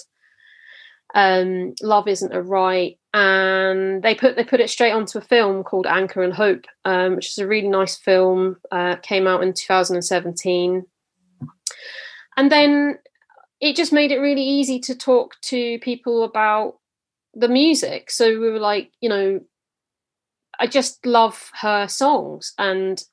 um, 1.15 1.73
Love 1.81 2.07
Isn't 2.07 2.33
a 2.33 2.41
Right, 2.41 2.97
and 3.13 4.03
they 4.03 4.13
put 4.13 4.35
they 4.35 4.43
put 4.43 4.59
it 4.59 4.69
straight 4.69 4.91
onto 4.91 5.17
a 5.17 5.21
film 5.21 5.63
called 5.63 5.87
Anchor 5.87 6.23
and 6.23 6.33
Hope, 6.33 6.65
um, 6.85 7.15
which 7.15 7.29
is 7.29 7.37
a 7.39 7.47
really 7.47 7.67
nice 7.67 7.97
film. 7.97 8.57
Uh, 8.71 8.95
came 8.97 9.27
out 9.27 9.43
in 9.43 9.53
2017, 9.53 10.85
and 12.37 12.51
then 12.51 12.99
it 13.59 13.75
just 13.75 13.91
made 13.91 14.11
it 14.11 14.19
really 14.19 14.43
easy 14.43 14.79
to 14.79 14.95
talk 14.95 15.35
to 15.41 15.79
people 15.79 16.23
about 16.23 16.75
the 17.33 17.49
music. 17.49 18.11
So 18.11 18.39
we 18.39 18.49
were 18.49 18.59
like, 18.59 18.91
you 19.01 19.09
know, 19.09 19.41
I 20.59 20.67
just 20.67 21.05
love 21.05 21.51
her 21.61 21.87
songs, 21.87 22.53
and 22.59 23.03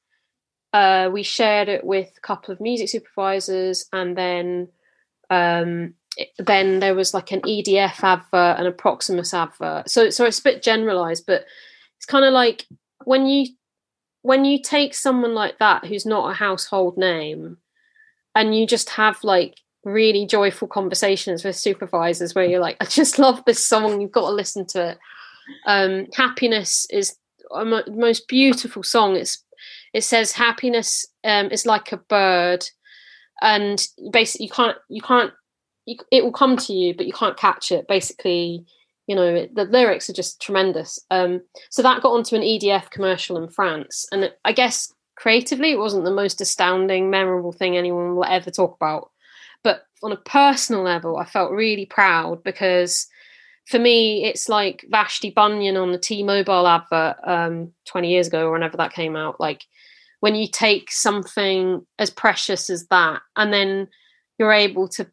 uh, 0.74 1.08
we 1.10 1.22
shared 1.22 1.70
it 1.70 1.84
with 1.84 2.12
a 2.16 2.20
couple 2.20 2.52
of 2.52 2.60
music 2.60 2.90
supervisors, 2.90 3.86
and 3.90 4.18
then 4.18 4.68
um, 5.30 5.94
then 6.38 6.80
there 6.80 6.94
was 6.94 7.14
like 7.14 7.32
an 7.32 7.40
EDF 7.42 8.02
advert 8.02 8.58
and 8.58 8.66
a 8.66 8.72
Proximus 8.72 9.34
advert. 9.34 9.90
So 9.90 10.10
so 10.10 10.24
it's 10.24 10.38
a 10.38 10.44
bit 10.44 10.62
generalized, 10.62 11.24
but 11.26 11.44
it's 11.96 12.06
kind 12.06 12.24
of 12.24 12.32
like 12.32 12.66
when 13.04 13.26
you 13.26 13.46
when 14.22 14.44
you 14.44 14.60
take 14.60 14.94
someone 14.94 15.34
like 15.34 15.58
that 15.58 15.84
who's 15.84 16.04
not 16.04 16.30
a 16.30 16.34
household 16.34 16.96
name 16.96 17.58
and 18.34 18.56
you 18.56 18.66
just 18.66 18.90
have 18.90 19.22
like 19.22 19.60
really 19.84 20.26
joyful 20.26 20.66
conversations 20.66 21.44
with 21.44 21.54
supervisors 21.54 22.34
where 22.34 22.44
you're 22.44 22.60
like, 22.60 22.76
I 22.80 22.86
just 22.86 23.18
love 23.20 23.44
this 23.46 23.64
song, 23.64 24.00
you've 24.00 24.12
got 24.12 24.28
to 24.28 24.34
listen 24.34 24.66
to 24.68 24.90
it. 24.90 24.98
Um, 25.66 26.06
happiness 26.14 26.86
is 26.90 27.16
a 27.54 27.64
most 27.64 28.26
beautiful 28.26 28.82
song. 28.82 29.16
It's 29.16 29.44
it 29.94 30.02
says 30.02 30.32
happiness 30.32 31.06
um, 31.24 31.50
is 31.50 31.64
like 31.64 31.92
a 31.92 31.96
bird, 31.96 32.68
and 33.40 33.86
basically 34.10 34.46
you 34.46 34.50
can't 34.50 34.76
you 34.88 35.00
can't 35.00 35.32
you, 35.86 35.96
it 36.12 36.24
will 36.24 36.32
come 36.32 36.56
to 36.56 36.72
you, 36.72 36.94
but 36.94 37.06
you 37.06 37.12
can't 37.12 37.36
catch 37.36 37.72
it. 37.72 37.88
Basically, 37.88 38.66
you 39.06 39.14
know, 39.14 39.46
the 39.54 39.64
lyrics 39.64 40.10
are 40.10 40.14
just 40.14 40.42
tremendous. 40.42 40.98
Um, 41.10 41.40
so 41.70 41.82
that 41.82 42.02
got 42.02 42.12
onto 42.12 42.36
an 42.36 42.42
EDF 42.42 42.90
commercial 42.90 43.42
in 43.42 43.48
France, 43.48 44.06
and 44.12 44.24
it, 44.24 44.38
I 44.44 44.52
guess 44.52 44.92
creatively, 45.16 45.72
it 45.72 45.78
wasn't 45.78 46.04
the 46.04 46.10
most 46.10 46.40
astounding, 46.40 47.08
memorable 47.10 47.52
thing 47.52 47.76
anyone 47.76 48.14
will 48.14 48.24
ever 48.24 48.50
talk 48.50 48.76
about. 48.76 49.10
But 49.64 49.86
on 50.02 50.12
a 50.12 50.16
personal 50.16 50.82
level, 50.82 51.16
I 51.16 51.24
felt 51.24 51.52
really 51.52 51.86
proud 51.86 52.44
because 52.44 53.08
for 53.66 53.78
me, 53.78 54.24
it's 54.24 54.48
like 54.48 54.84
Vashti 54.90 55.30
Bunyan 55.30 55.76
on 55.76 55.90
the 55.90 55.98
T-Mobile 55.98 56.68
advert 56.68 57.16
um, 57.24 57.72
20 57.86 58.10
years 58.10 58.28
ago, 58.28 58.46
or 58.46 58.52
whenever 58.52 58.76
that 58.76 58.92
came 58.92 59.16
out. 59.16 59.40
Like 59.40 59.64
when 60.20 60.34
you 60.34 60.46
take 60.48 60.92
something 60.92 61.84
as 61.98 62.10
precious 62.10 62.70
as 62.70 62.86
that, 62.88 63.22
and 63.34 63.52
then 63.52 63.88
you're 64.38 64.52
able 64.52 64.88
to 64.90 65.10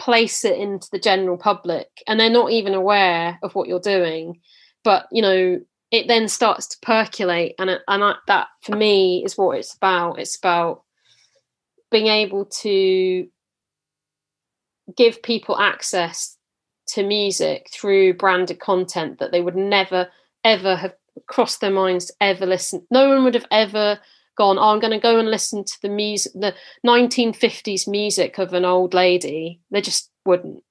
place 0.00 0.44
it 0.44 0.58
into 0.58 0.88
the 0.90 0.98
general 0.98 1.36
public 1.36 1.88
and 2.08 2.18
they're 2.18 2.30
not 2.30 2.50
even 2.50 2.74
aware 2.74 3.38
of 3.42 3.54
what 3.54 3.68
you're 3.68 3.78
doing. 3.78 4.40
But 4.82 5.06
you 5.12 5.22
know 5.22 5.60
it 5.90 6.08
then 6.08 6.28
starts 6.28 6.66
to 6.68 6.78
percolate 6.82 7.54
and 7.58 7.70
and 7.70 8.04
I, 8.04 8.14
that 8.26 8.48
for 8.62 8.76
me 8.76 9.22
is 9.24 9.36
what 9.36 9.58
it's 9.58 9.74
about. 9.74 10.18
It's 10.18 10.36
about 10.36 10.82
being 11.90 12.06
able 12.06 12.46
to 12.46 13.28
give 14.96 15.22
people 15.22 15.58
access 15.58 16.36
to 16.88 17.02
music 17.06 17.68
through 17.72 18.14
branded 18.14 18.58
content 18.58 19.18
that 19.18 19.30
they 19.32 19.40
would 19.40 19.56
never 19.56 20.08
ever 20.44 20.74
have 20.76 20.94
crossed 21.26 21.60
their 21.60 21.70
minds 21.70 22.06
to 22.06 22.14
ever 22.20 22.46
listen 22.46 22.84
no 22.90 23.08
one 23.08 23.22
would 23.22 23.34
have 23.34 23.46
ever 23.50 23.98
gone, 24.40 24.58
oh, 24.58 24.70
I'm 24.70 24.80
going 24.80 24.98
to 24.98 24.98
go 24.98 25.18
and 25.18 25.30
listen 25.30 25.64
to 25.64 25.82
the 25.82 25.90
music, 25.90 26.32
the 26.34 26.54
1950s 26.86 27.86
music 27.86 28.38
of 28.38 28.54
an 28.54 28.64
old 28.64 28.94
lady. 28.94 29.60
They 29.70 29.82
just 29.82 30.10
wouldn't. 30.24 30.64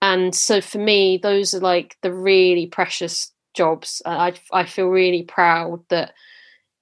And 0.00 0.34
so 0.34 0.60
for 0.60 0.78
me, 0.78 1.16
those 1.16 1.54
are 1.54 1.60
like 1.60 1.96
the 2.02 2.12
really 2.12 2.66
precious 2.66 3.32
jobs. 3.54 4.02
I 4.04 4.34
I 4.52 4.64
feel 4.64 4.88
really 4.88 5.22
proud 5.22 5.84
that 5.90 6.12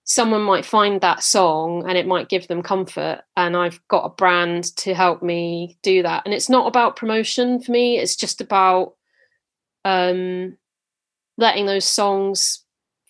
someone 0.04 0.40
might 0.40 0.64
find 0.64 1.02
that 1.02 1.22
song 1.22 1.84
and 1.86 1.98
it 1.98 2.06
might 2.06 2.30
give 2.30 2.48
them 2.48 2.62
comfort 2.62 3.20
and 3.36 3.56
i've 3.56 3.80
got 3.86 4.04
a 4.04 4.08
brand 4.08 4.64
to 4.76 4.92
help 4.92 5.22
me 5.22 5.78
do 5.84 6.02
that 6.02 6.22
and 6.24 6.34
it's 6.34 6.48
not 6.48 6.66
about 6.66 6.96
promotion 6.96 7.62
for 7.62 7.70
me 7.70 7.96
it's 7.96 8.16
just 8.16 8.40
about 8.40 8.94
um 9.84 10.56
letting 11.38 11.66
those 11.66 11.84
songs 11.84 12.64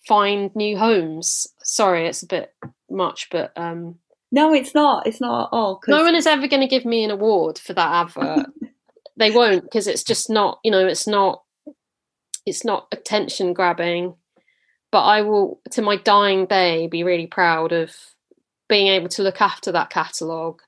find 0.07 0.55
new 0.55 0.77
homes 0.77 1.47
sorry 1.63 2.05
it's 2.05 2.21
a 2.21 2.27
bit 2.27 2.53
much, 2.91 3.29
but 3.29 3.51
um, 3.57 3.95
no, 4.31 4.53
it's 4.53 4.73
not. 4.73 5.07
It's 5.07 5.21
not 5.21 5.43
at 5.43 5.49
all. 5.51 5.77
Cause... 5.77 5.89
No 5.89 6.03
one 6.03 6.15
is 6.15 6.27
ever 6.27 6.47
going 6.47 6.61
to 6.61 6.67
give 6.67 6.85
me 6.85 7.03
an 7.03 7.11
award 7.11 7.59
for 7.59 7.73
that 7.73 8.05
advert. 8.07 8.47
they 9.17 9.31
won't 9.31 9.63
because 9.63 9.87
it's 9.87 10.03
just 10.03 10.29
not. 10.29 10.59
You 10.63 10.71
know, 10.71 10.87
it's 10.87 11.07
not. 11.07 11.43
It's 12.45 12.65
not 12.65 12.87
attention 12.91 13.53
grabbing. 13.53 14.15
But 14.91 15.03
I 15.03 15.21
will, 15.21 15.61
to 15.71 15.81
my 15.81 15.95
dying 15.95 16.47
day, 16.47 16.87
be 16.87 17.03
really 17.03 17.27
proud 17.27 17.71
of 17.71 17.95
being 18.67 18.87
able 18.87 19.07
to 19.09 19.23
look 19.23 19.41
after 19.41 19.71
that 19.71 19.89
catalogue, 19.89 20.61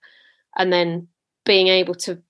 and 0.58 0.72
then 0.72 1.08
being 1.46 1.68
able 1.68 1.96
to 1.96 2.22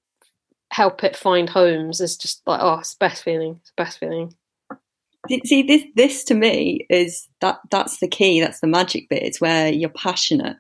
help 0.72 1.04
it 1.04 1.16
find 1.16 1.50
homes 1.50 2.02
is 2.02 2.18
just 2.18 2.42
like 2.48 2.60
oh, 2.62 2.80
it's 2.80 2.96
the 2.96 3.06
best 3.06 3.24
feeling. 3.24 3.58
It's 3.62 3.72
the 3.76 3.84
best 3.84 4.00
feeling 4.00 4.36
see 5.46 5.64
this 5.64 5.84
this 5.96 6.24
to 6.26 6.34
me 6.34 6.86
is 6.90 7.28
that 7.42 7.60
that's 7.72 8.00
the 8.00 8.08
key 8.08 8.42
that's 8.42 8.60
the 8.60 8.68
magic 8.68 9.08
bit 9.10 9.24
it's 9.24 9.42
where 9.42 9.72
you're 9.72 9.90
passionate. 9.90 10.58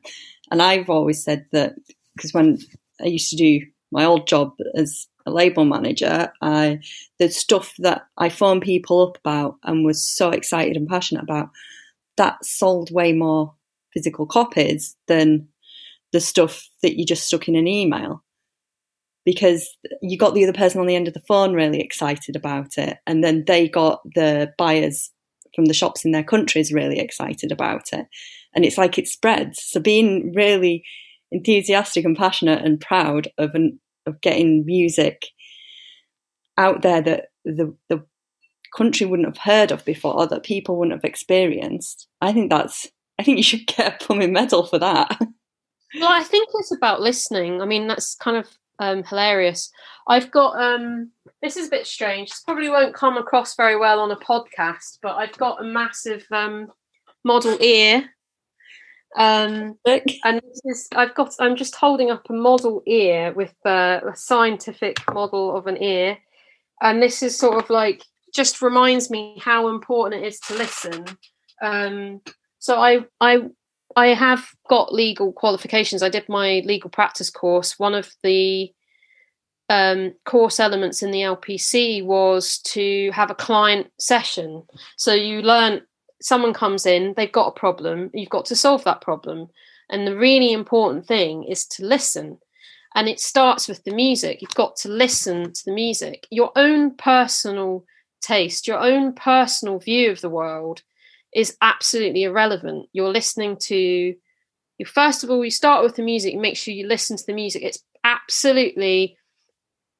And 0.51 0.61
i've 0.61 0.89
always 0.89 1.23
said 1.23 1.45
that 1.51 1.75
because 2.15 2.33
when 2.33 2.59
i 3.01 3.05
used 3.05 3.29
to 3.31 3.35
do 3.35 3.65
my 3.91 4.05
old 4.05 4.27
job 4.27 4.53
as 4.75 5.07
a 5.25 5.31
label 5.31 5.65
manager 5.65 6.31
i 6.41 6.79
the 7.19 7.29
stuff 7.29 7.73
that 7.79 8.03
i 8.17 8.29
phoned 8.29 8.61
people 8.61 9.01
up 9.01 9.17
about 9.17 9.55
and 9.63 9.85
was 9.85 10.05
so 10.07 10.29
excited 10.29 10.75
and 10.77 10.87
passionate 10.87 11.23
about 11.23 11.49
that 12.17 12.43
sold 12.45 12.91
way 12.91 13.13
more 13.13 13.53
physical 13.93 14.25
copies 14.25 14.95
than 15.07 15.47
the 16.11 16.19
stuff 16.19 16.69
that 16.81 16.97
you 16.97 17.05
just 17.05 17.25
stuck 17.25 17.47
in 17.47 17.55
an 17.55 17.67
email 17.67 18.23
because 19.25 19.69
you 20.01 20.17
got 20.17 20.33
the 20.33 20.43
other 20.43 20.53
person 20.53 20.81
on 20.81 20.87
the 20.87 20.95
end 20.95 21.07
of 21.07 21.13
the 21.13 21.21
phone 21.21 21.53
really 21.53 21.79
excited 21.79 22.35
about 22.35 22.77
it, 22.77 22.97
and 23.07 23.23
then 23.23 23.43
they 23.47 23.67
got 23.67 24.01
the 24.15 24.53
buyers 24.57 25.11
from 25.55 25.65
the 25.65 25.73
shops 25.73 26.03
in 26.03 26.11
their 26.11 26.23
countries 26.23 26.73
really 26.73 26.99
excited 26.99 27.51
about 27.51 27.93
it, 27.93 28.05
and 28.55 28.65
it's 28.65 28.77
like 28.77 28.97
it 28.97 29.07
spreads. 29.07 29.63
So 29.63 29.79
being 29.79 30.33
really 30.33 30.83
enthusiastic 31.31 32.05
and 32.05 32.17
passionate 32.17 32.63
and 32.63 32.79
proud 32.79 33.27
of 33.37 33.55
an, 33.55 33.79
of 34.05 34.21
getting 34.21 34.65
music 34.65 35.27
out 36.57 36.81
there 36.81 37.01
that 37.01 37.25
the 37.45 37.75
the 37.89 38.03
country 38.75 39.05
wouldn't 39.05 39.27
have 39.27 39.37
heard 39.37 39.71
of 39.71 39.85
before, 39.85 40.15
or 40.15 40.27
that 40.27 40.43
people 40.43 40.77
wouldn't 40.77 40.95
have 40.95 41.09
experienced. 41.09 42.07
I 42.21 42.33
think 42.33 42.49
that's. 42.49 42.87
I 43.19 43.23
think 43.23 43.37
you 43.37 43.43
should 43.43 43.67
get 43.67 44.01
a 44.01 44.05
plumbing 44.05 44.33
medal 44.33 44.65
for 44.65 44.79
that. 44.79 45.17
Well, 45.99 46.09
I 46.11 46.23
think 46.23 46.49
it's 46.55 46.75
about 46.75 47.01
listening. 47.01 47.61
I 47.61 47.65
mean, 47.65 47.87
that's 47.87 48.15
kind 48.15 48.37
of 48.37 48.47
um, 48.79 49.03
hilarious. 49.03 49.71
I've 50.07 50.31
got 50.31 50.59
um, 50.61 51.11
this 51.41 51.57
is 51.57 51.67
a 51.67 51.71
bit 51.71 51.87
strange. 51.87 52.29
This 52.29 52.41
probably 52.41 52.69
won't 52.69 52.95
come 52.95 53.17
across 53.17 53.55
very 53.55 53.77
well 53.77 53.99
on 53.99 54.11
a 54.11 54.15
podcast, 54.15 54.99
but 55.01 55.15
I've 55.15 55.37
got 55.37 55.61
a 55.61 55.65
massive 55.65 56.25
um, 56.31 56.71
model 57.23 57.57
ear. 57.61 58.09
Um, 59.15 59.77
and 59.85 60.41
this 60.41 60.61
is 60.65 60.87
I've 60.95 61.13
got 61.13 61.33
I'm 61.39 61.55
just 61.55 61.75
holding 61.75 62.09
up 62.09 62.29
a 62.29 62.33
model 62.33 62.81
ear 62.87 63.31
with 63.33 63.53
uh, 63.65 64.01
a 64.11 64.15
scientific 64.15 64.97
model 65.13 65.55
of 65.55 65.67
an 65.67 65.81
ear, 65.81 66.17
and 66.81 67.01
this 67.01 67.21
is 67.21 67.37
sort 67.37 67.63
of 67.63 67.69
like 67.69 68.03
just 68.33 68.61
reminds 68.63 69.11
me 69.11 69.39
how 69.39 69.67
important 69.67 70.23
it 70.23 70.27
is 70.27 70.39
to 70.39 70.55
listen 70.55 71.05
Um, 71.63 72.21
so 72.59 72.79
I 72.79 73.05
I 73.19 73.43
I 73.95 74.07
have 74.07 74.47
got 74.69 74.93
legal 74.93 75.31
qualifications. 75.33 76.03
I 76.03 76.09
did 76.09 76.27
my 76.29 76.61
legal 76.65 76.89
practice 76.89 77.29
course. 77.29 77.77
One 77.79 77.93
of 77.93 78.11
the 78.23 78.71
um, 79.69 80.13
course 80.25 80.59
elements 80.59 81.01
in 81.01 81.11
the 81.11 81.21
LPC 81.21 82.03
was 82.03 82.59
to 82.59 83.11
have 83.11 83.31
a 83.31 83.35
client 83.35 83.87
session. 83.99 84.63
So 84.97 85.13
you 85.13 85.41
learn 85.41 85.81
someone 86.21 86.53
comes 86.53 86.85
in, 86.85 87.13
they've 87.15 87.31
got 87.31 87.47
a 87.47 87.59
problem, 87.59 88.09
you've 88.13 88.29
got 88.29 88.45
to 88.45 88.55
solve 88.55 88.83
that 88.85 89.01
problem. 89.01 89.47
And 89.89 90.07
the 90.07 90.15
really 90.15 90.53
important 90.53 91.05
thing 91.05 91.43
is 91.43 91.65
to 91.67 91.85
listen. 91.85 92.39
And 92.95 93.09
it 93.09 93.19
starts 93.19 93.67
with 93.67 93.83
the 93.83 93.93
music. 93.93 94.41
You've 94.41 94.53
got 94.53 94.75
to 94.77 94.89
listen 94.89 95.51
to 95.51 95.65
the 95.65 95.73
music. 95.73 96.27
Your 96.29 96.51
own 96.55 96.95
personal 96.95 97.85
taste, 98.21 98.67
your 98.67 98.79
own 98.79 99.13
personal 99.13 99.79
view 99.79 100.11
of 100.11 100.21
the 100.21 100.29
world 100.29 100.83
is 101.35 101.57
absolutely 101.61 102.23
irrelevant. 102.23 102.87
You're 102.93 103.09
listening 103.09 103.57
to 103.63 104.15
you 104.77 104.85
first 104.85 105.23
of 105.23 105.29
all, 105.29 105.43
you 105.43 105.51
start 105.51 105.83
with 105.83 105.95
the 105.95 106.03
music, 106.03 106.35
make 106.35 106.57
sure 106.57 106.73
you 106.73 106.87
listen 106.87 107.17
to 107.17 107.25
the 107.25 107.33
music. 107.33 107.63
It's 107.63 107.83
absolutely 108.03 109.17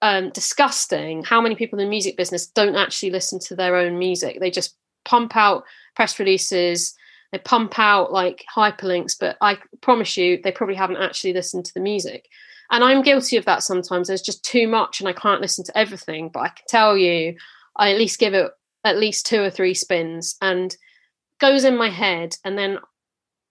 um, 0.02 0.32
disgusting 0.32 1.24
how 1.24 1.40
many 1.40 1.56
people 1.56 1.80
in 1.80 1.86
the 1.86 1.90
music 1.90 2.18
business 2.18 2.48
don't 2.48 2.76
actually 2.76 3.12
listen 3.12 3.40
to 3.40 3.56
their 3.56 3.76
own 3.76 3.98
music. 3.98 4.40
They 4.40 4.52
just 4.52 4.76
pump 5.06 5.36
out 5.36 5.64
press 5.96 6.20
releases, 6.20 6.96
they 7.32 7.38
pump 7.38 7.78
out 7.78 8.12
like 8.12 8.44
hyperlinks, 8.56 9.16
but 9.20 9.38
I 9.42 9.58
promise 9.82 10.18
you, 10.18 10.40
they 10.44 10.52
probably 10.52 10.76
haven't 10.76 10.98
actually 10.98 11.34
listened 11.34 11.66
to 11.66 11.74
the 11.74 11.80
music. 11.80 12.28
And 12.72 12.84
I'm 12.84 13.04
guilty 13.04 13.38
of 13.38 13.46
that 13.46 13.64
sometimes. 13.64 14.08
There's 14.08 14.22
just 14.22 14.44
too 14.44 14.68
much 14.68 15.00
and 15.00 15.08
I 15.08 15.14
can't 15.14 15.42
listen 15.42 15.64
to 15.66 15.78
everything, 15.78 16.30
but 16.34 16.40
I 16.42 16.48
can 16.50 16.66
tell 16.68 16.98
you, 16.98 17.36
I 17.78 17.92
at 17.92 17.98
least 17.98 18.20
give 18.20 18.34
it 18.34 18.52
at 18.84 18.98
least 18.98 19.26
two 19.26 19.42
or 19.42 19.50
three 19.50 19.74
spins 19.74 20.36
and 20.42 20.76
goes 21.44 21.66
in 21.66 21.76
my 21.76 21.90
head. 21.90 22.38
And 22.46 22.58
then 22.58 22.78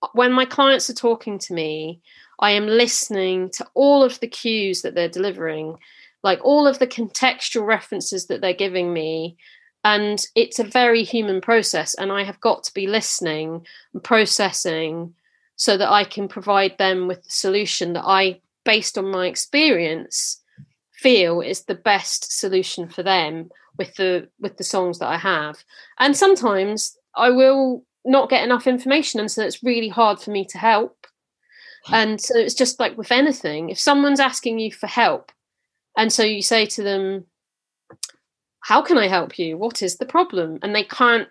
uh, 0.00 0.08
when 0.14 0.32
my 0.32 0.46
clients 0.46 0.88
are 0.88 0.94
talking 0.94 1.38
to 1.40 1.52
me, 1.52 2.00
I 2.40 2.52
am 2.52 2.66
listening 2.66 3.50
to 3.50 3.66
all 3.74 4.02
of 4.02 4.18
the 4.20 4.26
cues 4.26 4.80
that 4.80 4.94
they're 4.94 5.18
delivering, 5.18 5.76
like 6.22 6.40
all 6.42 6.66
of 6.66 6.78
the 6.78 6.86
contextual 6.86 7.66
references 7.66 8.28
that 8.28 8.40
they're 8.40 8.54
giving 8.54 8.94
me. 8.94 9.36
And 9.84 10.24
it's 10.34 10.58
a 10.58 10.64
very 10.64 11.04
human 11.04 11.42
process. 11.42 11.92
And 11.92 12.10
I 12.10 12.24
have 12.24 12.40
got 12.40 12.64
to 12.64 12.74
be 12.74 12.86
listening 12.86 13.66
and 13.92 14.02
processing 14.02 15.14
so 15.56 15.76
that 15.76 15.90
I 15.90 16.04
can 16.04 16.28
provide 16.28 16.78
them 16.78 17.08
with 17.08 17.22
the 17.24 17.30
solution 17.30 17.92
that 17.92 18.04
I, 18.06 18.40
based 18.64 18.96
on 18.96 19.10
my 19.10 19.26
experience, 19.26 20.40
feel 20.94 21.42
is 21.42 21.64
the 21.64 21.74
best 21.74 22.38
solution 22.38 22.88
for 22.88 23.02
them 23.02 23.50
with 23.76 23.94
the 23.96 24.28
with 24.40 24.56
the 24.56 24.64
songs 24.64 24.98
that 24.98 25.08
I 25.08 25.18
have. 25.18 25.64
And 25.98 26.16
sometimes 26.16 26.96
I 27.16 27.30
will 27.30 27.84
not 28.04 28.30
get 28.30 28.44
enough 28.44 28.66
information, 28.66 29.20
and 29.20 29.30
so 29.30 29.42
it's 29.42 29.62
really 29.62 29.88
hard 29.88 30.20
for 30.20 30.30
me 30.30 30.44
to 30.46 30.58
help. 30.58 31.06
Hmm. 31.84 31.94
And 31.94 32.20
so 32.20 32.38
it's 32.38 32.54
just 32.54 32.80
like 32.80 32.96
with 32.96 33.12
anything, 33.12 33.70
if 33.70 33.78
someone's 33.78 34.20
asking 34.20 34.58
you 34.58 34.72
for 34.72 34.86
help, 34.86 35.32
and 35.96 36.12
so 36.12 36.22
you 36.22 36.42
say 36.42 36.66
to 36.66 36.82
them, 36.82 37.26
How 38.60 38.82
can 38.82 38.98
I 38.98 39.08
help 39.08 39.38
you? 39.38 39.56
What 39.56 39.82
is 39.82 39.98
the 39.98 40.06
problem? 40.06 40.58
And 40.62 40.74
they 40.74 40.84
can't 40.84 41.28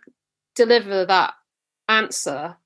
deliver 0.55 1.05
that 1.05 1.34
answer, 1.88 2.57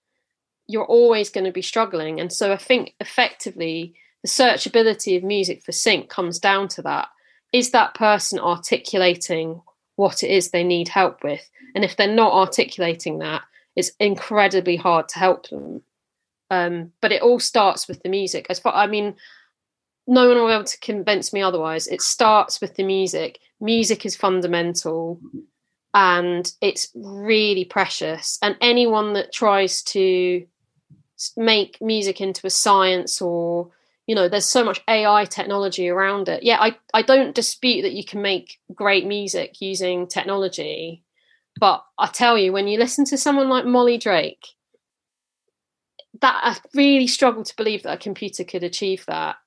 you're 0.67 0.85
always 0.85 1.29
going 1.29 1.45
to 1.45 1.51
be 1.51 1.61
struggling. 1.61 2.19
And 2.19 2.31
so 2.31 2.51
I 2.51 2.57
think 2.57 2.95
effectively 2.99 3.93
the 4.23 4.29
searchability 4.29 5.17
of 5.17 5.23
music 5.23 5.63
for 5.63 5.71
sync 5.71 6.09
comes 6.09 6.39
down 6.39 6.67
to 6.69 6.81
that. 6.83 7.09
Is 7.53 7.71
that 7.71 7.93
person 7.93 8.39
articulating 8.39 9.61
what 9.95 10.23
it 10.23 10.29
is 10.29 10.49
they 10.49 10.63
need 10.63 10.89
help 10.89 11.23
with? 11.23 11.49
And 11.75 11.83
if 11.83 11.95
they're 11.95 12.07
not 12.07 12.33
articulating 12.33 13.19
that, 13.19 13.43
it's 13.75 13.91
incredibly 13.99 14.77
hard 14.77 15.09
to 15.09 15.19
help 15.19 15.49
them. 15.49 15.81
Um, 16.49 16.93
but 17.01 17.11
it 17.11 17.21
all 17.21 17.39
starts 17.39 17.87
with 17.87 18.01
the 18.01 18.09
music. 18.09 18.47
As 18.49 18.59
far, 18.59 18.73
I 18.73 18.87
mean, 18.87 19.15
no 20.07 20.27
one 20.29 20.37
will 20.37 20.47
be 20.47 20.53
able 20.53 20.63
to 20.63 20.79
convince 20.79 21.33
me 21.33 21.41
otherwise. 21.41 21.87
It 21.87 22.01
starts 22.01 22.61
with 22.61 22.75
the 22.75 22.83
music. 22.83 23.39
Music 23.59 24.05
is 24.05 24.15
fundamental 24.15 25.19
and 25.93 26.51
it's 26.61 26.89
really 26.95 27.65
precious. 27.65 28.37
And 28.41 28.55
anyone 28.61 29.13
that 29.13 29.33
tries 29.33 29.81
to 29.83 30.45
make 31.37 31.77
music 31.81 32.21
into 32.21 32.45
a 32.45 32.49
science 32.49 33.21
or 33.21 33.71
you 34.05 34.13
know 34.13 34.27
there's 34.27 34.45
so 34.45 34.65
much 34.65 34.83
ai 34.89 35.23
technology 35.23 35.87
around 35.87 36.27
it 36.27 36.43
yeah 36.43 36.57
i 36.59 36.75
i 36.93 37.01
don't 37.01 37.33
dispute 37.33 37.83
that 37.83 37.93
you 37.93 38.03
can 38.03 38.21
make 38.21 38.59
great 38.73 39.05
music 39.05 39.61
using 39.61 40.07
technology 40.07 41.04
but 41.59 41.83
I 41.97 42.07
tell 42.07 42.37
you, 42.37 42.51
when 42.51 42.67
you 42.67 42.77
listen 42.77 43.05
to 43.05 43.17
someone 43.17 43.49
like 43.49 43.65
Molly 43.65 43.97
Drake, 43.97 44.45
that 46.21 46.39
I 46.43 46.57
really 46.77 47.07
struggle 47.07 47.43
to 47.43 47.55
believe 47.55 47.83
that 47.83 47.93
a 47.93 47.97
computer 47.97 48.43
could 48.43 48.63
achieve 48.63 49.05
that. 49.07 49.37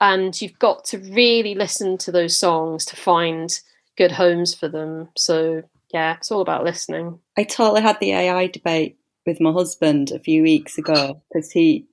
And 0.00 0.40
you've 0.40 0.58
got 0.58 0.84
to 0.86 0.98
really 0.98 1.54
listen 1.54 1.98
to 1.98 2.12
those 2.12 2.36
songs 2.36 2.84
to 2.86 2.96
find 2.96 3.50
good 3.96 4.12
homes 4.12 4.54
for 4.54 4.68
them. 4.68 5.08
So 5.16 5.62
yeah, 5.92 6.16
it's 6.16 6.30
all 6.30 6.40
about 6.40 6.64
listening. 6.64 7.18
I 7.36 7.44
totally 7.44 7.82
had 7.82 7.98
the 8.00 8.12
AI 8.12 8.46
debate 8.46 8.98
with 9.26 9.40
my 9.40 9.52
husband 9.52 10.10
a 10.10 10.18
few 10.18 10.42
weeks 10.42 10.78
ago 10.78 11.20
because 11.32 11.50
he 11.50 11.86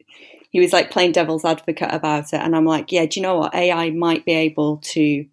he 0.52 0.60
was 0.62 0.72
like 0.72 0.92
playing 0.92 1.12
devil's 1.12 1.44
advocate 1.44 1.94
about 1.94 2.32
it, 2.32 2.40
and 2.42 2.56
I'm 2.56 2.66
like, 2.66 2.92
yeah, 2.92 3.06
do 3.06 3.20
you 3.20 3.24
know 3.24 3.38
what? 3.38 3.54
AI 3.54 3.90
might 3.90 4.26
be 4.26 4.34
able 4.34 4.78
to 4.78 5.26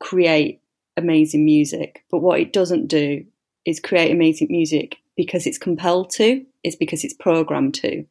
create 0.00 0.60
amazing 0.96 1.44
music, 1.44 2.04
but 2.10 2.18
what 2.18 2.40
it 2.40 2.52
doesn't 2.52 2.88
do 2.88 3.24
is 3.64 3.80
create 3.80 4.10
amazing 4.10 4.48
music 4.50 4.98
because 5.16 5.46
it's 5.46 5.58
compelled 5.58 6.10
to, 6.10 6.44
it's 6.64 6.76
because 6.76 7.04
it's 7.04 7.14
programmed 7.14 7.74
to. 7.74 8.04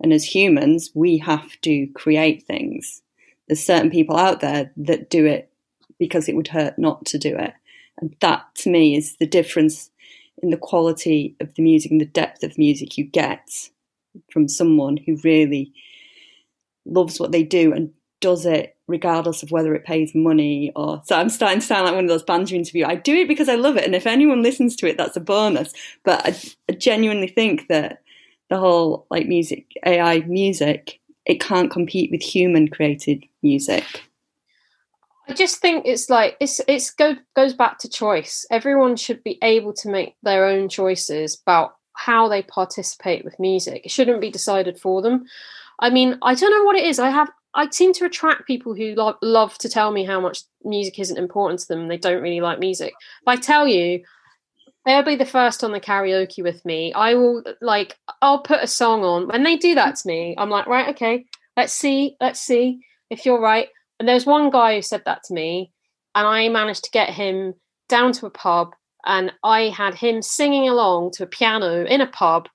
And 0.00 0.12
as 0.12 0.24
humans, 0.24 0.90
we 0.94 1.18
have 1.18 1.60
to 1.62 1.86
create 1.94 2.42
things. 2.44 3.02
There's 3.48 3.64
certain 3.64 3.90
people 3.90 4.16
out 4.16 4.40
there 4.40 4.72
that 4.76 5.10
do 5.10 5.26
it 5.26 5.50
because 5.98 6.28
it 6.28 6.36
would 6.36 6.48
hurt 6.48 6.78
not 6.78 7.04
to 7.06 7.18
do 7.18 7.36
it. 7.36 7.52
And 8.00 8.14
that 8.20 8.46
to 8.56 8.70
me 8.70 8.96
is 8.96 9.16
the 9.16 9.26
difference 9.26 9.90
in 10.42 10.50
the 10.50 10.56
quality 10.56 11.36
of 11.40 11.54
the 11.54 11.62
music 11.62 11.90
and 11.90 12.00
the 12.00 12.06
depth 12.06 12.42
of 12.42 12.58
music 12.58 12.98
you 12.98 13.04
get 13.04 13.68
from 14.30 14.48
someone 14.48 14.96
who 14.96 15.16
really 15.22 15.72
loves 16.84 17.18
what 17.18 17.32
they 17.32 17.42
do 17.42 17.72
and 17.72 17.92
does 18.24 18.46
it 18.46 18.74
regardless 18.86 19.42
of 19.42 19.50
whether 19.50 19.74
it 19.74 19.84
pays 19.84 20.14
money 20.14 20.72
or 20.74 21.02
so 21.04 21.14
I'm 21.14 21.28
starting 21.28 21.60
to 21.60 21.66
sound 21.66 21.84
like 21.84 21.94
one 21.94 22.04
of 22.04 22.26
those 22.26 22.50
you 22.50 22.56
interview. 22.56 22.86
I 22.86 22.94
do 22.94 23.14
it 23.14 23.28
because 23.28 23.50
I 23.50 23.54
love 23.56 23.76
it, 23.76 23.84
and 23.84 23.94
if 23.94 24.06
anyone 24.06 24.42
listens 24.42 24.76
to 24.76 24.88
it, 24.88 24.96
that's 24.96 25.18
a 25.18 25.20
bonus. 25.20 25.74
But 26.04 26.24
I, 26.26 26.34
I 26.70 26.72
genuinely 26.72 27.28
think 27.28 27.68
that 27.68 28.00
the 28.48 28.56
whole 28.56 29.06
like 29.10 29.28
music 29.28 29.66
AI 29.84 30.20
music 30.20 31.00
it 31.26 31.38
can't 31.38 31.70
compete 31.70 32.10
with 32.10 32.22
human 32.22 32.68
created 32.68 33.24
music. 33.42 33.84
I 35.28 35.34
just 35.34 35.58
think 35.60 35.84
it's 35.84 36.08
like 36.08 36.38
it's 36.40 36.62
it's 36.66 36.90
go, 36.90 37.16
goes 37.36 37.52
back 37.52 37.78
to 37.80 37.90
choice. 37.90 38.46
Everyone 38.50 38.96
should 38.96 39.22
be 39.22 39.38
able 39.42 39.74
to 39.74 39.90
make 39.90 40.16
their 40.22 40.46
own 40.46 40.70
choices 40.70 41.38
about 41.42 41.76
how 41.92 42.26
they 42.28 42.42
participate 42.42 43.22
with 43.22 43.38
music. 43.38 43.82
It 43.84 43.90
shouldn't 43.90 44.22
be 44.22 44.30
decided 44.30 44.80
for 44.80 45.02
them. 45.02 45.26
I 45.78 45.90
mean, 45.90 46.18
I 46.22 46.34
don't 46.34 46.50
know 46.50 46.64
what 46.64 46.76
it 46.76 46.86
is. 46.86 46.98
I 46.98 47.10
have 47.10 47.30
I 47.54 47.68
seem 47.70 47.92
to 47.94 48.04
attract 48.04 48.46
people 48.46 48.74
who 48.74 48.94
lo- 48.96 49.18
love 49.22 49.56
to 49.58 49.68
tell 49.68 49.92
me 49.92 50.04
how 50.04 50.20
much 50.20 50.42
music 50.64 50.98
isn't 50.98 51.16
important 51.16 51.60
to 51.60 51.68
them. 51.68 51.88
They 51.88 51.96
don't 51.96 52.22
really 52.22 52.40
like 52.40 52.58
music. 52.58 52.92
If 53.22 53.28
I 53.28 53.36
tell 53.36 53.68
you, 53.68 54.02
they'll 54.84 55.04
be 55.04 55.16
the 55.16 55.24
first 55.24 55.62
on 55.62 55.72
the 55.72 55.80
karaoke 55.80 56.42
with 56.42 56.64
me. 56.64 56.92
I 56.92 57.14
will 57.14 57.42
like 57.60 57.96
I'll 58.20 58.40
put 58.40 58.62
a 58.62 58.66
song 58.66 59.04
on. 59.04 59.28
When 59.28 59.44
they 59.44 59.56
do 59.56 59.74
that 59.76 59.96
to 59.96 60.08
me, 60.08 60.34
I'm 60.36 60.50
like, 60.50 60.66
right, 60.66 60.88
okay, 60.90 61.26
let's 61.56 61.72
see, 61.72 62.16
let's 62.20 62.40
see 62.40 62.80
if 63.10 63.24
you're 63.24 63.40
right. 63.40 63.68
And 64.00 64.08
there's 64.08 64.26
one 64.26 64.50
guy 64.50 64.74
who 64.74 64.82
said 64.82 65.02
that 65.06 65.22
to 65.24 65.34
me, 65.34 65.70
and 66.14 66.26
I 66.26 66.48
managed 66.48 66.84
to 66.84 66.90
get 66.90 67.10
him 67.10 67.54
down 67.88 68.12
to 68.12 68.26
a 68.26 68.30
pub, 68.30 68.74
and 69.06 69.32
I 69.44 69.68
had 69.68 69.94
him 69.94 70.22
singing 70.22 70.68
along 70.68 71.12
to 71.12 71.22
a 71.22 71.28
piano 71.28 71.84
in 71.84 72.00
a 72.00 72.08
pub, 72.08 72.48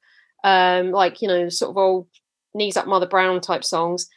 um, 0.44 0.92
like 0.92 1.22
you 1.22 1.30
know, 1.30 1.48
sort 1.48 1.72
of 1.72 1.78
old 1.78 2.08
knees 2.54 2.76
up 2.76 2.88
Mother 2.88 3.08
Brown 3.08 3.40
type 3.40 3.64
songs 3.64 4.10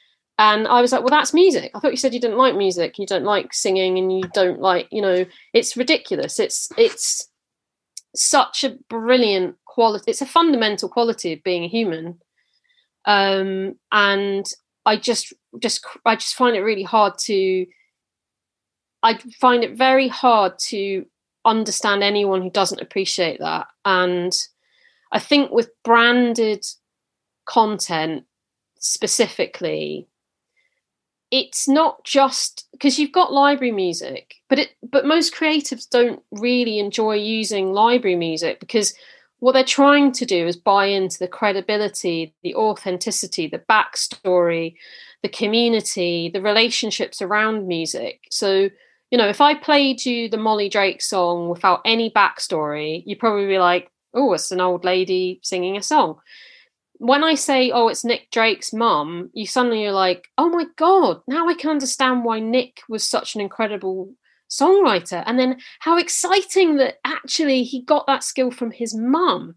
and 0.43 0.67
I 0.67 0.81
was 0.81 0.91
like, 0.91 1.03
well, 1.03 1.11
that's 1.11 1.33
music. 1.33 1.71
I 1.73 1.79
thought 1.79 1.93
you 1.93 1.97
said 1.97 2.13
you 2.13 2.19
didn't 2.19 2.37
like 2.37 2.57
music. 2.57 2.99
You 2.99 3.07
don't 3.07 3.23
like 3.23 3.55
singing 3.55 3.97
and 3.97 4.13
you 4.13 4.25
don't 4.35 4.59
like, 4.59 4.89
you 4.91 5.01
know, 5.01 5.25
it's 5.53 5.77
ridiculous. 5.77 6.41
It's, 6.41 6.69
it's 6.77 7.29
such 8.17 8.65
a 8.65 8.77
brilliant 8.89 9.55
quality. 9.67 10.11
It's 10.11 10.21
a 10.21 10.27
fundamental 10.27 10.89
quality 10.89 11.33
of 11.33 11.45
being 11.45 11.63
a 11.63 11.69
human. 11.69 12.19
Um, 13.05 13.77
and 13.93 14.53
I 14.85 14.97
just, 14.97 15.33
just, 15.61 15.87
I 16.05 16.17
just 16.17 16.35
find 16.35 16.57
it 16.57 16.63
really 16.63 16.83
hard 16.83 17.19
to, 17.27 17.65
I 19.05 19.19
find 19.41 19.63
it 19.63 19.77
very 19.77 20.09
hard 20.09 20.59
to 20.71 21.07
understand 21.45 22.03
anyone 22.03 22.43
who 22.43 22.51
doesn't 22.51 22.83
appreciate 22.83 23.39
that. 23.39 23.69
And 23.85 24.37
I 25.13 25.21
think 25.21 25.53
with 25.53 25.71
branded 25.85 26.67
content 27.47 28.25
specifically, 28.81 30.09
it's 31.33 31.67
not 31.67 32.05
just 32.05 32.69
because 32.71 32.99
you've 32.99 33.11
got 33.11 33.33
library 33.33 33.73
music 33.73 34.37
but 34.49 34.61
it 34.61 34.71
but 34.89 35.05
most 35.05 35.35
creatives 35.35 35.89
don't 35.89 36.23
really 36.31 36.79
enjoy 36.79 37.15
using 37.15 37.73
library 37.73 38.17
music 38.17 38.61
because 38.61 38.95
what 39.43 39.55
they're 39.55 39.65
trying 39.65 40.13
to 40.13 40.25
do 40.25 40.47
is 40.47 40.57
buy 40.57 40.87
into 40.87 41.19
the 41.19 41.27
credibility, 41.27 42.33
the 42.45 42.55
authenticity, 42.55 43.49
the 43.49 43.59
backstory, 43.59 44.77
the 45.25 45.29
community, 45.29 46.31
the 46.33 46.41
relationships 46.41 47.21
around 47.21 47.67
music. 47.67 48.21
So, 48.31 48.71
you 49.11 49.19
know, 49.19 49.27
if 49.27 49.41
I 49.41 49.55
played 49.55 50.07
you 50.07 50.29
the 50.29 50.37
Molly 50.37 50.69
Drake 50.69 51.03
song 51.03 51.49
without 51.49 51.81
any 51.85 52.09
backstory, 52.09 53.03
you'd 53.05 53.19
probably 53.19 53.49
be 53.49 53.59
like, 53.59 53.91
oh, 54.15 54.33
it's 54.33 54.53
an 54.53 54.61
old 54.61 54.85
lady 54.85 55.41
singing 55.43 55.77
a 55.77 55.83
song. 55.83 56.21
When 57.03 57.25
I 57.25 57.35
say, 57.35 57.73
oh, 57.73 57.89
it's 57.89 58.05
Nick 58.05 58.31
Drake's 58.31 58.73
mum, 58.73 59.31
you 59.33 59.45
suddenly 59.45 59.85
are 59.87 59.93
like, 59.93 60.29
oh 60.39 60.49
my 60.49 60.67
God, 60.77 61.21
now 61.27 61.49
I 61.49 61.55
can 61.55 61.71
understand 61.71 62.25
why 62.25 62.39
Nick 62.39 62.81
was 62.89 63.05
such 63.05 63.35
an 63.35 63.41
incredible 63.41 64.15
songwriter. 64.49 65.25
And 65.27 65.37
then 65.37 65.59
how 65.81 65.99
exciting 65.99 66.77
that 66.77 66.99
actually 67.05 67.65
he 67.65 67.83
got 67.83 68.07
that 68.07 68.23
skill 68.23 68.53
from 68.53 68.71
his 68.71 68.95
mum. 68.95 69.57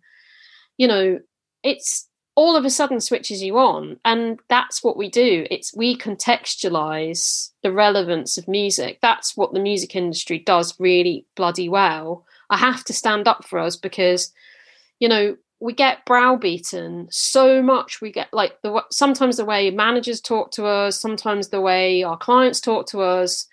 You 0.77 0.87
know, 0.87 1.19
it's 1.61 2.09
all 2.33 2.55
of 2.55 2.65
a 2.65 2.69
sudden 2.71 2.99
switches 2.99 3.43
you 3.43 3.59
on. 3.59 3.99
And 4.03 4.39
that's 4.49 4.83
what 4.83 4.97
we 4.97 5.07
do. 5.07 5.45
It's 5.51 5.71
we 5.75 5.95
contextualize 5.95 7.51
the 7.61 7.71
relevance 7.71 8.39
of 8.39 8.47
music. 8.47 8.97
That's 9.03 9.37
what 9.37 9.53
the 9.53 9.59
music 9.59 9.95
industry 9.95 10.39
does 10.39 10.79
really 10.79 11.27
bloody 11.35 11.69
well. 11.69 12.25
I 12.49 12.57
have 12.57 12.83
to 12.85 12.93
stand 12.93 13.27
up 13.27 13.45
for 13.45 13.59
us 13.59 13.75
because, 13.75 14.33
you 14.97 15.07
know, 15.09 15.37
we 15.65 15.73
get 15.73 16.05
browbeaten 16.05 17.07
so 17.09 17.59
much. 17.59 17.99
We 17.99 18.11
get 18.11 18.27
like 18.31 18.61
the 18.61 18.83
sometimes 18.91 19.37
the 19.37 19.45
way 19.45 19.71
managers 19.71 20.21
talk 20.21 20.51
to 20.51 20.67
us, 20.67 21.01
sometimes 21.01 21.49
the 21.49 21.59
way 21.59 22.03
our 22.03 22.17
clients 22.17 22.61
talk 22.61 22.85
to 22.89 23.01
us. 23.01 23.47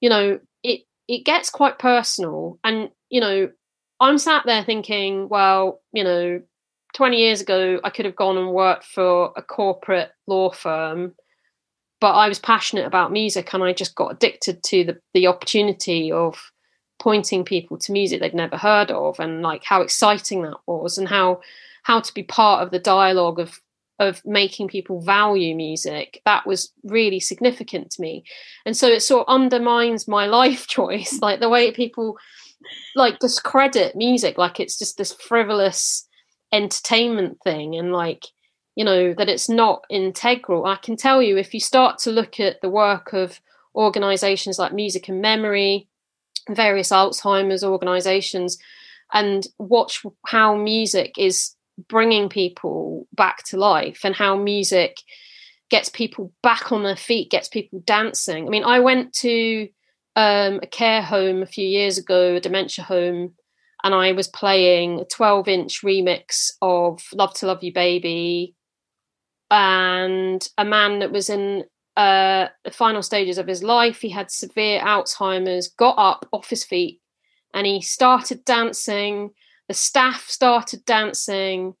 You 0.00 0.08
know, 0.08 0.40
it 0.62 0.80
it 1.08 1.26
gets 1.26 1.50
quite 1.50 1.78
personal, 1.78 2.58
and 2.64 2.88
you 3.10 3.20
know, 3.20 3.50
I'm 4.00 4.16
sat 4.16 4.44
there 4.46 4.64
thinking, 4.64 5.28
well, 5.28 5.82
you 5.92 6.04
know, 6.04 6.40
20 6.94 7.18
years 7.18 7.42
ago, 7.42 7.80
I 7.84 7.90
could 7.90 8.06
have 8.06 8.16
gone 8.16 8.38
and 8.38 8.52
worked 8.52 8.86
for 8.86 9.34
a 9.36 9.42
corporate 9.42 10.12
law 10.26 10.50
firm, 10.52 11.14
but 12.00 12.12
I 12.12 12.28
was 12.28 12.38
passionate 12.38 12.86
about 12.86 13.12
music, 13.12 13.52
and 13.52 13.62
I 13.62 13.74
just 13.74 13.94
got 13.94 14.10
addicted 14.10 14.62
to 14.62 14.84
the 14.84 15.00
the 15.12 15.26
opportunity 15.26 16.10
of 16.10 16.50
pointing 17.06 17.44
people 17.44 17.78
to 17.78 17.92
music 17.92 18.20
they'd 18.20 18.34
never 18.34 18.56
heard 18.56 18.90
of 18.90 19.20
and 19.20 19.40
like 19.40 19.62
how 19.62 19.80
exciting 19.80 20.42
that 20.42 20.56
was 20.66 20.98
and 20.98 21.06
how 21.06 21.40
how 21.84 22.00
to 22.00 22.12
be 22.12 22.24
part 22.24 22.64
of 22.64 22.72
the 22.72 22.80
dialogue 22.80 23.38
of 23.38 23.60
of 24.00 24.20
making 24.26 24.66
people 24.66 25.00
value 25.00 25.54
music 25.54 26.20
that 26.24 26.44
was 26.48 26.72
really 26.82 27.20
significant 27.20 27.92
to 27.92 28.02
me. 28.02 28.24
And 28.66 28.76
so 28.76 28.88
it 28.88 29.04
sort 29.04 29.28
of 29.28 29.32
undermines 29.32 30.08
my 30.08 30.26
life 30.40 30.66
choice 30.66 31.20
like 31.22 31.38
the 31.38 31.48
way 31.48 31.70
people 31.70 32.18
like 32.96 33.20
discredit 33.20 33.94
music 33.94 34.36
like 34.36 34.58
it's 34.58 34.76
just 34.76 34.98
this 34.98 35.12
frivolous 35.12 36.08
entertainment 36.52 37.38
thing 37.44 37.76
and 37.76 37.92
like 37.92 38.24
you 38.74 38.84
know 38.84 39.14
that 39.14 39.28
it's 39.28 39.48
not 39.48 39.84
integral. 39.88 40.66
I 40.66 40.74
can 40.74 40.96
tell 40.96 41.22
you 41.22 41.36
if 41.36 41.54
you 41.54 41.60
start 41.60 41.98
to 42.00 42.10
look 42.10 42.40
at 42.40 42.60
the 42.62 42.68
work 42.68 43.12
of 43.12 43.40
organizations 43.76 44.58
like 44.58 44.72
music 44.72 45.08
and 45.08 45.22
memory 45.22 45.88
various 46.50 46.90
Alzheimer's 46.90 47.64
organizations 47.64 48.58
and 49.12 49.46
watch 49.58 50.04
how 50.26 50.56
music 50.56 51.14
is 51.18 51.54
bringing 51.88 52.28
people 52.28 53.06
back 53.12 53.44
to 53.44 53.56
life 53.56 54.00
and 54.04 54.14
how 54.14 54.36
music 54.36 54.96
gets 55.70 55.88
people 55.88 56.32
back 56.42 56.72
on 56.72 56.82
their 56.82 56.96
feet, 56.96 57.30
gets 57.30 57.48
people 57.48 57.82
dancing. 57.84 58.46
I 58.46 58.50
mean, 58.50 58.64
I 58.64 58.80
went 58.80 59.12
to 59.14 59.68
um, 60.14 60.60
a 60.62 60.66
care 60.66 61.02
home 61.02 61.42
a 61.42 61.46
few 61.46 61.66
years 61.66 61.98
ago, 61.98 62.36
a 62.36 62.40
dementia 62.40 62.84
home, 62.84 63.34
and 63.82 63.94
I 63.94 64.12
was 64.12 64.28
playing 64.28 65.00
a 65.00 65.04
12 65.04 65.48
inch 65.48 65.82
remix 65.82 66.52
of 66.62 67.02
Love 67.12 67.34
to 67.34 67.46
Love 67.46 67.62
You 67.62 67.72
Baby. 67.72 68.54
And 69.50 70.46
a 70.58 70.64
man 70.64 71.00
that 71.00 71.12
was 71.12 71.30
in 71.30 71.64
uh, 71.96 72.48
the 72.64 72.70
final 72.70 73.02
stages 73.02 73.38
of 73.38 73.46
his 73.46 73.62
life. 73.62 74.00
He 74.00 74.10
had 74.10 74.30
severe 74.30 74.80
Alzheimer's, 74.80 75.68
got 75.68 75.94
up 75.98 76.28
off 76.32 76.50
his 76.50 76.64
feet, 76.64 77.00
and 77.54 77.66
he 77.66 77.80
started 77.80 78.44
dancing. 78.44 79.30
The 79.68 79.74
staff 79.74 80.28
started 80.28 80.84
dancing. 80.84 81.74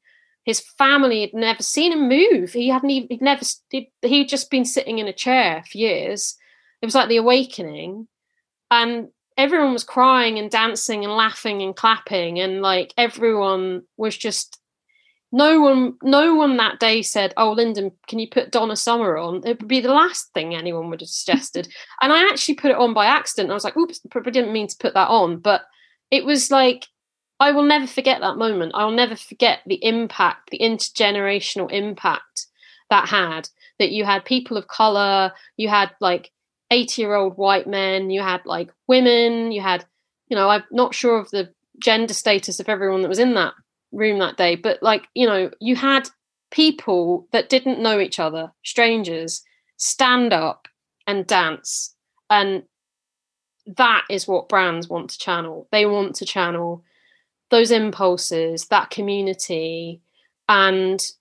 His 0.44 0.60
family 0.60 1.22
had 1.22 1.34
never 1.34 1.62
seen 1.62 1.92
him 1.92 2.08
move. 2.08 2.52
He 2.52 2.68
hadn't 2.68 2.90
even, 2.90 3.08
he'd 3.10 3.22
never, 3.22 3.44
he'd, 3.70 3.90
he'd 4.02 4.28
just 4.28 4.50
been 4.50 4.64
sitting 4.64 4.98
in 4.98 5.08
a 5.08 5.12
chair 5.12 5.62
for 5.70 5.76
years. 5.76 6.36
It 6.80 6.86
was 6.86 6.94
like 6.94 7.08
the 7.08 7.16
awakening. 7.16 8.08
And 8.70 9.08
everyone 9.36 9.72
was 9.72 9.84
crying 9.84 10.38
and 10.38 10.50
dancing 10.50 11.04
and 11.04 11.12
laughing 11.12 11.62
and 11.62 11.74
clapping. 11.74 12.38
And 12.38 12.62
like 12.62 12.94
everyone 12.96 13.82
was 13.96 14.16
just 14.16 14.58
no 15.32 15.60
one 15.60 15.94
no 16.02 16.34
one 16.34 16.56
that 16.56 16.78
day 16.78 17.02
said 17.02 17.34
oh 17.36 17.52
lyndon 17.52 17.90
can 18.06 18.18
you 18.18 18.28
put 18.28 18.52
donna 18.52 18.76
summer 18.76 19.16
on? 19.16 19.36
It 19.46 19.60
would 19.60 19.68
be 19.68 19.80
the 19.80 19.92
last 19.92 20.32
thing 20.32 20.54
anyone 20.54 20.90
would 20.90 21.00
have 21.00 21.08
suggested. 21.08 21.68
And 22.02 22.12
i 22.12 22.28
actually 22.28 22.54
put 22.54 22.70
it 22.70 22.76
on 22.76 22.94
by 22.94 23.06
accident. 23.06 23.50
I 23.50 23.54
was 23.54 23.64
like 23.64 23.76
oops 23.76 24.00
i 24.14 24.30
didn't 24.30 24.52
mean 24.52 24.68
to 24.68 24.76
put 24.78 24.94
that 24.94 25.08
on. 25.08 25.38
But 25.38 25.62
it 26.10 26.24
was 26.24 26.50
like 26.50 26.86
i 27.40 27.50
will 27.52 27.64
never 27.64 27.86
forget 27.86 28.20
that 28.20 28.36
moment. 28.36 28.72
I 28.74 28.84
will 28.84 28.92
never 28.92 29.16
forget 29.16 29.60
the 29.66 29.84
impact 29.84 30.50
the 30.50 30.58
intergenerational 30.58 31.70
impact 31.72 32.46
that 32.90 33.08
had 33.08 33.48
that 33.78 33.90
you 33.90 34.04
had 34.04 34.24
people 34.24 34.56
of 34.56 34.68
color 34.68 35.32
you 35.56 35.68
had 35.68 35.90
like 36.00 36.30
80 36.70 37.02
year 37.02 37.14
old 37.14 37.36
white 37.36 37.66
men 37.66 38.10
you 38.10 38.22
had 38.22 38.44
like 38.44 38.70
women 38.86 39.52
you 39.52 39.60
had 39.60 39.84
you 40.28 40.36
know 40.36 40.48
i'm 40.48 40.64
not 40.70 40.94
sure 40.94 41.18
of 41.18 41.30
the 41.30 41.52
gender 41.78 42.14
status 42.14 42.58
of 42.58 42.68
everyone 42.68 43.02
that 43.02 43.08
was 43.08 43.18
in 43.18 43.34
that 43.34 43.54
room 43.96 44.18
that 44.18 44.36
day 44.36 44.54
but 44.54 44.82
like 44.82 45.06
you 45.14 45.26
know 45.26 45.50
you 45.60 45.74
had 45.74 46.08
people 46.50 47.26
that 47.32 47.48
didn't 47.48 47.80
know 47.82 47.98
each 47.98 48.18
other 48.18 48.52
strangers 48.62 49.42
stand 49.76 50.32
up 50.32 50.68
and 51.06 51.26
dance 51.26 51.94
and 52.30 52.62
that 53.76 54.04
is 54.08 54.28
what 54.28 54.48
brands 54.48 54.88
want 54.88 55.10
to 55.10 55.18
channel. 55.18 55.68
They 55.72 55.86
want 55.86 56.14
to 56.16 56.24
channel 56.24 56.84
those 57.50 57.70
impulses 57.70 58.66
that 58.66 58.90
community 58.90 60.00
and 60.48 61.12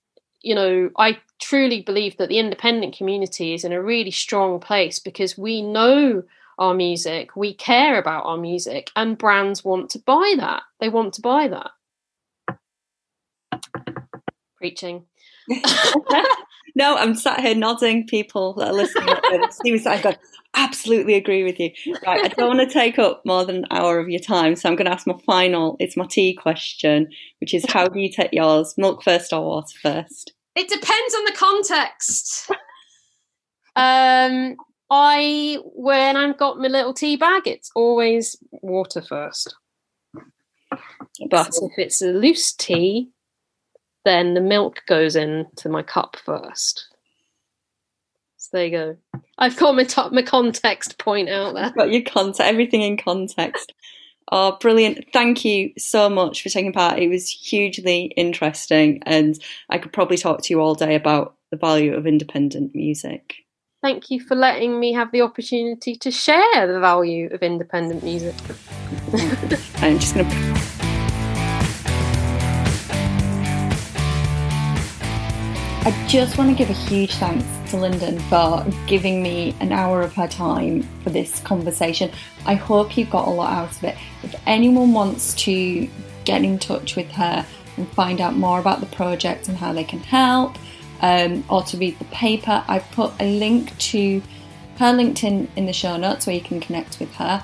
you 0.42 0.56
know 0.56 0.90
i 0.98 1.16
truly 1.40 1.82
believe 1.82 2.18
that 2.18 2.30
the 2.30 2.40
independent 2.40 2.98
community 2.98 3.54
is 3.54 3.64
in 3.64 3.72
a 3.72 3.82
really 3.82 4.10
strong 4.10 4.60
place 4.60 4.98
because 4.98 5.38
we 5.38 5.62
know 5.62 6.24
our 6.58 6.74
music 6.74 7.36
we 7.36 7.54
care 7.54 8.00
about 8.00 8.26
our 8.26 8.38
music 8.38 8.90
and 8.96 9.20
brands 9.20 9.64
want 9.64 9.90
to 9.90 10.00
buy 10.00 10.34
that. 10.38 10.64
They 10.80 10.90
want 10.90 11.14
to 11.16 11.22
buy 11.22 11.48
that 11.48 11.72
Preaching. 14.66 15.06
no, 16.76 16.96
I'm 16.96 17.14
sat 17.14 17.42
here 17.42 17.54
nodding. 17.54 18.08
People 18.08 18.54
that 18.56 18.70
are 18.70 18.74
listening, 18.74 19.16
Steve 19.52 19.86
I've 19.86 20.02
got 20.02 20.18
absolutely 20.56 21.14
agree 21.14 21.44
with 21.44 21.60
you. 21.60 21.70
Right, 22.04 22.26
I 22.26 22.28
don't 22.30 22.58
want 22.58 22.68
to 22.68 22.74
take 22.74 22.98
up 22.98 23.22
more 23.28 23.46
than 23.46 23.58
an 23.58 23.66
hour 23.70 24.00
of 24.00 24.10
your 24.10 24.20
time, 24.20 24.56
so 24.56 24.68
I'm 24.68 24.76
going 24.76 24.88
to 24.88 24.92
ask 24.92 25.06
my 25.06 25.20
final. 25.24 25.76
It's 25.80 25.96
my 25.96 26.08
tea 26.08 26.34
question, 26.34 27.10
which 27.42 27.54
is: 27.54 27.64
How 27.70 27.88
do 27.88 28.00
you 28.00 28.10
take 28.12 28.34
yours? 28.34 28.74
Milk 28.76 29.04
first 29.04 29.32
or 29.32 29.46
water 29.46 29.78
first? 29.84 30.34
It 30.56 30.68
depends 30.68 31.14
on 31.16 31.26
the 31.26 31.34
context. 31.38 32.50
um, 33.76 34.56
I 34.90 35.60
when 35.76 36.18
I've 36.18 36.40
got 36.40 36.58
my 36.58 36.70
little 36.70 36.96
tea 36.96 37.18
bag, 37.18 37.44
it's 37.46 37.70
always 37.76 38.36
water 38.64 39.04
first. 39.04 39.56
But 41.30 41.52
if 41.62 41.74
it's 41.78 42.02
a 42.02 42.08
loose 42.08 42.52
tea, 42.52 43.12
then 44.06 44.34
the 44.34 44.42
milk 44.42 44.84
goes 44.88 45.16
into 45.16 45.68
my 45.68 45.84
cup 45.84 46.16
first. 46.24 46.88
So 48.38 48.50
there 48.54 48.66
you 48.66 48.72
go. 48.72 48.98
I've 49.38 49.58
got 49.58 49.76
my, 49.76 49.84
top, 49.84 50.14
my 50.14 50.22
context 50.22 50.98
point 50.98 51.28
out 51.28 51.56
there. 51.56 51.72
Got 51.72 51.92
your 51.92 52.04
context, 52.04 52.40
everything 52.40 52.84
in 52.84 52.96
context. 52.96 53.74
Oh, 54.32 54.58
brilliant. 54.60 55.06
Thank 55.14 55.44
you 55.44 55.72
so 55.78 56.10
much 56.10 56.42
for 56.42 56.50
taking 56.50 56.74
part. 56.74 57.00
It 57.00 57.10
was 57.10 57.30
hugely 57.30 58.06
interesting, 58.18 59.04
and 59.06 59.38
I 59.70 59.78
could 59.78 59.94
probably 59.94 60.18
talk 60.18 60.42
to 60.44 60.54
you 60.54 60.62
all 60.62 60.74
day 60.74 60.96
about 60.96 61.36
the 61.52 61.58
value 61.58 61.94
of 61.94 62.08
independent 62.08 62.74
music. 62.74 63.36
Thank 63.84 64.10
you 64.10 64.20
for 64.20 64.36
letting 64.36 64.80
me 64.80 64.94
have 64.94 65.12
the 65.12 65.22
opportunity 65.22 65.96
to 65.98 66.10
share 66.10 66.66
the 66.66 66.80
value 66.80 67.30
of 67.32 67.44
independent 67.44 68.04
music. 68.04 68.34
I'm 69.78 70.00
just 70.00 70.16
going 70.16 70.28
to 70.28 70.75
I 75.86 76.08
just 76.08 76.40
want 76.40 76.50
to 76.50 76.56
give 76.56 76.72
a 76.72 76.74
huge 76.74 77.14
thanks 77.14 77.46
to 77.70 77.78
Lyndon 77.78 78.18
for 78.22 78.66
giving 78.88 79.22
me 79.22 79.56
an 79.60 79.72
hour 79.72 80.02
of 80.02 80.16
her 80.16 80.28
time 80.28 80.82
for 81.04 81.12
this 81.12 81.40
conversation. 81.42 82.10
I 82.48 82.56
hope 82.56 82.98
you 82.98 83.06
got 83.06 83.28
a 83.28 83.30
lot 83.30 83.54
out 83.54 83.70
of 83.70 83.84
it. 83.84 83.96
If 84.24 84.34
anyone 84.48 84.94
wants 84.94 85.36
to 85.44 85.88
get 86.24 86.44
in 86.44 86.58
touch 86.58 86.96
with 86.96 87.12
her 87.12 87.46
and 87.78 87.88
find 87.90 88.20
out 88.20 88.36
more 88.36 88.60
about 88.60 88.80
the 88.80 88.88
project 88.88 89.48
and 89.48 89.56
how 89.56 89.74
they 89.74 89.84
can 89.84 90.00
help, 90.00 90.58
um, 91.02 91.46
or 91.52 91.62
to 91.62 91.78
read 91.78 92.00
the 92.00 92.06
paper, 92.06 92.64
I've 92.68 92.90
put 92.90 93.14
a 93.20 93.38
link 93.38 93.78
to 93.78 94.24
her 94.78 94.92
LinkedIn 94.92 95.50
in 95.56 95.68
the 95.68 95.74
show 95.74 95.98
notes 95.98 96.26
where 96.26 96.36
you 96.36 96.42
can 96.42 96.60
connect 96.60 97.00
with 97.00 97.14
her. 97.14 97.44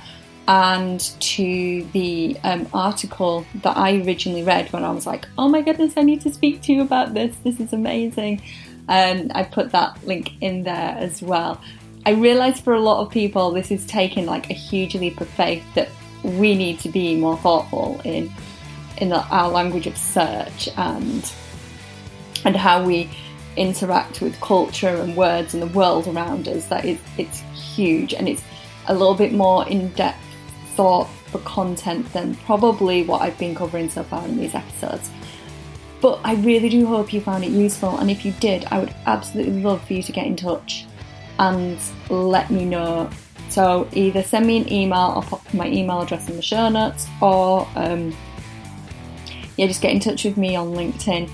And 0.52 1.00
to 1.22 1.88
the 1.94 2.36
um, 2.44 2.68
article 2.74 3.46
that 3.64 3.78
I 3.78 4.02
originally 4.02 4.44
read 4.44 4.70
when 4.74 4.84
I 4.84 4.92
was 4.92 5.08
like, 5.08 5.26
oh 5.38 5.48
my 5.48 5.62
goodness, 5.62 5.94
I 5.96 6.02
need 6.02 6.20
to 6.22 6.34
speak 6.34 6.62
to 6.64 6.74
you 6.74 6.82
about 6.82 7.14
this. 7.14 7.34
This 7.46 7.62
is 7.62 7.72
amazing. 7.72 8.42
Um, 8.90 9.32
I 9.34 9.44
put 9.44 9.72
that 9.72 10.06
link 10.06 10.34
in 10.42 10.64
there 10.64 10.98
as 10.98 11.22
well. 11.22 11.62
I 12.06 12.12
realise 12.12 12.60
for 12.60 12.74
a 12.74 12.82
lot 12.82 13.00
of 13.00 13.10
people, 13.14 13.52
this 13.52 13.72
is 13.72 13.86
taking 13.86 14.26
like 14.26 14.50
a 14.50 14.54
huge 14.54 14.94
leap 14.94 15.22
of 15.22 15.30
faith 15.30 15.64
that 15.76 15.88
we 16.22 16.54
need 16.54 16.80
to 16.80 16.90
be 16.90 17.16
more 17.16 17.38
thoughtful 17.38 18.02
in 18.04 18.30
in 18.98 19.08
the, 19.08 19.26
our 19.28 19.50
language 19.50 19.88
of 19.88 19.96
search 19.96 20.68
and 20.76 21.32
and 22.44 22.58
how 22.58 22.84
we 22.84 23.10
interact 23.56 24.20
with 24.20 24.40
culture 24.42 24.90
and 24.90 25.16
words 25.16 25.54
and 25.54 25.64
the 25.64 25.68
world 25.68 26.10
around 26.10 26.50
us. 26.50 26.66
That 26.66 26.84
it's 26.84 27.40
huge 27.74 28.14
and 28.14 28.28
it's 28.28 28.44
a 28.88 28.94
little 28.94 29.16
bit 29.16 29.32
more 29.32 29.66
in 29.70 29.88
depth 29.94 30.18
thought 30.76 31.10
for 31.28 31.40
content 31.40 32.12
than 32.14 32.36
probably 32.36 33.04
what 33.04 33.22
I've 33.22 33.38
been 33.38 33.56
covering 33.56 33.90
so 33.90 34.04
far 34.04 34.26
in 34.26 34.38
these 34.38 34.56
episodes. 34.56 35.10
But 36.02 36.20
I 36.24 36.36
really 36.36 36.70
do 36.70 36.86
hope 36.88 37.14
you 37.14 37.22
found 37.22 37.44
it 37.44 37.52
useful, 37.52 37.98
and 37.98 38.10
if 38.10 38.26
you 38.26 38.32
did, 38.40 38.66
I 38.72 38.80
would 38.80 38.94
absolutely 39.06 39.62
love 39.62 39.86
for 39.86 39.94
you 39.94 40.04
to 40.04 40.12
get 40.12 40.26
in 40.26 40.36
touch 40.36 40.86
and 41.38 41.78
let 42.10 42.50
me 42.50 42.66
know. 42.66 43.10
So 43.50 43.88
either 43.94 44.24
send 44.24 44.48
me 44.48 44.58
an 44.58 44.72
email, 44.72 45.14
I'll 45.16 45.22
pop 45.22 45.54
my 45.54 45.68
email 45.68 46.02
address 46.02 46.30
in 46.30 46.36
the 46.36 46.42
show 46.42 46.70
notes, 46.70 47.08
or 47.22 47.68
um, 47.76 48.16
yeah, 49.58 49.68
just 49.68 49.82
get 49.82 49.92
in 49.92 50.00
touch 50.00 50.24
with 50.24 50.38
me 50.38 50.56
on 50.56 50.74
LinkedIn. 50.74 51.30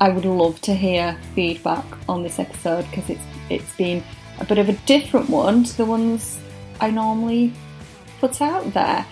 I 0.00 0.08
would 0.08 0.24
love 0.24 0.60
to 0.62 0.74
hear 0.74 1.16
feedback 1.34 1.84
on 2.08 2.22
this 2.22 2.38
episode 2.38 2.84
because 2.90 3.08
it's 3.08 3.22
it's 3.48 3.76
been 3.76 4.02
a 4.40 4.44
bit 4.44 4.58
of 4.58 4.68
a 4.68 4.72
different 4.84 5.30
one 5.30 5.64
to 5.64 5.76
the 5.76 5.84
ones 5.84 6.38
I 6.80 6.90
normally 6.90 7.52
put 8.20 8.40
out 8.40 8.72
there. 8.72 9.06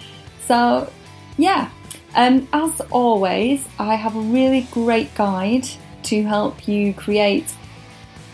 So 0.47 0.91
yeah, 1.37 1.71
um, 2.15 2.49
as 2.53 2.81
always, 2.91 3.67
I 3.79 3.97
have 3.97 4.17
a 4.17 4.21
really 4.21 4.69
great 4.71 5.15
guide 5.15 5.67
to 6.05 6.23
help 6.23 6.69
you 6.69 6.95
create 6.95 7.53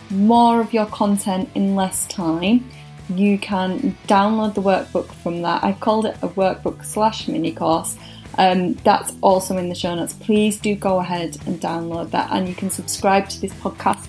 more 0.09 0.59
of 0.59 0.73
your 0.73 0.85
content 0.87 1.49
in 1.55 1.75
less 1.75 2.05
time. 2.07 2.69
You 3.09 3.37
can 3.37 3.97
download 4.07 4.53
the 4.53 4.61
workbook 4.61 5.11
from 5.11 5.41
that. 5.41 5.63
I've 5.63 5.79
called 5.79 6.05
it 6.05 6.15
a 6.21 6.27
workbook 6.29 6.85
slash 6.85 7.27
mini 7.27 7.51
course. 7.51 7.97
Um, 8.37 8.73
that's 8.75 9.13
also 9.21 9.57
in 9.57 9.67
the 9.67 9.75
show 9.75 9.95
notes. 9.95 10.13
Please 10.13 10.59
do 10.59 10.75
go 10.75 10.99
ahead 10.99 11.37
and 11.45 11.59
download 11.59 12.11
that, 12.11 12.29
and 12.31 12.47
you 12.47 12.55
can 12.55 12.69
subscribe 12.69 13.27
to 13.29 13.41
this 13.41 13.53
podcast 13.55 14.07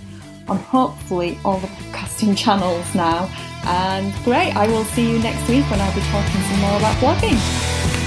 on 0.49 0.59
hopefully 0.59 1.39
all 1.45 1.59
the 1.59 1.67
podcasting 1.69 2.37
channels 2.37 2.95
now. 2.95 3.31
And 3.65 4.13
great, 4.25 4.55
I 4.57 4.67
will 4.67 4.85
see 4.85 5.11
you 5.11 5.19
next 5.19 5.49
week 5.49 5.65
when 5.71 5.81
I'll 5.81 5.95
be 5.95 6.01
talking 6.01 6.41
some 6.43 6.61
more 6.61 6.77
about 6.77 6.97
blogging. 6.97 8.02